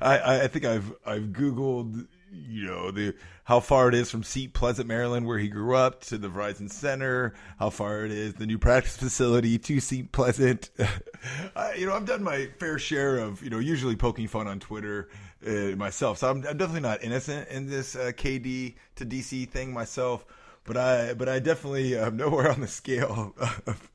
I, 0.00 0.18
I, 0.18 0.42
I 0.44 0.48
think 0.48 0.64
I've 0.64 0.92
I've 1.04 1.24
googled 1.24 2.06
you 2.34 2.66
know 2.66 2.90
the 2.90 3.14
how 3.44 3.60
far 3.60 3.88
it 3.88 3.94
is 3.94 4.10
from 4.10 4.22
Seat 4.22 4.54
Pleasant, 4.54 4.88
Maryland, 4.88 5.26
where 5.26 5.38
he 5.38 5.48
grew 5.48 5.76
up, 5.76 6.00
to 6.04 6.18
the 6.18 6.28
Verizon 6.28 6.70
Center. 6.70 7.34
How 7.58 7.70
far 7.70 8.04
it 8.04 8.10
is 8.10 8.34
the 8.34 8.46
new 8.46 8.58
practice 8.58 8.96
facility 8.96 9.58
to 9.58 9.80
Seat 9.80 10.12
Pleasant. 10.12 10.70
I, 11.56 11.74
you 11.74 11.86
know, 11.86 11.94
I've 11.94 12.06
done 12.06 12.22
my 12.22 12.48
fair 12.58 12.78
share 12.78 13.18
of 13.18 13.42
you 13.42 13.50
know 13.50 13.58
usually 13.58 13.96
poking 13.96 14.28
fun 14.28 14.46
on 14.46 14.60
Twitter 14.60 15.08
uh, 15.46 15.76
myself, 15.76 16.18
so 16.18 16.30
I'm, 16.30 16.38
I'm 16.46 16.56
definitely 16.56 16.80
not 16.80 17.02
innocent 17.02 17.48
in 17.48 17.68
this 17.68 17.96
uh, 17.96 18.12
KD 18.14 18.74
to 18.96 19.06
DC 19.06 19.48
thing 19.48 19.72
myself 19.72 20.24
but 20.64 20.76
I 20.76 21.14
but 21.14 21.28
I 21.28 21.38
definitely 21.38 21.96
am 21.96 22.16
nowhere 22.18 22.50
on 22.50 22.60
the 22.60 22.68
scale 22.68 23.34
of 23.36 23.90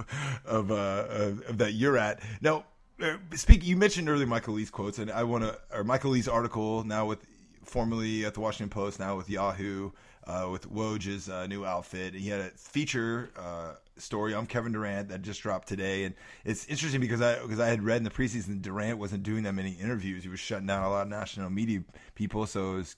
of, 0.46 0.72
uh, 0.72 1.06
of, 1.10 1.42
of 1.48 1.58
that 1.58 1.74
you're 1.74 1.98
at. 1.98 2.22
Now, 2.42 2.66
uh, 3.02 3.18
speak. 3.36 3.66
You 3.66 3.76
mentioned 3.78 4.10
earlier 4.10 4.28
Michael 4.28 4.56
Lee's 4.56 4.70
quotes, 4.70 5.00
and 5.00 5.12
I 5.12 5.24
want 5.24 5.44
to 5.44 5.58
or 5.72 5.84
Michael 5.84 6.12
Lee's 6.12 6.28
article 6.28 6.84
now 6.84 7.06
with 7.06 7.26
formerly 7.70 8.26
at 8.26 8.34
the 8.34 8.40
Washington 8.40 8.70
Post, 8.70 9.00
now 9.00 9.16
with 9.16 9.30
Yahoo, 9.30 9.92
uh, 10.26 10.48
with 10.52 10.70
Woj's 10.70 11.30
uh, 11.30 11.48
new 11.48 11.66
outfit. 11.66 12.14
He 12.14 12.30
had 12.30 12.42
a 12.42 12.50
feature 12.50 13.30
uh, 13.38 13.74
story 13.98 14.34
on 14.34 14.46
Kevin 14.46 14.72
Durant 14.72 15.10
that 15.10 15.22
just 15.22 15.42
dropped 15.42 15.68
today, 15.68 16.04
and 16.04 16.16
it's 16.44 16.66
interesting 16.68 17.02
because 17.02 17.22
I 17.22 17.40
because 17.42 17.60
I 17.60 17.68
had 17.68 17.84
read 17.84 17.98
in 17.98 18.04
the 18.04 18.10
preseason 18.10 18.62
Durant 18.62 18.98
wasn't 18.98 19.24
doing 19.24 19.44
that 19.44 19.54
many 19.54 19.72
interviews. 19.72 20.24
He 20.24 20.30
was 20.30 20.40
shutting 20.40 20.68
down 20.68 20.84
a 20.84 20.90
lot 20.90 21.04
of 21.04 21.08
national 21.08 21.50
media 21.50 21.84
people, 22.16 22.46
so 22.46 22.74
it 22.74 22.76
was 22.76 22.96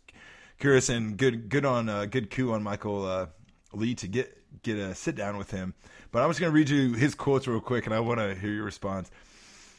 curious 0.60 0.90
and 0.90 1.18
good 1.18 1.50
good 1.50 1.66
on 1.66 1.90
uh, 1.90 2.06
good 2.06 2.30
coup 2.30 2.52
on 2.52 2.64
Michael 2.64 3.06
uh, 3.06 3.28
Lee 3.74 3.96
to 3.96 4.08
get 4.08 4.38
get 4.64 4.78
a 4.78 4.96
sit 4.96 5.16
down 5.16 5.38
with 5.38 5.52
him. 5.52 5.74
But 6.12 6.24
I'm 6.24 6.30
just 6.30 6.40
going 6.40 6.52
to 6.52 6.56
read 6.56 6.70
you 6.70 6.94
his 6.94 7.16
quotes 7.16 7.48
real 7.48 7.62
quick, 7.62 7.86
and 7.86 7.96
I 7.96 8.00
want 8.00 8.20
to 8.20 8.36
hear 8.36 8.52
your 8.52 8.66
response. 8.66 9.10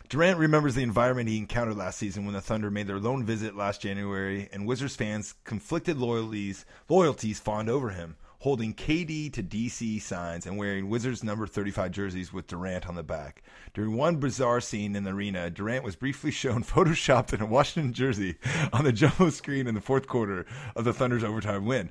Durant 0.08 0.38
remembers 0.38 0.74
the 0.74 0.82
environment 0.82 1.28
he 1.28 1.38
encountered 1.38 1.76
last 1.76 1.98
season 1.98 2.24
when 2.24 2.34
the 2.34 2.40
Thunder 2.40 2.70
made 2.70 2.86
their 2.86 2.98
lone 2.98 3.24
visit 3.24 3.56
last 3.56 3.80
January, 3.80 4.48
and 4.52 4.66
Wizards 4.66 4.96
fans 4.96 5.34
conflicted 5.44 5.96
loyalties 5.96 6.64
loyalties 6.88 7.40
fawned 7.40 7.70
over 7.70 7.90
him, 7.90 8.16
holding 8.40 8.74
KD 8.74 9.32
to 9.32 9.42
DC 9.42 10.02
signs 10.02 10.46
and 10.46 10.58
wearing 10.58 10.88
Wizards 10.88 11.22
number 11.22 11.46
35 11.46 11.92
jerseys 11.92 12.32
with 12.32 12.48
Durant 12.48 12.88
on 12.88 12.96
the 12.96 13.02
back. 13.02 13.42
During 13.72 13.96
one 13.96 14.16
bizarre 14.16 14.60
scene 14.60 14.96
in 14.96 15.04
the 15.04 15.10
arena, 15.12 15.48
Durant 15.48 15.84
was 15.84 15.96
briefly 15.96 16.32
shown 16.32 16.64
photoshopped 16.64 17.32
in 17.32 17.40
a 17.40 17.46
Washington 17.46 17.92
jersey 17.92 18.36
on 18.72 18.84
the 18.84 18.92
jumbo 18.92 19.30
screen 19.30 19.66
in 19.66 19.74
the 19.74 19.80
fourth 19.80 20.08
quarter 20.08 20.44
of 20.74 20.84
the 20.84 20.92
Thunder's 20.92 21.24
overtime 21.24 21.64
win. 21.64 21.90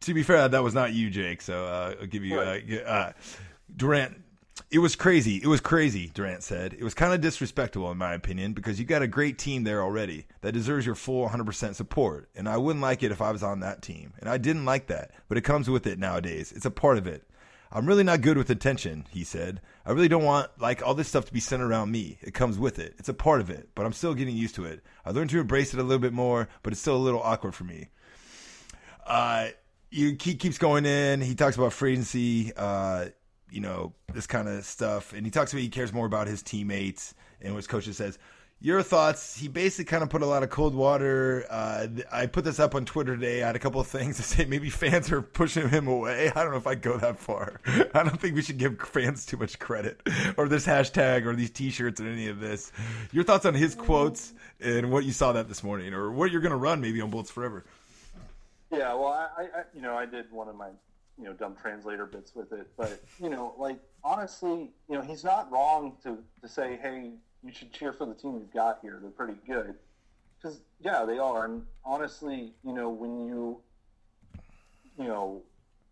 To 0.00 0.14
be 0.14 0.24
fair, 0.24 0.48
that 0.48 0.62
was 0.62 0.74
not 0.74 0.92
you, 0.92 1.08
Jake. 1.08 1.40
So 1.40 1.64
uh, 1.66 1.94
I'll 2.00 2.06
give 2.06 2.24
you 2.24 2.40
uh, 2.40 2.58
uh, 2.84 3.12
Durant. 3.74 4.21
It 4.72 4.78
was 4.78 4.96
crazy. 4.96 5.36
It 5.36 5.48
was 5.48 5.60
crazy, 5.60 6.10
Durant 6.14 6.42
said. 6.42 6.72
It 6.72 6.82
was 6.82 6.94
kind 6.94 7.12
of 7.12 7.20
disrespectful, 7.20 7.90
in 7.90 7.98
my 7.98 8.14
opinion, 8.14 8.54
because 8.54 8.80
you 8.80 8.86
got 8.86 9.02
a 9.02 9.06
great 9.06 9.36
team 9.36 9.64
there 9.64 9.82
already 9.82 10.24
that 10.40 10.52
deserves 10.52 10.86
your 10.86 10.94
full 10.94 11.28
100% 11.28 11.74
support. 11.74 12.30
And 12.34 12.48
I 12.48 12.56
wouldn't 12.56 12.82
like 12.82 13.02
it 13.02 13.12
if 13.12 13.20
I 13.20 13.32
was 13.32 13.42
on 13.42 13.60
that 13.60 13.82
team. 13.82 14.14
And 14.18 14.30
I 14.30 14.38
didn't 14.38 14.64
like 14.64 14.86
that, 14.86 15.10
but 15.28 15.36
it 15.36 15.42
comes 15.42 15.68
with 15.68 15.86
it 15.86 15.98
nowadays. 15.98 16.52
It's 16.52 16.64
a 16.64 16.70
part 16.70 16.96
of 16.96 17.06
it. 17.06 17.28
I'm 17.70 17.84
really 17.84 18.02
not 18.02 18.22
good 18.22 18.38
with 18.38 18.48
attention, 18.48 19.04
he 19.10 19.24
said. 19.24 19.60
I 19.84 19.92
really 19.92 20.08
don't 20.08 20.24
want 20.24 20.50
like 20.58 20.82
all 20.82 20.94
this 20.94 21.08
stuff 21.08 21.26
to 21.26 21.34
be 21.34 21.40
centered 21.40 21.68
around 21.68 21.90
me. 21.90 22.18
It 22.22 22.32
comes 22.32 22.58
with 22.58 22.78
it. 22.78 22.94
It's 22.98 23.10
a 23.10 23.14
part 23.14 23.42
of 23.42 23.50
it, 23.50 23.68
but 23.74 23.84
I'm 23.84 23.92
still 23.92 24.14
getting 24.14 24.36
used 24.36 24.54
to 24.54 24.64
it. 24.64 24.82
I 25.04 25.10
learned 25.10 25.28
to 25.30 25.40
embrace 25.40 25.74
it 25.74 25.80
a 25.80 25.82
little 25.82 25.98
bit 25.98 26.14
more, 26.14 26.48
but 26.62 26.72
it's 26.72 26.80
still 26.80 26.96
a 26.96 26.98
little 26.98 27.20
awkward 27.22 27.54
for 27.54 27.64
me. 27.64 27.88
Uh, 29.06 29.48
he 29.90 30.14
keeps 30.16 30.56
going 30.56 30.86
in. 30.86 31.20
He 31.20 31.34
talks 31.34 31.56
about 31.56 31.74
free 31.74 31.92
agency, 31.92 32.52
uh, 32.56 33.06
you 33.52 33.60
know, 33.60 33.92
this 34.12 34.26
kind 34.26 34.48
of 34.48 34.64
stuff, 34.64 35.12
and 35.12 35.24
he 35.26 35.30
talks 35.30 35.52
about 35.52 35.60
he 35.60 35.68
cares 35.68 35.92
more 35.92 36.06
about 36.06 36.26
his 36.26 36.42
teammates. 36.42 37.14
And 37.40 37.52
what 37.52 37.58
his 37.58 37.66
coach 37.66 37.86
says, 37.86 38.18
"Your 38.60 38.82
thoughts?" 38.82 39.36
He 39.36 39.48
basically 39.48 39.86
kind 39.86 40.02
of 40.02 40.10
put 40.10 40.22
a 40.22 40.26
lot 40.26 40.42
of 40.42 40.50
cold 40.50 40.74
water. 40.74 41.44
Uh, 41.50 41.88
I 42.12 42.26
put 42.26 42.44
this 42.44 42.60
up 42.60 42.74
on 42.74 42.84
Twitter 42.84 43.16
today. 43.16 43.42
I 43.42 43.48
had 43.48 43.56
a 43.56 43.58
couple 43.58 43.80
of 43.80 43.88
things 43.88 44.16
to 44.18 44.22
say. 44.22 44.44
Maybe 44.44 44.70
fans 44.70 45.10
are 45.10 45.22
pushing 45.22 45.68
him 45.68 45.88
away. 45.88 46.30
I 46.34 46.42
don't 46.42 46.52
know 46.52 46.56
if 46.56 46.66
I 46.66 46.76
go 46.76 46.96
that 46.98 47.18
far. 47.18 47.60
I 47.66 48.02
don't 48.04 48.20
think 48.20 48.34
we 48.34 48.42
should 48.42 48.58
give 48.58 48.80
fans 48.80 49.26
too 49.26 49.36
much 49.36 49.58
credit, 49.58 50.00
or 50.36 50.48
this 50.48 50.66
hashtag, 50.66 51.26
or 51.26 51.34
these 51.34 51.50
T-shirts, 51.50 52.00
or 52.00 52.06
any 52.06 52.28
of 52.28 52.40
this. 52.40 52.72
Your 53.12 53.24
thoughts 53.24 53.44
on 53.44 53.54
his 53.54 53.74
quotes 53.74 54.32
and 54.60 54.90
what 54.90 55.04
you 55.04 55.12
saw 55.12 55.32
that 55.32 55.48
this 55.48 55.62
morning, 55.64 55.92
or 55.92 56.12
what 56.12 56.30
you're 56.30 56.40
going 56.40 56.50
to 56.50 56.56
run 56.56 56.80
maybe 56.80 57.00
on 57.00 57.10
Bullets 57.10 57.30
Forever. 57.30 57.64
Yeah, 58.72 58.94
well, 58.94 59.08
I, 59.08 59.42
I, 59.42 59.62
you 59.74 59.82
know, 59.82 59.94
I 59.94 60.06
did 60.06 60.32
one 60.32 60.48
of 60.48 60.56
my, 60.56 60.70
you 61.18 61.24
know, 61.24 61.32
dumb 61.32 61.54
translator 61.60 62.06
bits 62.06 62.34
with 62.34 62.52
it, 62.52 62.66
but 62.76 63.02
you 63.20 63.28
know, 63.28 63.54
like 63.58 63.78
honestly, 64.02 64.70
you 64.88 64.96
know, 64.96 65.02
he's 65.02 65.24
not 65.24 65.50
wrong 65.52 65.96
to 66.02 66.18
to 66.40 66.48
say, 66.48 66.78
hey, 66.82 67.12
you 67.44 67.52
should 67.52 67.72
cheer 67.72 67.92
for 67.92 68.06
the 68.06 68.14
team 68.14 68.34
you've 68.38 68.52
got 68.52 68.78
here. 68.82 68.98
They're 69.00 69.10
pretty 69.10 69.38
good, 69.46 69.74
because 70.40 70.62
yeah, 70.80 71.04
they 71.04 71.18
are. 71.18 71.44
And 71.44 71.62
honestly, 71.84 72.52
you 72.64 72.72
know, 72.72 72.88
when 72.88 73.26
you, 73.26 73.58
you 74.98 75.04
know, 75.04 75.42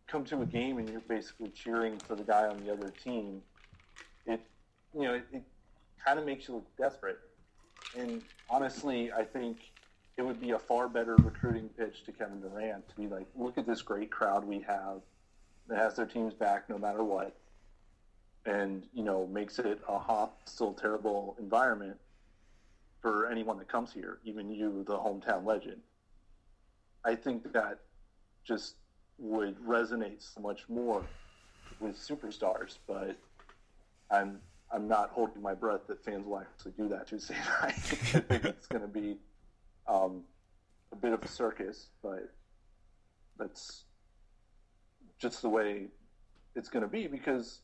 come 0.07 0.25
to 0.25 0.43
a 0.43 0.47
game 0.47 0.79
and 0.79 0.89
you're 0.89 1.01
basically 1.01 1.51
cheering 1.51 1.99
for 1.99 2.17
the 2.17 2.25
guy 2.25 2.47
on 2.47 2.65
the 2.65 2.73
other 2.73 2.91
team, 3.03 3.43
it 4.27 4.41
you 4.95 5.03
know 5.03 5.15
it, 5.15 5.25
it 5.33 5.43
kind 6.05 6.19
of 6.19 6.25
makes 6.25 6.49
you 6.49 6.55
look 6.55 6.77
desperate. 6.77 7.19
And 7.97 8.23
honestly, 8.49 9.13
I 9.13 9.25
think 9.25 9.59
it 10.21 10.27
would 10.27 10.39
be 10.39 10.51
a 10.51 10.59
far 10.59 10.87
better 10.87 11.17
recruiting 11.17 11.71
pitch 11.79 12.05
to 12.05 12.13
Kevin 12.13 12.43
Durant 12.43 12.87
to 12.91 12.95
be 12.95 13.07
like, 13.07 13.27
look 13.35 13.57
at 13.57 13.67
this 13.67 13.81
great 13.81 14.11
crowd 14.11 14.45
we 14.45 14.61
have 14.61 15.01
that 15.67 15.79
has 15.79 15.97
their 15.97 16.05
teams 16.05 16.35
back 16.35 16.69
no 16.69 16.77
matter 16.77 17.03
what, 17.03 17.35
and 18.45 18.87
you 18.93 19.03
know 19.03 19.27
makes 19.27 19.59
it 19.59 19.81
a 19.89 19.99
hostile, 19.99 20.75
terrible 20.75 21.37
environment 21.39 21.97
for 23.01 23.31
anyone 23.31 23.57
that 23.57 23.69
comes 23.69 23.95
here, 23.95 24.19
even 24.27 24.51
you, 24.51 24.85
the 24.87 24.99
hometown 24.99 25.47
legend. 25.47 25.81
I 27.03 27.15
think 27.15 27.51
that 27.55 27.79
just 28.45 28.75
would 29.17 29.57
resonate 29.61 30.21
so 30.35 30.43
much 30.43 30.69
more 30.69 31.03
with 31.81 31.97
superstars, 31.97 32.77
but 32.87 33.17
I'm 34.11 34.39
I'm 34.71 34.87
not 34.87 35.13
holding 35.13 35.41
my 35.41 35.55
breath 35.55 35.87
that 35.87 36.05
fans 36.05 36.27
will 36.27 36.41
actually 36.41 36.73
do 36.73 36.89
that 36.89 37.07
Tuesday 37.07 37.37
night. 37.63 37.73
I 37.73 38.21
think 38.21 38.45
it's 38.45 38.67
going 38.67 38.83
to 38.83 38.89
be 38.89 39.17
um, 39.91 40.23
a 40.93 40.97
bit 40.97 41.13
of 41.13 41.23
a 41.23 41.29
circus, 41.29 41.89
but 42.03 42.33
that's 43.39 43.85
just 45.19 45.43
the 45.43 45.49
way 45.49 45.89
it's 46.55 46.69
going 46.69 46.83
to 46.83 46.89
be 46.89 47.07
because 47.07 47.61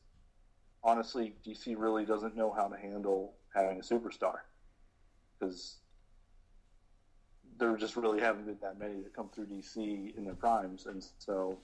honestly, 0.83 1.35
DC 1.47 1.75
really 1.77 2.05
doesn't 2.05 2.37
know 2.37 2.53
how 2.53 2.69
to 2.69 2.77
handle 2.77 3.35
having 3.55 3.79
a 3.79 3.83
superstar. 3.83 4.39
Because 5.39 5.77
there 7.59 7.77
just 7.77 7.97
really 7.97 8.21
haven't 8.21 8.47
been 8.47 8.59
that 8.63 8.79
many 8.79 9.03
that 9.03 9.15
come 9.15 9.29
through 9.29 9.47
DC 9.47 10.17
in 10.17 10.25
their 10.25 10.35
primes, 10.35 10.87
and 10.87 11.05
so 11.19 11.59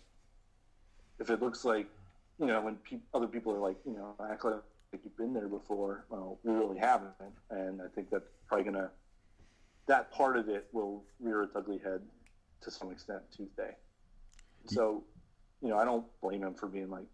if 1.18 1.30
it 1.30 1.40
looks 1.40 1.64
like 1.64 1.86
you 2.38 2.46
know 2.46 2.60
when 2.60 2.76
pe- 2.76 2.98
other 3.14 3.26
people 3.26 3.52
are 3.52 3.58
like 3.58 3.76
you 3.84 3.92
know 3.92 4.14
act 4.30 4.44
like 4.44 4.62
you've 5.04 5.16
been 5.16 5.32
there 5.32 5.48
before, 5.48 6.04
well, 6.10 6.38
we 6.44 6.52
really 6.52 6.78
haven't, 6.78 7.12
and 7.50 7.80
I 7.80 7.86
think 7.94 8.10
that's 8.10 8.28
probably 8.46 8.64
gonna 8.64 8.90
that 9.86 10.12
part 10.12 10.36
of 10.36 10.48
it 10.48 10.68
will 10.72 11.04
rear 11.20 11.42
its 11.42 11.54
ugly 11.56 11.78
head 11.78 12.00
to 12.62 12.70
some 12.70 12.90
extent 12.90 13.20
Tuesday. 13.36 13.76
So, 14.66 15.04
you 15.60 15.68
know, 15.68 15.78
I 15.78 15.84
don't 15.84 16.04
blame 16.20 16.42
him 16.42 16.54
for 16.54 16.68
being 16.68 16.90
like, 16.90 17.06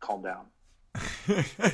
calm 0.00 0.22
down. 0.22 0.46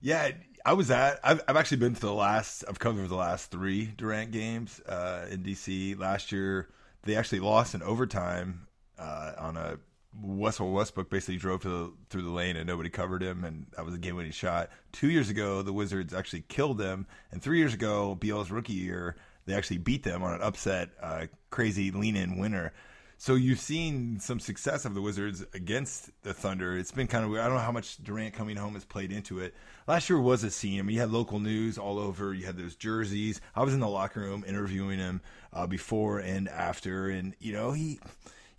yeah, 0.00 0.30
I 0.64 0.72
was 0.72 0.90
at. 0.90 1.20
I've, 1.22 1.40
I've 1.48 1.56
actually 1.56 1.78
been 1.78 1.94
to 1.94 2.00
the 2.00 2.12
last. 2.12 2.64
I've 2.68 2.78
covered 2.78 3.08
the 3.08 3.16
last 3.16 3.50
three 3.50 3.86
Durant 3.96 4.30
games 4.30 4.80
uh, 4.86 5.26
in 5.30 5.42
DC. 5.42 5.98
Last 5.98 6.32
year, 6.32 6.68
they 7.02 7.16
actually 7.16 7.40
lost 7.40 7.74
in 7.74 7.82
overtime 7.82 8.66
uh, 8.98 9.32
on 9.38 9.56
a 9.56 9.78
Westbrook. 10.12 10.72
Westbrook 10.72 11.10
basically 11.10 11.36
drove 11.36 11.62
the, 11.62 11.92
through 12.08 12.22
the 12.22 12.30
lane 12.30 12.56
and 12.56 12.66
nobody 12.66 12.90
covered 12.90 13.22
him, 13.22 13.44
and 13.44 13.66
that 13.76 13.84
was 13.84 13.94
a 13.94 13.98
game-winning 13.98 14.32
shot. 14.32 14.70
Two 14.92 15.10
years 15.10 15.30
ago, 15.30 15.62
the 15.62 15.72
Wizards 15.72 16.12
actually 16.12 16.42
killed 16.48 16.78
them, 16.78 17.06
and 17.30 17.42
three 17.42 17.58
years 17.58 17.74
ago, 17.74 18.14
Beal's 18.14 18.50
rookie 18.50 18.72
year, 18.72 19.16
they 19.46 19.54
actually 19.54 19.78
beat 19.78 20.02
them 20.02 20.22
on 20.22 20.34
an 20.34 20.42
upset, 20.42 20.90
uh, 21.02 21.26
crazy 21.50 21.90
lean-in 21.90 22.38
winner. 22.38 22.72
So 23.20 23.34
you've 23.34 23.60
seen 23.60 24.18
some 24.18 24.40
success 24.40 24.86
of 24.86 24.94
the 24.94 25.02
Wizards 25.02 25.44
against 25.52 26.10
the 26.22 26.32
Thunder. 26.32 26.78
It's 26.78 26.90
been 26.90 27.06
kind 27.06 27.22
of 27.22 27.30
weird. 27.30 27.42
I 27.42 27.48
don't 27.48 27.56
know 27.56 27.62
how 27.62 27.70
much 27.70 28.02
Durant 28.02 28.32
coming 28.32 28.56
home 28.56 28.72
has 28.72 28.86
played 28.86 29.12
into 29.12 29.40
it. 29.40 29.54
Last 29.86 30.08
year 30.08 30.18
was 30.18 30.42
a 30.42 30.50
scene. 30.50 30.78
I 30.78 30.82
mean, 30.82 30.94
you 30.94 31.00
had 31.00 31.10
local 31.10 31.38
news 31.38 31.76
all 31.76 31.98
over. 31.98 32.32
You 32.32 32.46
had 32.46 32.56
those 32.56 32.76
jerseys. 32.76 33.42
I 33.54 33.62
was 33.62 33.74
in 33.74 33.80
the 33.80 33.88
locker 33.88 34.20
room 34.20 34.42
interviewing 34.46 34.98
him 34.98 35.20
uh, 35.52 35.66
before 35.66 36.18
and 36.20 36.48
after, 36.48 37.10
and 37.10 37.34
you 37.40 37.52
know 37.52 37.72
he 37.72 38.00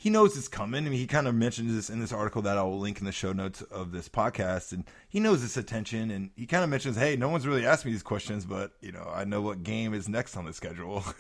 he 0.02 0.10
knows 0.10 0.36
it's 0.36 0.48
coming. 0.48 0.88
I 0.88 0.90
mean, 0.90 0.98
he 0.98 1.06
kind 1.06 1.28
of 1.28 1.36
mentions 1.36 1.76
this 1.76 1.92
in 1.92 2.00
this 2.00 2.12
article 2.12 2.42
that 2.42 2.58
I 2.58 2.64
will 2.64 2.80
link 2.80 2.98
in 2.98 3.06
the 3.06 3.12
show 3.12 3.34
notes 3.34 3.62
of 3.62 3.92
this 3.92 4.10
podcast, 4.10 4.72
and 4.72 4.84
he 5.08 5.20
knows 5.20 5.44
this 5.44 5.58
attention. 5.58 6.10
And 6.10 6.32
he 6.36 6.48
kind 6.48 6.64
of 6.64 6.72
mentions, 6.72 6.98
"Hey, 6.98 7.16
no 7.16 7.30
one's 7.30 7.46
really 7.46 7.68
asked 7.68 7.86
me 7.86 7.92
these 7.92 8.02
questions, 8.02 8.44
but 8.44 8.72
you 8.82 8.92
know, 8.92 9.08
I 9.14 9.26
know 9.26 9.42
what 9.42 9.62
game 9.62 9.94
is 9.94 10.10
next 10.10 10.36
on 10.36 10.46
the 10.46 10.54
schedule." 10.54 11.04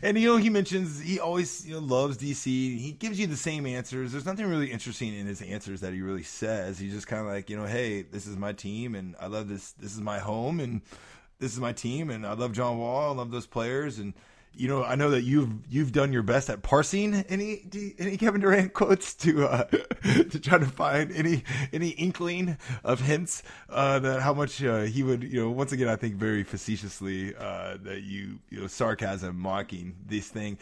and 0.00 0.16
you 0.16 0.28
know, 0.28 0.36
he 0.36 0.48
mentions 0.48 1.00
he 1.00 1.18
always 1.18 1.66
you 1.66 1.74
know 1.74 1.80
loves 1.80 2.18
DC. 2.18 2.44
He 2.44 2.92
gives 2.96 3.18
you 3.18 3.26
the 3.26 3.36
same 3.36 3.66
answers. 3.66 4.12
There's 4.12 4.24
nothing 4.24 4.46
really 4.46 4.70
interesting 4.70 5.12
in 5.12 5.26
his 5.26 5.42
answers 5.42 5.80
that 5.80 5.92
he 5.92 6.02
really 6.02 6.22
says. 6.22 6.78
He's 6.78 6.92
just 6.92 7.08
kind 7.08 7.20
of 7.20 7.26
like, 7.26 7.50
you 7.50 7.56
know, 7.56 7.66
"Hey, 7.66 8.02
this 8.02 8.28
is 8.28 8.36
my 8.36 8.52
team, 8.52 8.94
and 8.94 9.16
I 9.18 9.26
love 9.26 9.48
this. 9.48 9.72
This 9.72 9.92
is 9.92 10.00
my 10.00 10.20
home, 10.20 10.60
and 10.60 10.82
this 11.40 11.52
is 11.52 11.58
my 11.58 11.72
team, 11.72 12.10
and 12.10 12.24
I 12.24 12.34
love 12.34 12.52
John 12.52 12.78
Wall. 12.78 13.10
I 13.10 13.16
love 13.16 13.32
those 13.32 13.48
players, 13.48 13.98
and." 13.98 14.14
You 14.54 14.68
know, 14.68 14.84
I 14.84 14.94
know 14.94 15.10
that 15.10 15.22
you've 15.22 15.50
you've 15.68 15.92
done 15.92 16.12
your 16.12 16.22
best 16.22 16.50
at 16.50 16.62
parsing 16.62 17.14
any 17.28 17.62
any 17.98 18.16
Kevin 18.16 18.40
Durant 18.40 18.72
quotes 18.74 19.14
to 19.16 19.46
uh, 19.46 19.64
to 20.02 20.38
try 20.38 20.58
to 20.58 20.66
find 20.66 21.12
any 21.12 21.44
any 21.72 21.90
inkling 21.90 22.58
of 22.84 23.00
hints 23.00 23.42
uh, 23.70 23.98
that 24.00 24.20
how 24.20 24.34
much 24.34 24.62
uh, 24.62 24.82
he 24.82 25.02
would 25.02 25.22
you 25.22 25.40
know 25.40 25.50
once 25.50 25.72
again 25.72 25.88
I 25.88 25.96
think 25.96 26.16
very 26.16 26.44
facetiously 26.44 27.34
uh, 27.34 27.78
that 27.82 28.02
you 28.02 28.38
you 28.50 28.60
know 28.60 28.66
sarcasm 28.66 29.38
mocking 29.38 29.96
this 30.06 30.28
thing. 30.28 30.58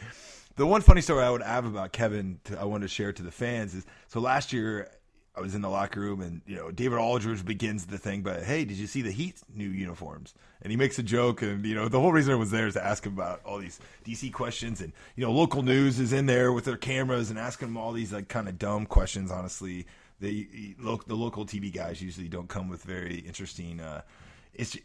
The 0.57 0.66
one 0.66 0.82
funny 0.82 1.01
story 1.01 1.24
I 1.24 1.30
would 1.30 1.43
have 1.43 1.64
about 1.64 1.93
Kevin 1.93 2.38
to, 2.45 2.61
I 2.61 2.64
wanted 2.64 2.82
to 2.82 2.88
share 2.88 3.12
to 3.12 3.22
the 3.22 3.30
fans 3.30 3.74
is 3.74 3.86
so 4.09 4.20
last 4.20 4.53
year 4.53 4.91
I 5.34 5.40
was 5.40 5.54
in 5.54 5.62
the 5.62 5.70
locker 5.70 6.00
room 6.00 6.20
and 6.20 6.40
you 6.46 6.56
know 6.56 6.70
David 6.70 6.98
Aldridge 6.98 7.44
begins 7.44 7.86
the 7.86 7.98
thing, 7.98 8.22
but 8.22 8.42
hey, 8.42 8.64
did 8.64 8.76
you 8.76 8.86
see 8.86 9.02
the 9.02 9.12
Heat 9.12 9.40
new 9.54 9.68
uniforms? 9.68 10.34
And 10.62 10.70
he 10.70 10.76
makes 10.76 10.98
a 10.98 11.02
joke, 11.02 11.42
and 11.42 11.64
you 11.64 11.74
know 11.74 11.88
the 11.88 12.00
whole 12.00 12.12
reason 12.12 12.32
I 12.32 12.36
was 12.36 12.50
there 12.50 12.66
is 12.66 12.74
to 12.74 12.84
ask 12.84 13.06
him 13.06 13.14
about 13.14 13.40
all 13.44 13.58
these 13.58 13.80
DC 14.04 14.32
questions, 14.32 14.80
and 14.80 14.92
you 15.14 15.24
know 15.24 15.32
local 15.32 15.62
news 15.62 16.00
is 16.00 16.12
in 16.12 16.26
there 16.26 16.52
with 16.52 16.64
their 16.64 16.76
cameras 16.76 17.30
and 17.30 17.38
asking 17.38 17.68
him 17.68 17.76
all 17.76 17.92
these 17.92 18.12
like 18.12 18.28
kind 18.28 18.48
of 18.48 18.58
dumb 18.58 18.86
questions. 18.86 19.30
Honestly, 19.30 19.86
the 20.20 20.74
the 20.78 21.14
local 21.14 21.46
TV 21.46 21.72
guys 21.72 22.02
usually 22.02 22.28
don't 22.28 22.48
come 22.48 22.68
with 22.68 22.82
very 22.82 23.18
interesting. 23.20 23.80
Uh, 23.80 24.02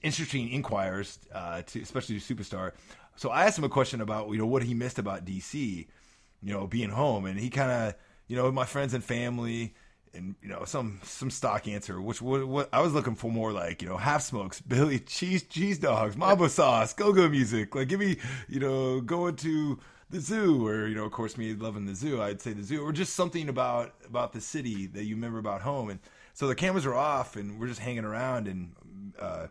interesting 0.03 0.49
inquires 0.49 1.19
uh, 1.33 1.63
to 1.63 1.81
especially 1.81 2.19
to 2.19 2.35
superstar. 2.35 2.71
So 3.15 3.29
I 3.29 3.45
asked 3.45 3.57
him 3.57 3.63
a 3.63 3.69
question 3.69 3.99
about 4.01 4.29
you 4.29 4.37
know 4.37 4.45
what 4.45 4.63
he 4.63 4.73
missed 4.73 4.99
about 4.99 5.25
DC, 5.25 5.87
you 6.43 6.53
know 6.53 6.67
being 6.67 6.91
home, 6.91 7.25
and 7.25 7.39
he 7.39 7.49
kind 7.49 7.71
of 7.71 7.95
you 8.27 8.35
know 8.35 8.51
my 8.51 8.65
friends 8.65 8.93
and 8.93 9.03
family 9.03 9.73
and 10.15 10.35
you 10.41 10.49
know 10.49 10.63
some 10.65 10.99
some 11.03 11.29
stock 11.29 11.67
answer, 11.67 12.01
which 12.01 12.21
what, 12.21 12.47
what 12.47 12.69
I 12.73 12.81
was 12.81 12.93
looking 12.93 13.15
for 13.15 13.31
more 13.31 13.51
like 13.51 13.81
you 13.81 13.87
know 13.87 13.97
half 13.97 14.21
smokes, 14.21 14.61
Billy 14.61 14.99
cheese 14.99 15.43
cheese 15.43 15.79
dogs, 15.79 16.17
mambo 16.17 16.47
sauce, 16.47 16.93
go 16.93 17.13
go 17.13 17.29
music. 17.29 17.75
Like 17.75 17.87
give 17.87 17.99
me 17.99 18.17
you 18.47 18.59
know 18.59 19.01
going 19.01 19.35
to 19.37 19.79
the 20.09 20.19
zoo 20.19 20.65
or 20.65 20.87
you 20.87 20.95
know 20.95 21.05
of 21.05 21.11
course 21.11 21.37
me 21.37 21.53
loving 21.53 21.85
the 21.85 21.95
zoo, 21.95 22.21
I'd 22.21 22.41
say 22.41 22.53
the 22.53 22.63
zoo 22.63 22.81
or 22.81 22.91
just 22.91 23.15
something 23.15 23.49
about 23.49 23.93
about 24.05 24.33
the 24.33 24.41
city 24.41 24.87
that 24.87 25.03
you 25.05 25.15
remember 25.15 25.39
about 25.39 25.61
home. 25.61 25.89
And 25.89 25.99
so 26.33 26.47
the 26.47 26.55
cameras 26.55 26.85
were 26.85 26.95
off 26.95 27.35
and 27.35 27.59
we're 27.59 27.67
just 27.67 27.79
hanging 27.79 28.05
around 28.05 28.47
and 28.47 28.71
uh, 29.19 29.47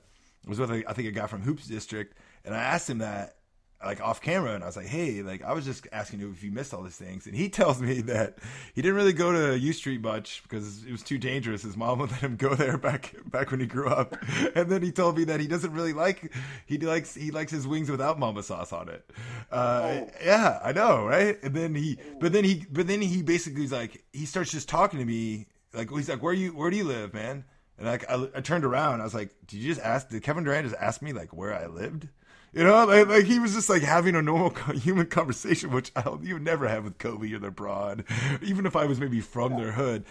I 0.47 0.49
was 0.49 0.59
with 0.59 0.71
a, 0.71 0.89
I 0.89 0.93
think 0.93 1.09
a 1.09 1.13
guy 1.13 1.27
from 1.27 1.43
Hoops 1.43 1.67
District 1.67 2.17
and 2.45 2.55
I 2.55 2.59
asked 2.59 2.89
him 2.89 2.99
that 2.99 3.37
like 3.85 4.01
off 4.01 4.21
camera 4.21 4.55
and 4.55 4.63
I 4.63 4.67
was 4.67 4.77
like, 4.77 4.87
hey, 4.87 5.23
like 5.23 5.43
I 5.43 5.53
was 5.53 5.65
just 5.65 5.87
asking 5.93 6.21
you 6.21 6.31
if 6.31 6.43
you 6.43 6.51
missed 6.51 6.73
all 6.75 6.83
these 6.83 6.97
things. 6.97 7.27
And 7.27 7.35
he 7.37 7.49
tells 7.61 7.81
me 7.81 8.01
that 8.03 8.39
he 8.75 8.83
didn't 8.83 8.97
really 8.97 9.13
go 9.13 9.33
to 9.33 9.59
U 9.59 9.73
Street 9.73 10.01
much 10.01 10.43
because 10.43 10.85
it 10.85 10.93
was 10.93 11.03
too 11.03 11.19
dangerous. 11.19 11.63
His 11.63 11.77
mom 11.77 11.99
would 11.99 12.11
let 12.11 12.21
him 12.21 12.37
go 12.37 12.55
there 12.55 12.79
back 12.79 13.15
back 13.27 13.51
when 13.51 13.61
he 13.61 13.67
grew 13.67 13.89
up. 13.89 14.17
And 14.55 14.71
then 14.71 14.83
he 14.83 14.93
told 14.93 15.17
me 15.19 15.25
that 15.25 15.41
he 15.41 15.47
doesn't 15.47 15.73
really 15.73 15.93
like 15.93 16.33
he 16.67 16.79
likes 16.79 17.15
he 17.15 17.31
likes 17.31 17.51
his 17.53 17.67
wings 17.67 17.91
without 17.91 18.19
mambo 18.19 18.41
sauce 18.41 18.73
on 18.73 18.89
it. 18.89 19.11
Uh, 19.51 19.83
Oh. 19.85 20.11
yeah, 20.25 20.61
I 20.63 20.73
know, 20.73 21.05
right? 21.05 21.43
And 21.43 21.55
then 21.55 21.75
he 21.75 21.99
but 22.21 22.33
then 22.33 22.45
he 22.45 22.65
but 22.71 22.87
then 22.87 23.01
he 23.03 23.23
basically 23.23 23.65
is 23.65 23.73
like 23.73 24.05
he 24.13 24.27
starts 24.27 24.51
just 24.51 24.69
talking 24.69 24.99
to 24.99 25.05
me 25.05 25.47
like 25.73 25.91
he's 25.91 26.09
like, 26.09 26.23
Where 26.23 26.33
you 26.33 26.51
where 26.51 26.71
do 26.71 26.77
you 26.77 26.85
live, 26.85 27.13
man? 27.13 27.45
And 27.79 27.89
like 27.89 28.09
I, 28.09 28.29
I 28.37 28.41
turned 28.41 28.65
around, 28.65 29.01
I 29.01 29.05
was 29.05 29.15
like, 29.15 29.35
"Did 29.49 29.57
you 29.59 29.69
just 29.75 29.85
ask? 29.85 30.09
Did 30.09 30.23
Kevin 30.23 30.45
Durant 30.45 30.65
just 30.69 30.81
ask 30.81 31.03
me 31.03 31.13
like 31.13 31.35
where 31.35 31.53
I 31.53 31.67
lived?" 31.67 32.07
You 32.55 32.63
know, 32.63 32.85
like, 32.85 33.09
like 33.09 33.25
he 33.25 33.41
was 33.41 33.53
just 33.53 33.69
like 33.69 33.83
having 33.83 34.15
a 34.15 34.23
normal 34.23 34.51
human 34.75 35.07
conversation, 35.07 35.71
which 35.73 35.91
I'll, 35.97 36.21
you 36.23 36.35
would 36.35 36.45
never 36.45 36.69
have 36.69 36.85
with 36.85 36.99
Kobe 36.99 37.33
or 37.33 37.41
LeBron, 37.41 38.05
even 38.43 38.65
if 38.65 38.77
I 38.77 38.85
was 38.85 39.01
maybe 39.01 39.21
from 39.21 39.57
their 39.57 39.73
hood. 39.73 40.05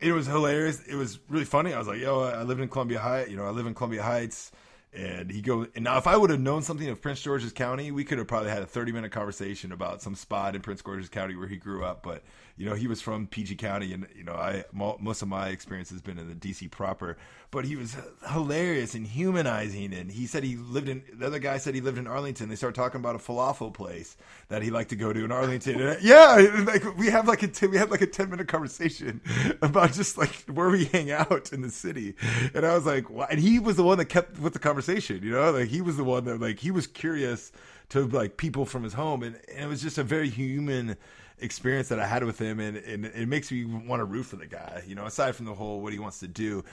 It 0.00 0.12
was 0.12 0.26
hilarious. 0.26 0.80
It 0.86 0.94
was 0.94 1.18
really 1.28 1.44
funny. 1.44 1.74
I 1.74 1.78
was 1.78 1.88
like, 1.88 2.00
"Yo, 2.00 2.20
I 2.20 2.42
live 2.42 2.60
in 2.60 2.68
Columbia 2.68 3.00
Heights. 3.00 3.30
You 3.30 3.36
know, 3.36 3.44
I 3.44 3.50
live 3.50 3.66
in 3.66 3.74
Columbia 3.74 4.02
Heights." 4.02 4.50
And 4.94 5.30
he 5.30 5.42
goes, 5.42 5.68
and 5.74 5.84
now 5.84 5.98
if 5.98 6.06
I 6.06 6.16
would 6.16 6.30
have 6.30 6.40
known 6.40 6.62
something 6.62 6.88
of 6.88 7.02
Prince 7.02 7.20
George's 7.20 7.52
County, 7.52 7.90
we 7.90 8.04
could 8.04 8.16
have 8.16 8.26
probably 8.26 8.48
had 8.48 8.62
a 8.62 8.66
30 8.66 8.92
minute 8.92 9.12
conversation 9.12 9.70
about 9.70 10.00
some 10.00 10.14
spot 10.14 10.56
in 10.56 10.62
Prince 10.62 10.82
George's 10.82 11.10
County 11.10 11.36
where 11.36 11.46
he 11.46 11.56
grew 11.56 11.84
up. 11.84 12.02
But, 12.02 12.22
you 12.58 12.68
know, 12.68 12.74
he 12.74 12.86
was 12.86 13.00
from 13.00 13.26
PG 13.26 13.56
County 13.56 13.92
and, 13.92 14.06
you 14.16 14.24
know, 14.24 14.34
I, 14.34 14.64
most 14.72 15.22
of 15.22 15.28
my 15.28 15.48
experience 15.48 15.90
has 15.90 16.00
been 16.00 16.18
in 16.18 16.28
the 16.28 16.34
DC 16.34 16.70
proper, 16.70 17.16
but 17.50 17.64
he 17.64 17.76
was 17.76 17.96
hilarious 18.30 18.94
and 18.94 19.06
humanizing. 19.06 19.94
And 19.94 20.10
he 20.10 20.26
said 20.26 20.44
he 20.44 20.56
lived 20.56 20.88
in, 20.88 21.02
the 21.14 21.26
other 21.26 21.38
guy 21.38 21.58
said 21.58 21.74
he 21.74 21.80
lived 21.80 21.98
in 21.98 22.06
Arlington. 22.06 22.48
They 22.48 22.56
started 22.56 22.74
talking 22.74 23.00
about 23.00 23.14
a 23.14 23.18
falafel 23.18 23.72
place 23.72 24.16
that 24.48 24.62
he 24.62 24.70
liked 24.70 24.90
to 24.90 24.96
go 24.96 25.12
to 25.12 25.24
in 25.24 25.32
Arlington. 25.32 25.80
And, 25.80 25.90
uh, 25.90 26.00
yeah. 26.02 26.46
Like 26.68 26.96
we 26.98 27.06
have 27.06 27.28
like 27.28 27.42
a, 27.42 27.48
t- 27.48 27.66
we 27.66 27.78
have 27.78 27.90
like 27.90 28.02
a 28.02 28.06
10 28.06 28.30
minute 28.30 28.48
conversation 28.48 29.20
about 29.62 29.92
just 29.92 30.18
like 30.18 30.34
where 30.52 30.68
we 30.68 30.86
hang 30.86 31.10
out 31.10 31.52
in 31.52 31.62
the 31.62 31.70
city. 31.70 32.14
And 32.54 32.66
I 32.66 32.74
was 32.74 32.84
like. 32.84 33.06
And 33.30 33.40
he 33.40 33.58
was 33.58 33.76
the 33.76 33.84
one 33.84 33.98
that 33.98 34.06
kept 34.06 34.38
with 34.38 34.52
the 34.52 34.58
conversation 34.58 34.88
conversation. 34.88 35.22
You 35.22 35.32
know, 35.32 35.50
like 35.50 35.68
he 35.68 35.80
was 35.80 35.96
the 35.96 36.04
one 36.04 36.24
that 36.24 36.40
like 36.40 36.58
he 36.58 36.70
was 36.70 36.86
curious 36.86 37.52
to 37.90 38.06
like 38.06 38.36
people 38.36 38.64
from 38.64 38.82
his 38.82 38.94
home, 38.94 39.22
and, 39.22 39.38
and 39.48 39.64
it 39.64 39.68
was 39.68 39.82
just 39.82 39.98
a 39.98 40.04
very 40.04 40.28
human 40.28 40.96
experience 41.40 41.88
that 41.88 41.98
I 41.98 42.06
had 42.06 42.24
with 42.24 42.38
him, 42.38 42.60
and, 42.60 42.76
and 42.76 43.06
it 43.06 43.28
makes 43.28 43.50
me 43.50 43.64
want 43.64 44.00
to 44.00 44.04
root 44.04 44.24
for 44.24 44.36
the 44.36 44.46
guy. 44.46 44.82
You 44.86 44.94
know, 44.94 45.06
aside 45.06 45.34
from 45.34 45.46
the 45.46 45.54
whole 45.54 45.80
what 45.80 45.92
he 45.92 45.98
wants 45.98 46.20
to 46.20 46.28
do. 46.28 46.64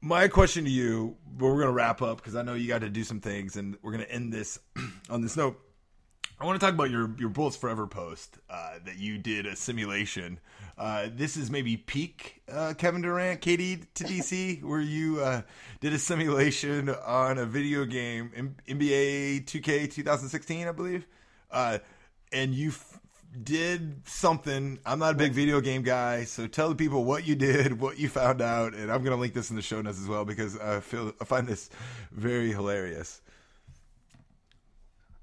My 0.00 0.28
question 0.28 0.64
to 0.64 0.70
you, 0.70 1.16
but 1.26 1.46
we're 1.46 1.60
gonna 1.60 1.72
wrap 1.72 2.02
up 2.02 2.18
because 2.18 2.34
I 2.34 2.42
know 2.42 2.54
you 2.54 2.68
got 2.68 2.80
to 2.80 2.88
do 2.88 3.04
some 3.04 3.20
things, 3.20 3.56
and 3.56 3.76
we're 3.82 3.92
gonna 3.92 4.04
end 4.04 4.32
this 4.32 4.58
on 5.10 5.20
this 5.22 5.36
note. 5.36 5.60
I 6.40 6.46
want 6.46 6.58
to 6.58 6.66
talk 6.66 6.72
about 6.72 6.90
your 6.90 7.14
your 7.18 7.28
Bullets 7.28 7.56
Forever 7.56 7.86
post 7.86 8.38
uh, 8.48 8.78
that 8.86 8.98
you 8.98 9.18
did 9.18 9.44
a 9.44 9.54
simulation. 9.54 10.40
Uh, 10.78 11.08
this 11.14 11.36
is 11.36 11.50
maybe 11.50 11.76
peak 11.76 12.40
uh, 12.50 12.72
Kevin 12.78 13.02
Durant, 13.02 13.42
KD 13.42 13.84
to 13.96 14.04
DC, 14.04 14.64
where 14.64 14.80
you 14.80 15.20
uh, 15.20 15.42
did 15.80 15.92
a 15.92 15.98
simulation 15.98 16.88
on 16.88 17.36
a 17.36 17.44
video 17.44 17.84
game, 17.84 18.56
NBA 18.66 19.44
2K 19.44 19.92
2016, 19.92 20.66
I 20.66 20.72
believe, 20.72 21.06
uh, 21.50 21.78
and 22.32 22.54
you 22.54 22.70
did 23.42 24.06
something. 24.08 24.78
I'm 24.84 24.98
not 24.98 25.12
a 25.12 25.16
big 25.16 25.32
video 25.32 25.60
game 25.60 25.82
guy, 25.82 26.24
so 26.24 26.46
tell 26.46 26.68
the 26.68 26.74
people 26.74 27.04
what 27.04 27.26
you 27.26 27.34
did, 27.34 27.80
what 27.80 27.98
you 27.98 28.08
found 28.08 28.42
out, 28.42 28.74
and 28.74 28.90
I'm 28.90 29.02
gonna 29.02 29.16
link 29.16 29.34
this 29.34 29.50
in 29.50 29.56
the 29.56 29.62
show 29.62 29.80
notes 29.80 30.00
as 30.00 30.08
well 30.08 30.24
because 30.24 30.58
I 30.58 30.80
feel 30.80 31.12
I 31.20 31.24
find 31.24 31.46
this 31.46 31.70
very 32.12 32.50
hilarious. 32.50 33.20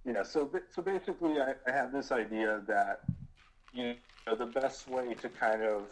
Yeah, 0.06 0.24
so 0.24 0.50
so 0.74 0.82
basically, 0.82 1.42
I, 1.42 1.56
I 1.68 1.72
have 1.72 1.92
this 1.92 2.12
idea 2.12 2.62
that 2.68 3.02
you 3.74 3.96
know 4.26 4.36
the 4.36 4.46
best 4.46 4.88
way 4.88 5.14
to 5.16 5.30
kind 5.30 5.64
of 5.64 5.84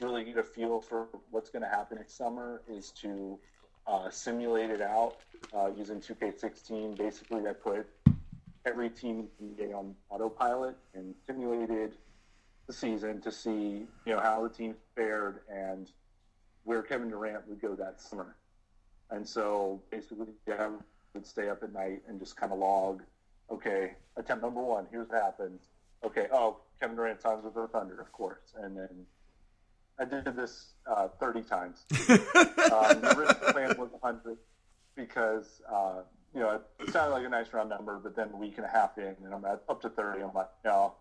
really 0.00 0.24
get 0.24 0.38
a 0.38 0.42
feel 0.42 0.80
for 0.80 1.08
what's 1.30 1.50
going 1.50 1.62
to 1.62 1.68
happen 1.68 1.98
next 1.98 2.16
summer 2.16 2.62
is 2.68 2.90
to 2.90 3.38
uh, 3.86 4.08
simulate 4.10 4.70
it 4.70 4.80
out 4.80 5.16
uh, 5.54 5.70
using 5.76 6.00
2K16. 6.00 6.96
Basically, 6.96 7.46
I 7.46 7.52
put 7.52 7.86
every 8.66 8.90
team 8.90 9.28
in 9.40 9.56
the 9.56 9.62
NBA 9.64 9.74
on 9.74 9.94
autopilot 10.10 10.76
and 10.94 11.14
simulated 11.26 11.94
the 12.66 12.72
season 12.72 13.20
to 13.22 13.32
see 13.32 13.86
you 14.04 14.14
know 14.14 14.20
how 14.20 14.42
the 14.46 14.48
team 14.48 14.74
fared 14.94 15.40
and 15.52 15.90
where 16.64 16.82
Kevin 16.82 17.08
Durant 17.08 17.48
would 17.48 17.60
go 17.60 17.74
that 17.74 18.00
summer. 18.00 18.36
And 19.10 19.26
so 19.26 19.80
basically, 19.90 20.28
yeah, 20.46 20.70
would 21.14 21.26
stay 21.26 21.48
up 21.48 21.62
at 21.62 21.72
night 21.72 22.02
and 22.08 22.18
just 22.18 22.36
kind 22.36 22.52
of 22.52 22.58
log. 22.58 23.02
Okay, 23.50 23.92
attempt 24.16 24.44
number 24.44 24.62
one. 24.62 24.86
Here's 24.90 25.08
what 25.08 25.20
happened. 25.20 25.58
Okay, 26.04 26.28
oh, 26.32 26.58
Kevin 26.80 26.96
Durant 26.96 27.20
times 27.20 27.44
with 27.44 27.54
the 27.54 27.66
Thunder, 27.66 28.00
of 28.00 28.12
course. 28.12 28.54
And 28.56 28.76
then 28.76 29.06
I 29.98 30.04
did 30.04 30.24
this 30.36 30.72
uh, 30.86 31.08
30 31.08 31.42
times. 31.42 31.84
um, 31.90 31.96
the 33.00 33.14
risk 33.18 33.40
plan 33.52 33.76
was 33.76 33.90
100 34.00 34.38
because, 34.94 35.60
uh, 35.70 36.02
you 36.34 36.40
know, 36.40 36.60
it 36.78 36.90
sounded 36.90 37.14
like 37.14 37.24
a 37.24 37.28
nice 37.28 37.52
round 37.52 37.70
number, 37.70 37.98
but 37.98 38.14
then 38.14 38.30
a 38.32 38.36
week 38.36 38.54
and 38.56 38.64
a 38.64 38.68
half 38.68 38.96
in, 38.98 39.16
and 39.24 39.34
I'm 39.34 39.44
at 39.44 39.62
up 39.68 39.82
to 39.82 39.88
30. 39.88 40.22
I'm 40.22 40.34
like, 40.34 40.48
no. 40.64 40.94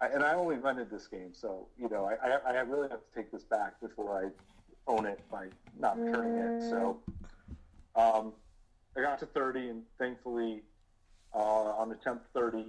I, 0.00 0.06
and 0.08 0.24
I 0.24 0.34
only 0.34 0.56
rented 0.56 0.90
this 0.90 1.06
game, 1.06 1.32
so, 1.34 1.68
you 1.78 1.88
know, 1.90 2.06
I, 2.06 2.26
I, 2.26 2.56
I 2.56 2.60
really 2.60 2.88
have 2.88 3.00
to 3.00 3.14
take 3.14 3.30
this 3.30 3.42
back 3.44 3.78
before 3.80 4.24
I 4.24 4.30
own 4.90 5.04
it 5.04 5.20
by 5.30 5.48
not 5.78 5.98
returning 6.00 6.36
it. 6.38 6.70
So 6.70 6.98
um, 7.94 8.32
I 8.96 9.02
got 9.02 9.18
to 9.18 9.26
30, 9.26 9.68
and 9.68 9.82
thankfully, 9.98 10.62
uh, 11.34 11.38
on 11.38 11.92
attempt 11.92 12.26
30, 12.32 12.64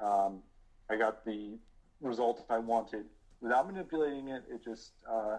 um, 0.00 0.40
I 0.90 0.96
got 0.96 1.24
the 1.24 1.58
result 2.02 2.44
I 2.50 2.58
wanted 2.58 3.06
without 3.40 3.66
manipulating 3.66 4.28
it. 4.28 4.44
It 4.50 4.62
just 4.62 4.92
uh, 5.10 5.38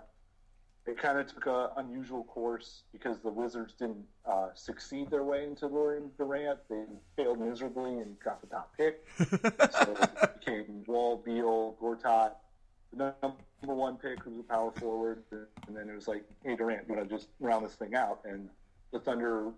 it 0.89 0.97
kind 0.97 1.19
of 1.19 1.27
took 1.27 1.45
an 1.45 1.69
unusual 1.77 2.23
course 2.23 2.83
because 2.91 3.19
the 3.19 3.29
Wizards 3.29 3.73
didn't 3.73 4.03
uh, 4.25 4.49
succeed 4.55 5.09
their 5.09 5.23
way 5.23 5.43
into 5.43 5.67
luring 5.67 6.09
Durant. 6.17 6.59
They 6.69 6.83
failed 7.15 7.39
miserably 7.39 7.91
and 7.99 8.19
got 8.19 8.41
the 8.41 8.47
top 8.47 8.75
pick. 8.75 9.05
so 9.17 9.95
it 10.01 10.39
became 10.39 10.83
Wall, 10.87 11.21
Beal, 11.23 11.77
Gortat. 11.81 12.33
The 12.93 13.13
number 13.21 13.75
one 13.75 13.97
pick 13.97 14.25
was 14.25 14.39
a 14.39 14.43
power 14.43 14.71
forward, 14.71 15.23
and 15.31 15.77
then 15.77 15.89
it 15.89 15.95
was 15.95 16.07
like, 16.07 16.23
hey 16.43 16.55
Durant, 16.55 16.87
you 16.87 16.95
want 16.95 17.07
to 17.07 17.15
just 17.15 17.27
round 17.39 17.65
this 17.65 17.75
thing 17.75 17.93
out? 17.93 18.21
And 18.25 18.49
the 18.91 18.99
Thunder 18.99 19.51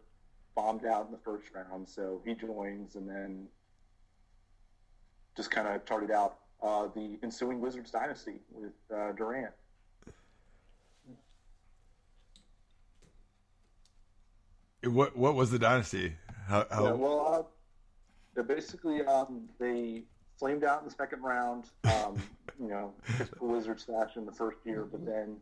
bombed 0.53 0.85
out 0.85 1.05
in 1.05 1.11
the 1.11 1.19
first 1.23 1.45
round, 1.55 1.87
so 1.87 2.21
he 2.25 2.33
joins, 2.33 2.95
and 2.95 3.07
then 3.07 3.47
just 5.37 5.49
kind 5.49 5.67
of 5.67 5.85
charted 5.85 6.11
out 6.11 6.39
uh, 6.61 6.87
the 6.93 7.17
ensuing 7.23 7.61
Wizards 7.61 7.91
dynasty 7.91 8.41
with 8.51 8.73
uh, 8.93 9.13
Durant. 9.13 9.53
What 14.83 15.15
what 15.15 15.35
was 15.35 15.51
the 15.51 15.59
dynasty? 15.59 16.13
How, 16.47 16.65
how 16.71 16.85
Yeah, 16.85 16.91
well, 16.93 17.49
uh, 18.35 18.41
basically 18.43 19.03
um, 19.03 19.47
they 19.59 20.03
flamed 20.37 20.63
out 20.63 20.79
in 20.79 20.85
the 20.85 20.93
second 20.93 21.21
round. 21.21 21.65
Um, 21.83 22.21
you 22.59 22.67
know, 22.67 22.93
typical 23.17 23.47
Wizards 23.47 23.83
fashion 23.83 24.25
the 24.25 24.31
first 24.31 24.57
year, 24.65 24.85
but 24.85 25.05
then 25.05 25.37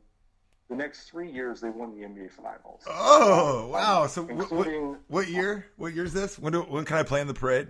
the 0.70 0.76
next 0.76 1.10
three 1.10 1.32
years 1.32 1.62
they 1.62 1.70
won 1.70 1.98
the 1.98 2.06
NBA 2.06 2.32
Finals. 2.32 2.84
Oh 2.88 3.70
wow! 3.72 4.08
So 4.08 4.24
what, 4.24 4.52
what, 4.52 4.68
what 5.08 5.28
year? 5.28 5.68
What 5.78 5.94
year 5.94 6.06
is 6.06 6.14
this? 6.14 6.38
When 6.38 6.54
do, 6.54 6.62
when 6.62 6.86
can 6.86 6.98
I 6.98 7.04
play 7.04 7.22
in 7.22 7.28
the 7.28 7.34
parade? 7.34 7.70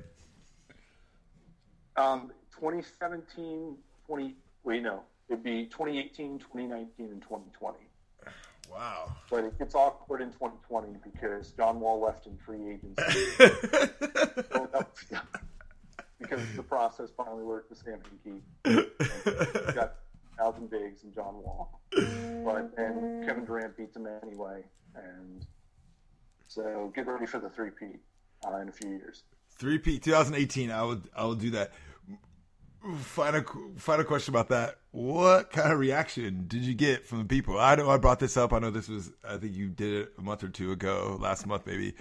Um, 1.97 2.31
2017, 2.51 3.75
20, 4.07 4.35
wait, 4.63 4.81
no, 4.81 5.01
it'd 5.27 5.43
be 5.43 5.65
2018, 5.65 6.39
2019, 6.39 7.05
and 7.07 7.21
2020. 7.21 7.77
Wow! 8.69 9.15
But 9.29 9.43
it 9.45 9.57
gets 9.57 9.75
awkward 9.75 10.21
in 10.21 10.31
2020 10.31 10.97
because 11.03 11.51
John 11.51 11.79
Wall 11.79 11.99
left 12.01 12.27
in 12.27 12.37
free 12.37 12.73
agency. 12.73 13.03
because 16.19 16.41
the 16.55 16.63
process 16.63 17.09
finally 17.15 17.43
worked 17.43 17.69
with 17.69 17.79
Sam 17.79 17.99
Hinkie. 18.25 18.41
Got 19.73 19.95
Alvin 20.39 20.67
Biggs 20.67 21.03
and 21.03 21.13
John 21.13 21.35
Wall. 21.43 21.81
But 21.91 22.75
then 22.75 23.23
Kevin 23.25 23.45
Durant 23.45 23.75
beats 23.77 23.95
him 23.95 24.07
anyway. 24.23 24.63
And 24.95 25.45
so 26.47 26.91
get 26.95 27.07
ready 27.07 27.25
for 27.25 27.39
the 27.39 27.49
three-peat 27.49 27.99
uh, 28.47 28.57
in 28.57 28.69
a 28.69 28.71
few 28.71 28.89
years. 28.89 29.23
Three 29.57 29.77
P 29.77 29.99
2018. 29.99 30.71
I 30.71 30.83
would 30.83 31.09
I 31.15 31.25
will 31.25 31.35
do 31.35 31.49
that. 31.51 31.73
Final 33.01 33.43
final 33.77 34.05
question 34.05 34.33
about 34.33 34.49
that. 34.49 34.77
What 34.91 35.51
kind 35.51 35.73
of 35.73 35.79
reaction 35.79 36.45
did 36.47 36.61
you 36.61 36.73
get 36.73 37.05
from 37.05 37.19
the 37.19 37.25
people? 37.25 37.59
I 37.59 37.75
know 37.75 37.89
I 37.89 37.97
brought 37.97 38.19
this 38.19 38.37
up. 38.37 38.53
I 38.53 38.59
know 38.59 38.71
this 38.71 38.87
was 38.87 39.11
I 39.27 39.35
think 39.37 39.53
you 39.53 39.67
did 39.67 39.93
it 40.03 40.13
a 40.17 40.21
month 40.21 40.43
or 40.43 40.49
two 40.49 40.71
ago, 40.71 41.17
last 41.19 41.45
month 41.45 41.65
maybe. 41.65 41.93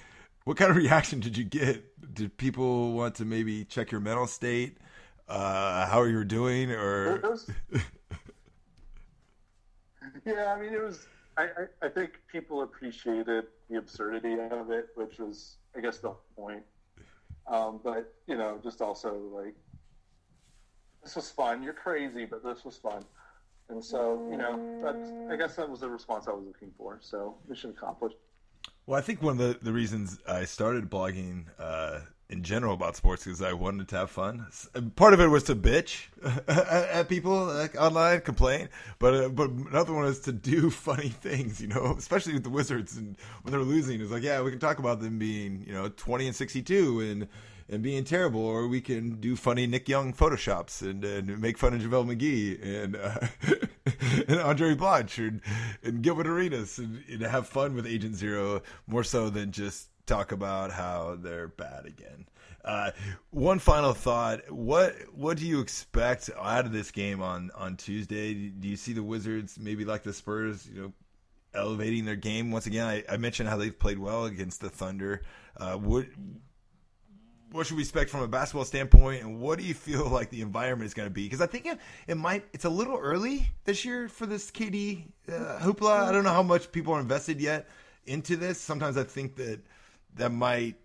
What 0.45 0.57
kind 0.57 0.70
of 0.70 0.76
reaction 0.85 1.18
did 1.18 1.37
you 1.37 1.45
get? 1.45 2.14
Did 2.14 2.37
people 2.37 2.93
want 2.93 3.16
to 3.16 3.24
maybe 3.24 3.64
check 3.64 3.91
your 3.91 4.01
mental 4.01 4.26
state? 4.29 4.79
Uh, 5.29 5.85
how 5.87 6.05
you 6.05 6.16
were 6.16 6.24
doing, 6.24 6.70
or 6.70 7.20
yeah, 10.24 10.55
I 10.57 10.61
mean, 10.61 10.72
it 10.72 10.83
was. 10.83 11.07
I, 11.37 11.45
I, 11.45 11.87
I 11.87 11.89
think 11.89 12.20
people 12.31 12.62
appreciated 12.62 13.47
the 13.68 13.76
absurdity 13.76 14.35
of 14.35 14.70
it, 14.70 14.89
which 14.95 15.18
was, 15.18 15.57
I 15.76 15.81
guess, 15.81 15.99
the 15.99 16.14
point. 16.37 16.62
Um, 17.47 17.81
but 17.83 18.14
you 18.26 18.37
know, 18.37 18.59
just 18.62 18.81
also 18.81 19.18
like 19.33 19.55
this 21.03 21.16
was 21.16 21.30
fun. 21.30 21.62
You're 21.62 21.72
crazy, 21.72 22.24
but 22.24 22.44
this 22.44 22.64
was 22.64 22.76
fun. 22.76 23.05
And 23.68 23.84
so, 23.84 24.26
you 24.30 24.38
know, 24.38 24.80
that's, 24.82 25.12
I 25.30 25.36
guess 25.36 25.57
that 25.57 25.68
was 25.68 25.80
the 25.80 25.90
response 25.90 26.26
I 26.26 26.32
was 26.32 26.44
looking 26.46 26.70
for. 26.78 26.99
So, 27.03 27.36
mission 27.49 27.70
accomplished. 27.70 28.16
Well, 28.86 28.99
I 28.99 29.03
think 29.03 29.22
one 29.22 29.38
of 29.38 29.38
the, 29.38 29.59
the 29.62 29.72
reasons 29.72 30.18
I 30.26 30.44
started 30.46 30.88
blogging 30.88 31.44
uh, 31.59 32.01
in 32.30 32.42
general 32.42 32.74
about 32.74 32.96
sports 32.96 33.26
is 33.26 33.42
I 33.42 33.53
wanted 33.53 33.88
to 33.88 33.96
have 33.96 34.11
fun. 34.11 34.46
Part 34.96 35.14
of 35.14 35.20
it 35.20 35.26
was 35.26 35.44
to 35.44 35.55
bitch 35.55 36.07
at, 36.49 37.09
people 37.09 37.44
like 37.46 37.80
online, 37.80 38.20
complain, 38.20 38.68
but 38.99 39.14
uh, 39.14 39.28
but 39.28 39.51
another 39.51 39.94
one 39.94 40.07
is 40.07 40.20
to 40.20 40.32
do 40.32 40.70
funny 40.88 41.09
things. 41.09 41.61
You 41.61 41.68
know, 41.68 41.94
especially 41.99 42.34
with 42.34 42.44
the 42.44 42.51
Wizards 42.51 42.96
and 42.96 43.16
when 43.42 43.53
they're 43.53 43.61
losing, 43.61 44.01
it's 44.01 44.11
like 44.11 44.22
yeah, 44.22 44.40
we 44.42 44.51
can 44.51 44.61
talk 44.61 44.78
about 44.78 45.01
them 45.01 45.18
being 45.18 45.64
you 45.66 45.72
know 45.72 45.88
twenty 45.90 46.26
and 46.26 46.36
sixty 46.36 46.62
two 46.62 47.01
and. 47.01 47.28
And 47.71 47.83
being 47.83 48.05
terrible, 48.05 48.41
or 48.41 48.66
we 48.66 48.81
can 48.81 49.21
do 49.21 49.37
funny 49.37 49.66
Nick 49.66 49.91
Young 49.91 50.14
photoshops 50.14 50.81
and, 50.81 51.05
and 51.05 51.39
make 51.39 51.59
fun 51.59 51.75
of 51.75 51.83
JaVale 51.83 52.16
McGee 52.16 52.85
and 52.85 52.97
uh, 52.97 53.19
and 54.27 54.41
Andray 54.41 54.75
Blatche 54.75 55.29
and, 55.29 55.41
and 55.83 56.03
Gilbert 56.03 56.27
Arenas 56.27 56.79
and, 56.79 57.05
and 57.11 57.23
have 57.23 57.47
fun 57.47 57.75
with 57.75 57.87
Agent 57.87 58.16
Zero 58.16 58.62
more 58.87 59.05
so 59.05 59.29
than 59.29 59.53
just 59.53 59.89
talk 60.07 60.33
about 60.33 60.73
how 60.73 61.19
they're 61.21 61.49
bad 61.49 61.85
again. 61.85 62.27
Uh, 62.64 62.91
one 63.31 63.59
final 63.59 63.93
thought: 63.93 64.51
what 64.51 64.95
what 65.14 65.37
do 65.37 65.47
you 65.47 65.61
expect 65.61 66.31
out 66.41 66.64
of 66.66 66.73
this 66.73 66.91
game 66.91 67.23
on 67.23 67.51
on 67.55 67.77
Tuesday? 67.77 68.35
Do 68.35 68.69
you 68.69 68.77
see 68.77 68.93
the 68.93 69.03
Wizards 69.03 69.59
maybe 69.59 69.85
like 69.85 70.03
the 70.03 70.12
Spurs? 70.12 70.66
You 70.66 70.83
know, 70.83 70.93
elevating 71.55 72.05
their 72.05 72.16
game 72.16 72.51
once 72.51 72.66
again. 72.66 72.87
I, 72.87 73.05
I 73.09 73.16
mentioned 73.16 73.49
how 73.49 73.57
they've 73.57 73.79
played 73.79 73.99
well 73.99 74.25
against 74.25 74.61
the 74.61 74.71
Thunder. 74.71 75.23
Uh, 75.57 75.77
what 75.77 76.07
what 77.53 77.66
should 77.66 77.76
we 77.76 77.82
expect 77.82 78.11
from 78.11 78.20
a 78.20 78.28
basketball 78.28 78.64
standpoint, 78.64 79.22
and 79.22 79.40
what 79.40 79.59
do 79.59 79.64
you 79.64 79.74
feel 79.74 80.09
like 80.11 80.30
the 80.30 80.42
environment 80.42 80.86
is 80.86 80.94
going 80.94 81.09
to 81.09 81.14
be? 81.14 81.24
Because 81.24 81.40
I 81.40 81.46
think 81.46 81.66
it, 81.66 81.78
it 82.07 82.16
might 82.16 82.44
it's 82.53 82.64
a 82.64 82.70
little 82.70 82.96
early 82.96 83.49
this 83.64 83.84
year 83.84 84.09
for 84.09 84.26
this 84.26 84.51
KD 84.51 85.05
uh, 85.28 85.59
hoopla. 85.61 86.09
I 86.09 86.12
don't 86.12 86.24
know 86.24 86.32
how 86.32 86.42
much 86.42 86.70
people 86.72 86.94
are 86.94 87.01
invested 87.01 87.40
yet 87.40 87.68
into 88.07 88.36
this. 88.36 88.61
Sometimes 88.61 88.96
I 88.96 89.05
think 89.05 89.36
that 89.36 89.61
that 90.16 90.32
might 90.32 90.76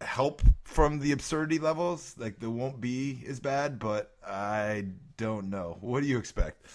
help 0.00 0.42
from 0.64 1.00
the 1.00 1.12
absurdity 1.12 1.58
levels. 1.58 2.14
Like 2.18 2.38
they 2.38 2.46
won't 2.46 2.80
be 2.80 3.24
as 3.28 3.40
bad, 3.40 3.78
but 3.78 4.12
I 4.26 4.86
don't 5.16 5.50
know. 5.50 5.78
What 5.80 6.02
do 6.02 6.06
you 6.08 6.18
expect? 6.18 6.66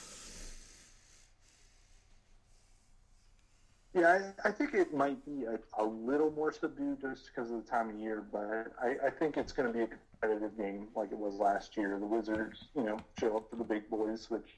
Yeah, 3.94 4.32
I, 4.44 4.50
I 4.50 4.52
think 4.52 4.74
it 4.74 4.94
might 4.94 5.24
be 5.24 5.46
a, 5.46 5.60
a 5.82 5.86
little 5.86 6.32
more 6.32 6.52
subdued 6.52 7.02
just 7.02 7.28
because 7.28 7.52
of 7.52 7.64
the 7.64 7.70
time 7.70 7.89
of 7.91 8.00
year, 8.00 8.24
but 8.32 8.74
I, 8.82 9.08
I 9.08 9.10
think 9.12 9.38
it's 9.38 9.52
going 9.52 9.72
to 9.72 9.74
be 9.74 9.84
a 9.84 9.88
competitive 9.88 10.58
game 10.58 10.88
like 10.96 11.12
it 11.12 11.18
was 11.18 11.36
last 11.36 11.78
year. 11.78 11.98
The 12.00 12.06
Wizards, 12.06 12.66
you 12.76 12.84
know, 12.84 12.98
show 13.20 13.38
up 13.38 13.50
for 13.52 13.56
the 13.56 13.64
big 13.64 13.88
boys, 13.91 14.32
which 14.32 14.58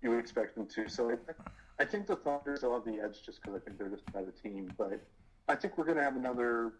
you 0.00 0.10
would 0.10 0.18
expect 0.18 0.54
them 0.54 0.66
to. 0.68 0.88
So 0.88 1.10
I, 1.10 1.82
I 1.82 1.84
think 1.84 2.06
the 2.06 2.16
Thunder 2.16 2.56
still 2.56 2.72
have 2.72 2.84
the 2.84 3.02
edge 3.02 3.22
just 3.24 3.42
because 3.42 3.60
I 3.60 3.64
think 3.64 3.78
they're 3.78 3.90
just 3.90 4.04
a 4.08 4.12
better 4.12 4.32
team. 4.42 4.72
But 4.78 5.02
I 5.48 5.54
think 5.54 5.76
we're 5.76 5.84
going 5.84 5.98
to 5.98 6.04
have 6.04 6.16
another 6.16 6.72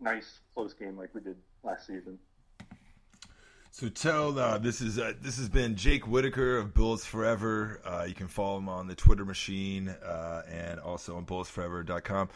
nice 0.00 0.40
close 0.54 0.74
game 0.74 0.96
like 0.96 1.12
we 1.12 1.22
did 1.22 1.36
last 1.64 1.88
season. 1.88 2.18
So 3.76 3.90
tell 3.90 4.38
uh, 4.38 4.56
this 4.56 4.80
is 4.80 4.98
uh, 4.98 5.12
this 5.20 5.36
has 5.36 5.50
been 5.50 5.76
Jake 5.76 6.06
Whitacre 6.06 6.56
of 6.56 6.72
Bullets 6.72 7.04
Forever. 7.04 7.78
Uh, 7.84 8.06
you 8.08 8.14
can 8.14 8.26
follow 8.26 8.56
him 8.56 8.70
on 8.70 8.86
the 8.86 8.94
Twitter 8.94 9.26
machine 9.26 9.90
uh, 9.90 10.44
and 10.50 10.80
also 10.80 11.14
on 11.18 11.26
bulletsforever.com. 11.26 12.30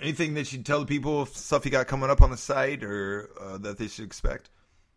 Anything 0.00 0.34
that 0.34 0.52
you 0.52 0.60
tell 0.64 0.80
the 0.80 0.86
people 0.86 1.26
stuff 1.26 1.64
you 1.64 1.70
got 1.70 1.86
coming 1.86 2.10
up 2.10 2.22
on 2.22 2.32
the 2.32 2.36
site 2.36 2.82
or 2.82 3.30
uh, 3.40 3.56
that 3.58 3.78
they 3.78 3.86
should 3.86 4.04
expect? 4.04 4.50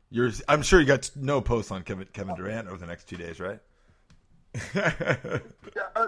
You're, 0.09 0.31
I'm 0.49 0.63
sure 0.63 0.79
you 0.79 0.87
got 0.87 1.11
no 1.15 1.41
posts 1.41 1.69
on 1.69 1.83
Kevin 1.83 2.07
Kevin 2.11 2.33
Durant 2.33 2.69
over 2.69 2.77
the 2.77 2.87
next 2.87 3.07
two 3.07 3.17
days, 3.17 3.39
right? 3.39 3.59
Yeah, 4.73 6.07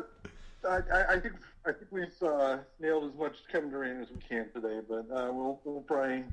I, 0.68 0.80
I- 1.14 1.20
think 1.20 1.36
I 1.64 1.72
think 1.74 1.92
we've 1.92 2.24
uh, 2.28 2.58
nailed 2.80 3.12
as 3.12 3.20
much 3.20 3.36
Kevin 3.52 3.70
Durant 3.70 4.02
as 4.02 4.10
we 4.10 4.18
can 4.28 4.50
today, 4.52 4.80
but 4.90 5.08
we'll 5.08 5.62
we'll 5.64 5.82
probably 5.82 6.24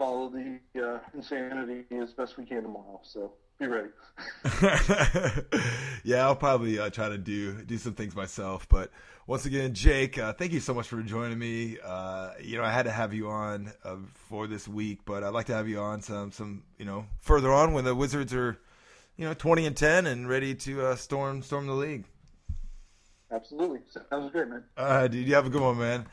follow 0.00 0.30
the 0.30 0.58
uh, 0.82 0.98
insanity 1.12 1.84
as 2.00 2.12
best 2.14 2.38
we 2.38 2.46
can 2.46 2.62
tomorrow. 2.62 3.00
So 3.04 3.34
be 3.58 3.66
ready. 3.66 3.90
yeah, 6.04 6.22
I'll 6.22 6.34
probably 6.34 6.78
uh, 6.78 6.88
try 6.88 7.10
to 7.10 7.18
do 7.18 7.62
do 7.62 7.76
some 7.76 7.92
things 7.92 8.16
myself. 8.16 8.66
But 8.68 8.90
once 9.26 9.44
again, 9.44 9.74
Jake, 9.74 10.18
uh, 10.18 10.32
thank 10.32 10.52
you 10.52 10.60
so 10.60 10.72
much 10.72 10.88
for 10.88 11.02
joining 11.02 11.38
me. 11.38 11.76
Uh, 11.84 12.30
you 12.40 12.56
know, 12.56 12.64
I 12.64 12.72
had 12.72 12.84
to 12.84 12.90
have 12.90 13.12
you 13.12 13.28
on 13.28 13.72
uh, 13.84 13.96
for 14.14 14.46
this 14.46 14.66
week, 14.66 15.00
but 15.04 15.22
I'd 15.22 15.34
like 15.34 15.46
to 15.46 15.54
have 15.54 15.68
you 15.68 15.78
on 15.78 16.00
some 16.00 16.32
some 16.32 16.62
you 16.78 16.86
know 16.86 17.04
further 17.20 17.52
on 17.52 17.74
when 17.74 17.84
the 17.84 17.94
Wizards 17.94 18.32
are 18.32 18.58
you 19.18 19.26
know 19.26 19.34
twenty 19.34 19.66
and 19.66 19.76
ten 19.76 20.06
and 20.06 20.26
ready 20.30 20.54
to 20.54 20.86
uh, 20.86 20.96
storm 20.96 21.42
storm 21.42 21.66
the 21.66 21.74
league. 21.74 22.06
Absolutely, 23.30 23.80
sounds 24.08 24.32
great, 24.32 24.48
man. 24.48 24.64
Uh, 24.78 25.06
dude, 25.06 25.28
you 25.28 25.34
have 25.34 25.46
a 25.46 25.50
good 25.50 25.62
one, 25.62 25.78
man. 25.78 26.06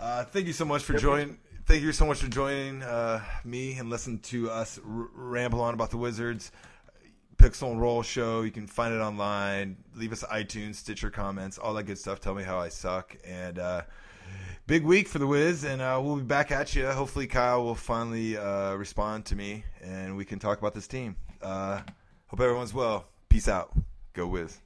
Uh, 0.00 0.24
thank 0.24 0.48
you 0.48 0.52
so 0.52 0.64
much 0.64 0.82
for 0.82 0.94
joining. 0.94 1.38
Thank 1.70 1.84
you 1.84 1.92
so 1.92 2.04
much 2.04 2.20
for 2.20 2.28
joining 2.28 2.82
uh, 2.82 3.22
me 3.44 3.74
and 3.74 3.88
listening 3.88 4.18
to 4.22 4.50
us 4.50 4.80
r- 4.84 5.08
ramble 5.14 5.60
on 5.60 5.72
about 5.72 5.92
the 5.92 5.98
Wizards. 5.98 6.50
Pixel 7.36 7.70
and 7.70 7.80
Roll 7.80 8.02
Show. 8.02 8.42
You 8.42 8.50
can 8.50 8.66
find 8.66 8.92
it 8.92 8.98
online. 8.98 9.76
Leave 9.94 10.10
us 10.10 10.24
iTunes, 10.24 10.74
Stitcher 10.74 11.10
comments, 11.10 11.58
all 11.58 11.72
that 11.74 11.84
good 11.84 11.96
stuff. 11.96 12.18
Tell 12.18 12.34
me 12.34 12.42
how 12.42 12.58
I 12.58 12.70
suck. 12.70 13.16
And 13.24 13.60
uh, 13.60 13.82
big 14.66 14.82
week 14.82 15.06
for 15.06 15.20
the 15.20 15.28
Wiz, 15.28 15.62
and 15.62 15.80
uh, 15.80 16.00
we'll 16.02 16.16
be 16.16 16.22
back 16.22 16.50
at 16.50 16.74
you. 16.74 16.88
Hopefully, 16.88 17.28
Kyle 17.28 17.62
will 17.62 17.76
finally 17.76 18.36
uh, 18.36 18.74
respond 18.74 19.26
to 19.26 19.36
me, 19.36 19.62
and 19.80 20.16
we 20.16 20.24
can 20.24 20.40
talk 20.40 20.58
about 20.58 20.74
this 20.74 20.88
team. 20.88 21.14
Uh, 21.40 21.82
hope 22.26 22.40
everyone's 22.40 22.74
well. 22.74 23.06
Peace 23.28 23.46
out. 23.46 23.70
Go 24.12 24.26
Wiz. 24.26 24.58